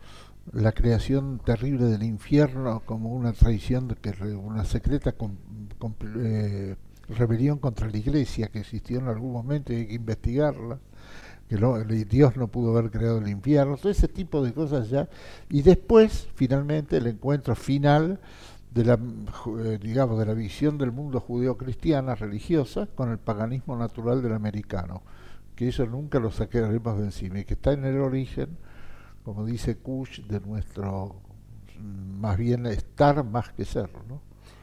la 0.52 0.72
creación 0.72 1.40
terrible 1.44 1.86
del 1.86 2.02
infierno 2.02 2.82
como 2.84 3.14
una 3.14 3.32
traición, 3.32 3.88
que 4.00 4.10
una 4.34 4.64
secreta 4.64 5.14
eh, 6.16 6.76
rebelión 7.08 7.58
contra 7.58 7.88
la 7.88 7.96
iglesia 7.96 8.48
que 8.48 8.60
existió 8.60 8.98
en 8.98 9.08
algún 9.08 9.32
momento 9.32 9.72
y 9.72 9.76
hay 9.76 9.86
que 9.86 9.94
investigarla, 9.94 10.78
que 11.48 11.56
Dios 12.08 12.36
no 12.36 12.48
pudo 12.48 12.76
haber 12.76 12.90
creado 12.90 13.18
el 13.18 13.28
infierno, 13.28 13.76
todo 13.76 13.90
ese 13.90 14.08
tipo 14.08 14.42
de 14.42 14.52
cosas 14.52 14.88
ya. 14.88 15.08
Y 15.48 15.62
después, 15.62 16.28
finalmente, 16.34 16.96
el 16.96 17.08
encuentro 17.08 17.54
final 17.56 18.20
de 18.72 18.84
la, 18.84 18.94
eh, 18.94 19.78
digamos, 19.80 20.18
de 20.18 20.26
la 20.26 20.34
visión 20.34 20.78
del 20.78 20.92
mundo 20.92 21.20
judeo-cristiana 21.20 22.14
religiosa 22.14 22.86
con 22.86 23.10
el 23.10 23.18
paganismo 23.18 23.76
natural 23.76 24.22
del 24.22 24.32
americano, 24.32 25.02
que 25.56 25.68
eso 25.68 25.86
nunca 25.86 26.20
lo 26.20 26.30
saquemos 26.30 26.98
de 26.98 27.04
encima 27.04 27.40
y 27.40 27.44
que 27.44 27.54
está 27.54 27.72
en 27.72 27.84
el 27.84 27.98
origen 28.00 28.56
como 29.24 29.44
dice 29.44 29.76
Kush, 29.78 30.22
de 30.22 30.40
nuestro 30.40 31.20
más 31.80 32.36
bien 32.36 32.66
estar 32.66 33.24
más 33.24 33.50
que 33.52 33.64
ser. 33.64 33.90
¿no? 34.08 34.20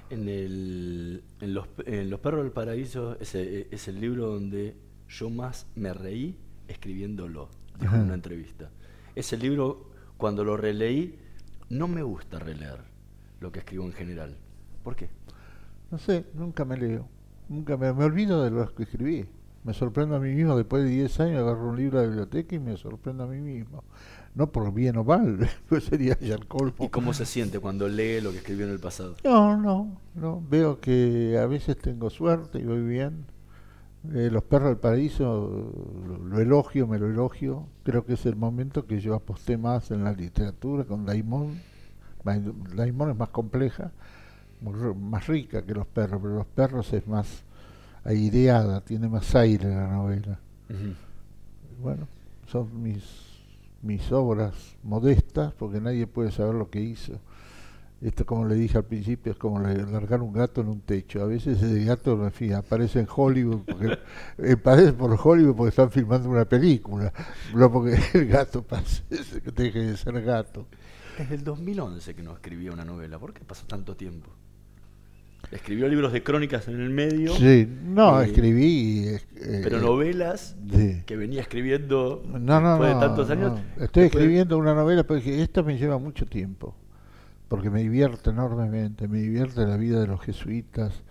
En, 0.10 0.30
el, 0.30 1.24
en, 1.42 1.54
los, 1.54 1.68
en 1.86 2.10
Los 2.10 2.20
Perros 2.20 2.44
del 2.44 2.52
Paraíso 2.52 3.18
es, 3.20 3.36
es, 3.36 3.88
el 3.88 4.00
libro 4.00 4.28
donde 4.28 4.76
yo 5.10 5.30
más 5.30 5.68
me 5.76 5.94
reí 5.94 6.38
escribiéndolo, 6.68 7.50
dijo 7.80 7.96
en 7.96 8.02
una 8.02 8.14
entrevista. 8.14 8.70
Ese 9.16 9.38
libro, 9.38 9.90
cuando 10.18 10.44
lo 10.44 10.58
releí, 10.58 11.18
no 11.70 11.88
me 11.88 12.04
gusta 12.04 12.40
releer 12.40 12.80
lo 13.40 13.52
que 13.52 13.60
escribo 13.60 13.86
en 13.86 13.94
general. 13.94 14.38
¿Por 14.84 14.96
qué? 14.96 15.10
No 15.92 15.98
sé, 15.98 16.26
nunca 16.34 16.66
me 16.66 16.78
leo. 16.78 17.08
Nunca 17.50 17.78
me, 17.78 17.92
me 17.94 18.04
olvido 18.04 18.44
de 18.44 18.52
lo 18.52 18.74
que 18.76 18.84
escribí. 18.84 19.26
Me 19.64 19.74
sorprendo 19.74 20.16
a 20.16 20.20
mí 20.20 20.34
mismo, 20.34 20.56
después 20.56 20.84
de 20.84 20.90
10 20.90 21.20
años 21.22 21.40
agarro 21.40 21.70
un 21.70 21.78
libro 21.78 22.00
de 22.00 22.08
biblioteca 22.08 22.56
y 22.56 22.60
me 22.60 22.78
sorprendo 22.78 23.24
a 23.24 23.28
mí 23.28 23.40
mismo 23.40 23.84
no 24.38 24.52
por 24.52 24.72
bien 24.72 24.98
o 24.98 25.04
mal, 25.04 25.50
pues 25.68 25.86
sería 25.86 26.18
ya 26.20 26.36
el 26.36 26.48
colmo. 26.48 26.76
¿Y 26.80 26.90
cómo 26.90 27.14
se 27.14 27.26
siente 27.26 27.60
cuando 27.60 27.88
lee 27.88 28.22
lo 28.22 28.32
que 28.32 28.38
escribió 28.38 28.66
en 28.68 28.72
el 28.72 28.80
pasado? 28.80 29.16
No, 29.24 29.58
no, 29.58 30.00
no. 30.14 30.44
Veo 30.48 30.80
que 30.80 31.40
a 31.42 31.48
veces 31.48 31.78
tengo 31.78 32.10
suerte 32.12 32.60
y 32.60 32.64
voy 32.64 32.84
bien. 32.84 33.26
Eh, 34.14 34.30
los 34.32 34.44
perros 34.44 34.70
del 34.70 34.78
paraíso 34.78 35.74
lo, 36.24 36.40
elogio, 36.40 36.86
me 36.86 37.00
lo 37.00 37.08
elogio. 37.08 37.68
Creo 37.84 38.06
que 38.06 38.14
es 38.14 38.26
el 38.28 38.36
momento 38.36 38.86
que 38.86 39.02
yo 39.02 39.16
aposté 39.16 39.58
más 39.58 39.90
en 39.90 40.04
la 40.04 40.14
literatura 40.14 40.86
con 40.86 41.04
Daimon. 41.04 41.60
Daimon 42.76 43.10
es 43.10 43.18
más 43.18 43.30
compleja, 43.30 43.92
más 44.62 45.28
rica 45.28 45.66
que 45.66 45.74
los 45.74 45.88
perros, 45.88 46.20
pero 46.22 46.36
los 46.36 46.48
perros 46.48 46.94
es 46.94 47.08
más 47.08 47.44
aireada, 48.04 48.82
tiene 48.82 49.10
más 49.10 49.34
aire 49.34 49.68
la 49.70 49.88
novela. 49.88 50.40
Bueno, 51.82 52.08
son 52.46 52.84
mis 52.84 53.37
mis 53.82 54.12
obras 54.12 54.78
modestas, 54.84 55.54
porque 55.54 55.80
nadie 55.82 56.08
puede 56.08 56.32
saber 56.32 56.56
lo 56.56 56.70
que 56.70 56.82
hizo. 56.82 57.20
Esto, 58.00 58.28
como 58.28 58.46
le 58.46 58.54
dije 58.54 58.78
al 58.78 58.86
principio, 58.86 59.32
es 59.32 59.40
como 59.40 59.60
largar 59.60 60.22
un 60.22 60.32
gato 60.32 60.62
en 60.62 60.68
un 60.68 60.82
techo. 60.82 61.24
A 61.24 61.26
veces 61.26 61.62
ese 61.62 61.84
gato, 61.84 62.30
en 62.40 62.54
aparece 62.54 63.00
en 63.00 63.08
Hollywood, 63.14 63.62
porque 63.66 63.98
aparece 64.54 64.94
por 64.94 65.18
Hollywood 65.20 65.56
porque 65.56 65.70
están 65.70 65.90
filmando 65.90 66.30
una 66.30 66.46
película, 66.46 67.12
no 67.56 67.72
porque 67.72 67.98
el 68.14 68.28
gato 68.28 68.62
pase, 68.62 69.04
deje 69.10 69.80
de 69.80 69.98
ser 69.98 70.22
gato. 70.22 70.68
Desde 71.18 71.36
el 71.36 71.44
2011 71.44 72.14
que 72.14 72.22
no 72.22 72.34
escribía 72.34 72.72
una 72.72 72.86
novela, 72.86 73.18
¿por 73.18 73.34
qué 73.34 73.44
pasó 73.44 73.66
tanto 73.66 73.96
tiempo? 73.96 74.30
Escribió 75.52 75.88
libros 75.88 76.12
de 76.12 76.24
crónicas 76.24 76.68
en 76.68 76.82
el 76.82 76.90
medio. 76.90 77.34
Sí, 77.34 77.68
no, 77.86 78.22
escribí. 78.22 79.08
Eh, 79.08 79.62
pero 79.64 79.80
novelas 79.80 80.58
que 81.06 81.16
venía 81.16 81.42
escribiendo 81.42 82.22
no, 82.28 82.60
no, 82.60 82.72
después 82.72 82.94
de 82.94 83.00
tantos 83.00 83.30
años. 83.30 83.60
Estoy 83.80 84.06
escribiendo 84.06 84.58
una 84.58 84.74
novela, 84.74 85.06
porque 85.06 85.42
esta 85.42 85.64
me 85.64 85.78
lleva 85.78 85.98
mucho 86.00 86.26
tiempo. 86.26 86.76
Porque 87.48 87.70
me 87.70 87.82
divierte 87.82 88.32
enormemente. 88.32 89.08
Me 89.08 89.20
divierte 89.20 89.66
la 89.66 89.78
vida 89.78 90.02
de 90.02 90.08
los 90.08 90.20
jesuitas, 90.20 91.04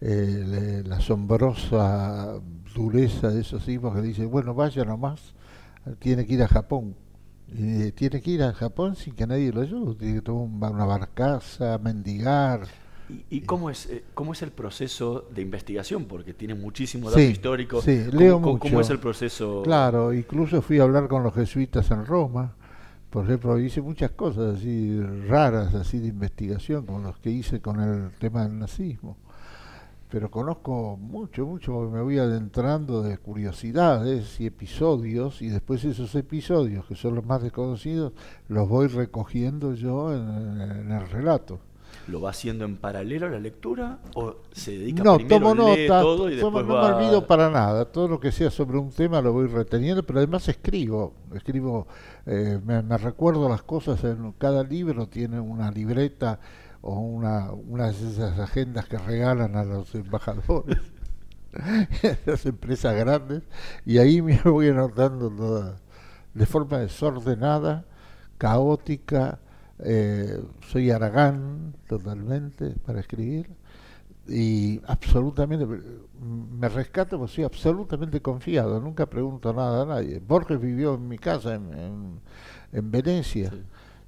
eh, 0.00 0.82
la 0.86 0.96
asombrosa 0.96 2.40
dureza 2.74 3.28
de 3.28 3.42
esos 3.42 3.62
tipos 3.62 3.94
que 3.94 4.00
dicen: 4.00 4.30
bueno, 4.30 4.54
vaya 4.54 4.86
nomás, 4.86 5.34
tiene 5.98 6.24
que 6.26 6.32
ir 6.32 6.42
a 6.42 6.48
Japón. 6.48 6.94
Y 7.46 7.92
tiene 7.92 8.22
que 8.22 8.30
ir 8.30 8.42
a 8.42 8.54
Japón 8.54 8.96
sin 8.96 9.14
que 9.14 9.26
nadie 9.26 9.52
lo 9.52 9.60
ayude, 9.60 9.96
tiene 9.96 10.14
que 10.14 10.22
tomar 10.22 10.72
una 10.72 10.86
barcaza, 10.86 11.76
mendigar. 11.76 12.66
¿Y, 13.30 13.40
cómo, 13.42 13.70
es, 13.70 13.86
eh, 13.86 14.04
cómo 14.14 14.32
es 14.32 14.42
el 14.42 14.50
proceso 14.50 15.26
de 15.34 15.42
investigación? 15.42 16.04
Porque 16.04 16.34
tiene 16.34 16.54
muchísimo 16.54 17.10
dato 17.10 17.20
histórico. 17.20 17.80
Sí, 17.82 18.04
¿Cómo, 18.06 18.18
leo 18.18 18.34
cómo, 18.34 18.52
mucho. 18.52 18.60
¿Cómo 18.60 18.80
es 18.80 18.90
el 18.90 18.98
proceso? 18.98 19.62
Claro, 19.62 20.12
incluso 20.12 20.62
fui 20.62 20.78
a 20.78 20.84
hablar 20.84 21.08
con 21.08 21.22
los 21.22 21.34
jesuitas 21.34 21.90
en 21.90 22.06
Roma. 22.06 22.54
Por 23.10 23.24
ejemplo, 23.24 23.58
hice 23.58 23.82
muchas 23.82 24.12
cosas 24.12 24.56
así 24.56 24.98
raras, 25.28 25.74
así 25.74 25.98
de 25.98 26.08
investigación, 26.08 26.86
como 26.86 27.00
los 27.00 27.18
que 27.18 27.30
hice 27.30 27.60
con 27.60 27.80
el 27.80 28.10
tema 28.18 28.44
del 28.44 28.58
nazismo. 28.58 29.16
Pero 30.08 30.30
conozco 30.30 30.96
mucho, 30.98 31.46
mucho, 31.46 31.72
porque 31.72 31.94
me 31.94 32.02
voy 32.02 32.18
adentrando 32.18 33.02
de 33.02 33.18
curiosidades 33.18 34.40
y 34.40 34.46
episodios, 34.46 35.42
y 35.42 35.48
después 35.48 35.84
esos 35.84 36.14
episodios, 36.14 36.84
que 36.86 36.94
son 36.94 37.14
los 37.14 37.24
más 37.24 37.42
desconocidos, 37.42 38.12
los 38.48 38.68
voy 38.68 38.88
recogiendo 38.88 39.74
yo 39.74 40.14
en, 40.14 40.60
en 40.60 40.92
el 40.92 41.08
relato. 41.08 41.60
¿Lo 42.08 42.20
va 42.20 42.30
haciendo 42.30 42.64
en 42.64 42.76
paralelo 42.76 43.26
a 43.26 43.30
la 43.30 43.38
lectura 43.38 43.98
o 44.14 44.36
se 44.52 44.72
dedica 44.76 45.04
no, 45.04 45.16
primero 45.16 45.38
tomo 45.50 45.54
lee 45.76 45.86
nota, 45.86 46.00
todo 46.00 46.30
y 46.30 46.40
tomo- 46.40 46.58
después 46.58 46.66
no 46.66 46.74
va... 46.74 46.88
me 46.88 46.94
olvido 46.96 47.26
para 47.26 47.48
nada. 47.50 47.84
Todo 47.84 48.08
lo 48.08 48.18
que 48.18 48.32
sea 48.32 48.50
sobre 48.50 48.78
un 48.78 48.90
tema 48.90 49.20
lo 49.22 49.32
voy 49.32 49.46
reteniendo, 49.46 50.02
pero 50.02 50.18
además 50.18 50.48
escribo. 50.48 51.14
Escribo, 51.34 51.86
eh, 52.26 52.58
me, 52.64 52.82
me 52.82 52.98
recuerdo 52.98 53.48
las 53.48 53.62
cosas. 53.62 54.02
En 54.04 54.32
cada 54.32 54.64
libro 54.64 55.06
tiene 55.08 55.38
una 55.38 55.70
libreta 55.70 56.40
o 56.80 56.98
una, 56.98 57.52
una 57.52 57.86
de 57.86 57.92
esas 57.92 58.36
agendas 58.40 58.86
que 58.86 58.98
regalan 58.98 59.54
a 59.54 59.62
los 59.64 59.94
embajadores, 59.94 60.78
las 62.26 62.44
empresas 62.46 62.96
grandes, 62.96 63.42
y 63.86 63.98
ahí 63.98 64.20
me 64.22 64.40
voy 64.44 64.68
anotando 64.68 65.30
toda, 65.30 65.76
de 66.34 66.46
forma 66.46 66.78
desordenada, 66.78 67.84
caótica. 68.38 69.38
Eh, 69.84 70.40
soy 70.68 70.90
Aragán 70.90 71.74
totalmente 71.88 72.70
para 72.86 73.00
escribir 73.00 73.48
y 74.28 74.80
absolutamente 74.86 75.66
me 76.58 76.68
rescato 76.68 77.18
porque 77.18 77.32
soy 77.34 77.44
absolutamente 77.44 78.20
confiado, 78.22 78.80
nunca 78.80 79.06
pregunto 79.06 79.52
nada 79.52 79.82
a 79.82 79.86
nadie. 79.86 80.20
Borges 80.26 80.60
vivió 80.60 80.94
en 80.94 81.08
mi 81.08 81.18
casa 81.18 81.54
en, 81.54 81.72
en, 81.74 82.20
en 82.72 82.90
Venecia 82.90 83.52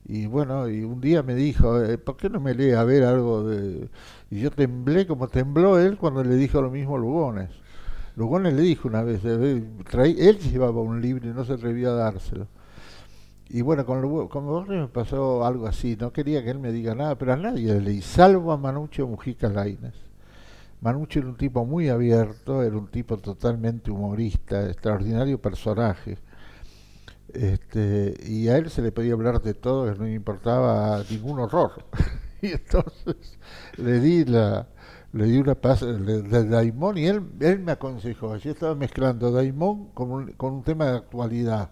y 0.07 0.27
bueno, 0.27 0.69
y 0.69 0.83
un 0.85 1.01
día 1.01 1.23
me 1.23 1.35
dijo, 1.35 1.83
eh, 1.83 1.99
¿por 1.99 2.17
qué 2.17 2.29
no 2.31 2.41
me 2.41 2.55
lee 2.55 2.73
a 2.73 2.85
ver 2.85 3.05
algo 3.05 3.43
de...? 3.49 3.89
Y 4.31 4.41
yo 4.41 4.51
temblé 4.51 5.07
como 5.07 5.29
tembló 5.29 5.79
él 5.79 5.97
cuando 5.97 6.23
le 6.23 6.37
dijo 6.37 6.61
lo 6.63 6.71
mismo 6.71 6.97
a 6.97 6.99
Lugones. 6.99 7.51
Lugones 8.17 8.55
le 8.55 8.63
dijo 8.63 8.89
una 8.89 9.03
vez, 9.03 9.21
eh, 9.25 9.65
traí- 9.91 10.17
él 10.21 10.39
llevaba 10.39 10.81
un 10.83 11.01
libro 11.03 11.29
y 11.29 11.33
no 11.35 11.45
se 11.45 11.55
atrevía 11.55 11.89
a 11.91 11.95
dárselo. 11.95 12.47
Y 13.49 13.63
bueno, 13.63 13.85
con, 13.87 14.01
Lugo- 14.03 14.29
con 14.29 14.47
Borges 14.47 14.81
me 14.81 14.89
pasó 14.89 15.45
algo 15.45 15.67
así, 15.67 15.97
no 16.01 16.13
quería 16.13 16.43
que 16.43 16.51
él 16.51 16.59
me 16.59 16.73
diga 16.73 16.95
nada, 16.95 17.17
pero 17.17 17.33
a 17.35 17.37
nadie 17.37 17.75
le 17.75 17.81
leí, 17.81 18.03
salvo 18.03 18.53
a 18.53 18.57
Manucho 18.57 19.07
Mujica 19.07 19.49
Lainez. 19.49 19.95
Manucho 20.83 21.21
era 21.21 21.29
un 21.29 21.37
tipo 21.37 21.65
muy 21.67 21.89
abierto, 21.91 22.63
era 22.63 22.77
un 22.77 22.89
tipo 22.89 23.19
totalmente 23.19 23.91
humorista, 23.91 24.69
extraordinario 24.71 25.41
personaje. 25.41 26.19
Este, 27.33 28.15
y 28.27 28.49
a 28.49 28.57
él 28.59 28.71
se 28.71 28.83
le 28.83 28.93
podía 28.93 29.15
hablar 29.15 29.43
de 29.43 29.55
todo, 29.55 29.91
que 29.93 29.99
no 29.99 30.05
le 30.05 30.15
importaba 30.15 31.03
ningún 31.11 31.41
horror. 31.41 31.73
y 32.43 32.49
entonces 32.53 33.17
le 33.77 34.01
di 34.01 34.25
la 34.25 34.69
le 35.13 35.27
di 35.27 35.39
una 35.39 35.55
paz 35.55 35.81
de 35.83 36.45
Daimón 36.49 36.99
y 36.99 37.07
él, 37.07 37.23
él 37.41 37.61
me 37.61 37.73
aconsejó. 37.73 38.37
Yo 38.37 38.51
estaba 38.51 38.75
mezclando 38.75 39.31
Daimón 39.31 39.91
con 39.95 40.11
un, 40.11 40.33
con 40.33 40.55
un 40.55 40.63
tema 40.65 40.87
de 40.87 40.97
actualidad. 40.99 41.71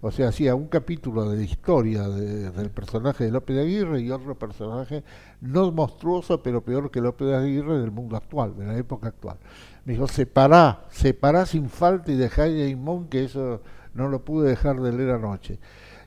O 0.00 0.10
sea, 0.10 0.28
hacía 0.28 0.54
un 0.54 0.66
capítulo 0.68 1.30
de 1.30 1.44
historia 1.44 2.08
de- 2.08 2.50
del 2.50 2.70
personaje 2.70 3.24
de 3.24 3.30
López 3.30 3.56
de 3.56 3.62
Aguirre 3.62 4.00
y 4.02 4.10
otro 4.10 4.34
personaje 4.38 5.02
no 5.40 5.70
monstruoso, 5.72 6.42
pero 6.42 6.62
peor 6.62 6.90
que 6.90 7.00
López 7.00 7.28
de 7.28 7.36
Aguirre 7.36 7.78
del 7.78 7.90
mundo 7.90 8.16
actual, 8.16 8.56
de 8.56 8.66
la 8.66 8.76
época 8.76 9.08
actual. 9.08 9.38
Me 9.84 9.94
dijo, 9.94 10.06
separá, 10.08 10.84
separá 10.90 11.46
sin 11.46 11.68
falta 11.70 12.12
y 12.12 12.16
dejá 12.16 12.42
a 12.44 12.48
Daimón, 12.50 13.08
que 13.08 13.24
eso 13.24 13.62
no 13.94 14.08
lo 14.08 14.24
pude 14.24 14.48
dejar 14.50 14.80
de 14.80 14.92
leer 14.92 15.10
anoche. 15.10 15.58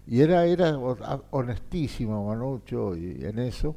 Y 0.08 0.22
era, 0.22 0.46
era 0.46 0.78
ho- 0.78 1.24
honestísimo 1.32 2.28
Manucho 2.28 2.96
y 2.96 3.24
en 3.26 3.40
eso, 3.40 3.76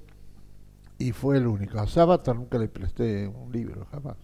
y 0.99 1.13
fue 1.13 1.37
el 1.39 1.47
único. 1.47 1.79
A 1.79 1.87
Sábato 1.87 2.33
nunca 2.35 2.59
le 2.59 2.69
presté 2.69 3.27
un 3.29 3.51
libro, 3.53 3.87
jamás. 3.91 4.17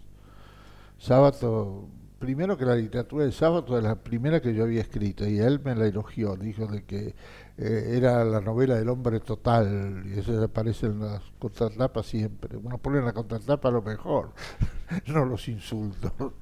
Sábato, 0.99 1.87
primero 2.19 2.57
que 2.57 2.65
la 2.65 2.75
literatura 2.75 3.25
de 3.25 3.33
Sábato 3.33 3.77
es 3.79 3.85
la 3.85 3.97
primera 3.97 4.41
que 4.41 4.55
yo 4.55 4.65
había 4.65 4.81
escrito, 4.81 5.27
y 5.27 5.39
él 5.39 5.61
me 5.65 5.75
la 5.75 5.87
elogió, 5.87 6.37
dijo 6.37 6.67
de 6.67 6.85
que 6.85 7.15
eh, 7.57 7.95
era 7.97 8.25
la 8.25 8.41
novela 8.41 8.75
del 8.75 8.89
hombre 8.89 9.21
total, 9.21 10.03
y 10.07 10.19
eso 10.19 10.43
aparece 10.43 10.87
en 10.87 11.01
las 11.01 11.23
contratapas 11.39 12.07
siempre. 12.07 12.57
Uno 12.57 12.79
pone 12.79 12.99
en 12.99 13.05
la 13.05 13.13
contratapa 13.13 13.71
lo 13.71 13.83
mejor, 13.83 14.33
no 15.07 15.25
los 15.25 15.49
insultos. 15.49 16.13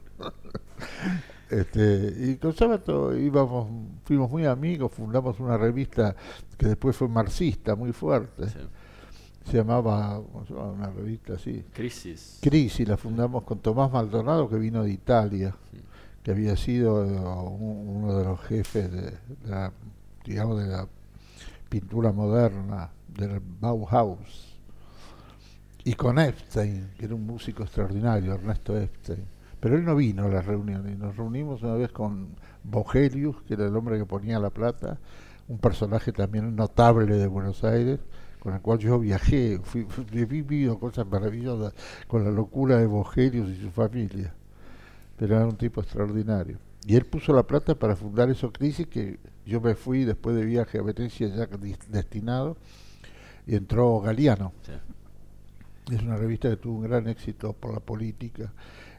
Este, 1.49 2.13
y 2.19 2.37
con 2.39 2.53
Sábato 2.55 3.17
íbamos, 3.17 3.69
fuimos 4.03 4.29
muy 4.29 4.47
amigos, 4.47 4.91
fundamos 4.93 5.39
una 5.39 5.57
revista 5.57 6.17
que 6.59 6.67
después 6.67 6.97
fue 6.97 7.07
marxista, 7.07 7.77
muy 7.77 7.93
fuerte. 7.93 8.43
¿cómo 8.43 8.76
se 9.47 9.59
llamaba? 9.59 10.19
Una 10.19 10.91
revista 10.91 11.35
así. 11.35 11.65
Crisis. 11.73 12.39
Crisis, 12.43 12.87
la 12.89 12.97
fundamos 12.97 13.45
con 13.45 13.59
Tomás 13.61 13.91
Maldonado, 13.93 14.49
que 14.49 14.57
vino 14.57 14.83
de 14.83 14.91
Italia, 14.91 15.55
que 16.23 16.31
había 16.33 16.57
sido 16.57 17.05
eh, 17.05 17.09
un- 17.19 18.03
uno 18.05 18.17
de 18.19 18.25
los 18.25 18.41
jefes 18.41 18.91
de, 18.91 19.03
de 19.13 19.17
la, 19.49 19.73
digamos, 20.25 20.59
de 20.61 20.67
la 20.69 20.89
pintura 21.69 22.13
moderna, 22.13 22.91
del 23.09 23.41
Bauhaus. 23.61 24.55
Y 25.85 25.93
con 25.95 26.19
Epstein, 26.19 26.91
que 26.99 27.05
era 27.05 27.15
un 27.15 27.25
músico 27.27 27.63
extraordinario, 27.63 28.35
Ernesto 28.35 28.77
Epstein. 28.77 29.25
Pero 29.61 29.77
él 29.77 29.85
no 29.85 29.95
vino 29.95 30.25
a 30.25 30.29
las 30.29 30.45
reuniones. 30.45 30.99
Nos 30.99 31.17
reunimos 31.17 31.63
una 31.63 31.75
vez 31.75 31.93
con 31.93 32.29
Vogelius, 32.65 33.41
que 33.43 33.55
era 33.55 33.67
el 33.67 33.77
hombre 33.77 33.97
que 33.99 34.05
ponía 34.05 34.39
la 34.41 34.51
plata, 34.51 34.99
un 35.49 35.59
personaje 35.59 36.13
también 36.13 36.57
notable 36.57 37.17
de 37.17 37.27
Buenos 37.29 37.63
Aires, 37.63 38.01
con 38.47 38.55
el 38.55 38.61
cual 38.61 38.79
yo 38.79 39.01
viajé, 39.01 39.59
fui, 39.65 39.89
he 40.13 40.25
vivido 40.25 40.79
cosas 40.79 41.05
maravillosas 41.05 41.75
con 42.07 42.23
la 42.23 42.31
locura 42.31 42.77
de 42.79 42.87
Vogelius 42.87 43.49
y 43.51 43.61
su 43.61 43.71
familia. 43.73 44.33
Pero 45.19 45.35
era 45.37 45.47
un 45.47 45.57
tipo 45.57 45.81
extraordinario. 45.81 46.59
Y 46.87 46.95
él 46.95 47.07
puso 47.07 47.33
la 47.33 47.43
plata 47.45 47.75
para 47.75 47.97
fundar 47.97 48.31
eso 48.31 48.53
crisis 48.53 48.87
que 48.87 49.19
yo 49.45 49.61
me 49.61 49.75
fui 49.75 50.05
después 50.05 50.37
de 50.37 50.45
viaje 50.45 50.79
a 50.79 50.83
Venecia 50.83 51.27
ya 51.27 51.49
destinado 51.91 52.57
y 53.49 53.57
entró 53.57 54.01
Galeano. 54.01 54.53
Es 55.91 56.03
una 56.03 56.17
revista 56.17 56.49
que 56.49 56.57
tuvo 56.57 56.77
un 56.79 56.83
gran 56.85 57.09
éxito 57.09 57.53
por 57.53 57.73
la 57.75 57.81
política 57.81 58.53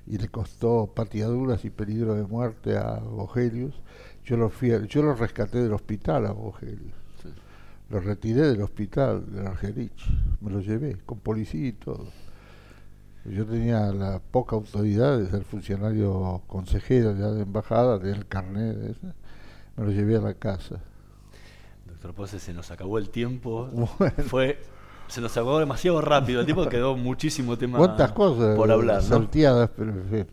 y 0.05 0.17
le 0.17 0.27
costó 0.29 0.87
pateaduras 0.93 1.63
y 1.65 1.69
peligro 1.69 2.15
de 2.15 2.23
muerte 2.23 2.77
a 2.77 2.95
Vogelius. 2.99 3.75
Yo 4.25 4.35
lo, 4.35 4.49
fui 4.49 4.71
a- 4.71 4.83
yo 4.85 5.03
lo 5.03 5.15
rescaté 5.15 5.59
del 5.63 5.73
hospital 5.73 6.25
a 6.25 6.31
Vogelius. 6.33 7.06
Lo 7.89 7.99
retiré 7.99 8.41
del 8.41 8.61
hospital 8.61 9.25
de 9.31 9.47
Argerich. 9.47 10.05
Me 10.41 10.51
lo 10.51 10.59
llevé 10.59 10.97
con 11.05 11.19
policía 11.19 11.67
y 11.67 11.73
todo. 11.73 12.07
Yo 13.25 13.45
tenía 13.45 13.91
la 13.91 14.19
poca 14.19 14.55
autoridad 14.55 15.17
de 15.17 15.29
ser 15.29 15.43
funcionario 15.43 16.41
consejero 16.47 17.13
ya 17.13 17.27
de 17.27 17.41
embajada, 17.43 17.99
tenía 17.99 18.15
el 18.15 18.27
carnet 18.27 18.75
de 18.75 18.91
ese. 18.91 19.07
Me 19.75 19.85
lo 19.85 19.91
llevé 19.91 20.17
a 20.17 20.21
la 20.21 20.33
casa. 20.33 20.79
Doctor 21.85 22.13
Pose, 22.13 22.39
se 22.39 22.53
nos 22.53 22.71
acabó 22.71 22.97
el 22.97 23.09
tiempo. 23.09 23.69
Bueno. 23.97 24.13
Fue, 24.27 24.59
se 25.07 25.19
nos 25.19 25.31
acabó 25.31 25.59
demasiado 25.59 25.99
rápido 26.01 26.39
el 26.39 26.45
tiempo, 26.45 26.67
quedó 26.69 26.95
muchísimo 26.95 27.57
tema 27.57 27.77
¿Cuántas 27.77 28.11
cosas 28.13 28.55
por 28.55 28.71
hablar. 28.71 28.97
¿no? 28.97 29.07
salteadas, 29.07 29.69
pero 29.75 29.91
en 29.91 30.09
fin. 30.09 30.27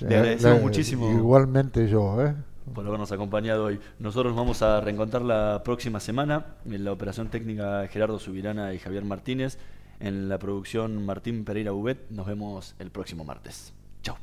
Le 0.00 0.16
agradecemos 0.16 0.62
muchísimo. 0.62 1.10
Igualmente 1.10 1.88
yo, 1.88 2.22
¿eh? 2.24 2.34
Por 2.74 2.86
habernos 2.86 3.12
acompañado 3.12 3.64
hoy. 3.64 3.80
Nosotros 3.98 4.34
nos 4.34 4.42
vamos 4.42 4.62
a 4.62 4.80
reencontrar 4.80 5.22
la 5.22 5.62
próxima 5.64 6.00
semana 6.00 6.56
en 6.64 6.84
la 6.84 6.92
operación 6.92 7.28
técnica 7.28 7.86
Gerardo 7.88 8.18
Subirana 8.18 8.74
y 8.74 8.78
Javier 8.78 9.04
Martínez. 9.04 9.58
En 9.98 10.28
la 10.28 10.38
producción 10.38 11.06
Martín 11.06 11.44
Pereira 11.44 11.70
Bubet. 11.70 12.10
Nos 12.10 12.26
vemos 12.26 12.74
el 12.78 12.90
próximo 12.90 13.24
martes. 13.24 13.72
Chao. 14.02 14.18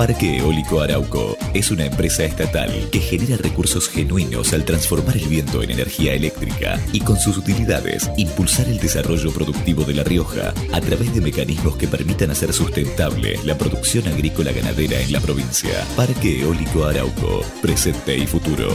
Parque 0.00 0.38
Eólico 0.38 0.80
Arauco 0.80 1.36
es 1.52 1.70
una 1.70 1.84
empresa 1.84 2.24
estatal 2.24 2.70
que 2.90 3.00
genera 3.00 3.36
recursos 3.36 3.86
genuinos 3.86 4.54
al 4.54 4.64
transformar 4.64 5.14
el 5.18 5.28
viento 5.28 5.62
en 5.62 5.72
energía 5.72 6.14
eléctrica 6.14 6.80
y 6.90 7.00
con 7.00 7.18
sus 7.18 7.36
utilidades 7.36 8.10
impulsar 8.16 8.66
el 8.68 8.78
desarrollo 8.78 9.30
productivo 9.30 9.84
de 9.84 9.92
La 9.92 10.02
Rioja 10.02 10.54
a 10.72 10.80
través 10.80 11.14
de 11.14 11.20
mecanismos 11.20 11.76
que 11.76 11.86
permitan 11.86 12.30
hacer 12.30 12.54
sustentable 12.54 13.38
la 13.44 13.58
producción 13.58 14.08
agrícola 14.08 14.52
ganadera 14.52 14.98
en 14.98 15.12
la 15.12 15.20
provincia. 15.20 15.84
Parque 15.96 16.40
Eólico 16.40 16.86
Arauco, 16.86 17.42
presente 17.60 18.16
y 18.16 18.26
futuro. 18.26 18.70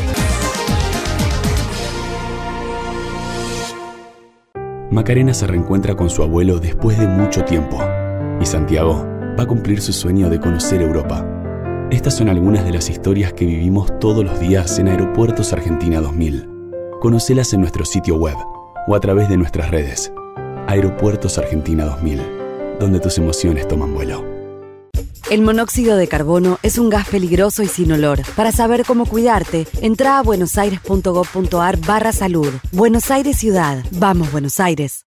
Macarena 4.91 5.33
se 5.33 5.47
reencuentra 5.47 5.95
con 5.95 6.11
su 6.11 6.21
abuelo 6.21 6.59
después 6.59 6.99
de 6.99 7.07
mucho 7.07 7.43
tiempo 7.43 7.83
y 8.39 8.45
Santiago 8.45 9.14
va 9.37 9.43
a 9.43 9.47
cumplir 9.47 9.81
su 9.81 9.93
sueño 9.93 10.29
de 10.29 10.39
conocer 10.39 10.81
Europa. 10.81 11.25
Estas 11.91 12.15
son 12.15 12.29
algunas 12.29 12.65
de 12.65 12.71
las 12.71 12.89
historias 12.89 13.33
que 13.33 13.45
vivimos 13.45 13.99
todos 13.99 14.23
los 14.23 14.39
días 14.39 14.79
en 14.79 14.87
Aeropuertos 14.87 15.53
Argentina 15.53 16.01
2000. 16.01 16.49
Conocelas 17.01 17.53
en 17.53 17.61
nuestro 17.61 17.85
sitio 17.85 18.15
web 18.15 18.35
o 18.87 18.95
a 18.95 18.99
través 18.99 19.29
de 19.29 19.37
nuestras 19.37 19.69
redes. 19.69 20.11
Aeropuertos 20.67 21.37
Argentina 21.37 21.85
2000, 21.85 22.21
donde 22.79 22.99
tus 22.99 23.17
emociones 23.17 23.67
toman 23.67 23.93
vuelo. 23.93 24.23
El 25.29 25.41
monóxido 25.41 25.97
de 25.97 26.07
carbono 26.07 26.59
es 26.61 26.77
un 26.77 26.89
gas 26.89 27.09
peligroso 27.09 27.63
y 27.63 27.67
sin 27.67 27.91
olor. 27.91 28.21
Para 28.35 28.51
saber 28.51 28.83
cómo 28.85 29.05
cuidarte, 29.05 29.67
entra 29.81 30.19
a 30.19 30.23
buenosaires.gov.ar 30.23 31.77
barra 31.79 32.11
salud. 32.11 32.53
Buenos 32.71 33.09
Aires 33.09 33.37
Ciudad. 33.37 33.83
Vamos, 33.91 34.31
Buenos 34.31 34.59
Aires. 34.59 35.05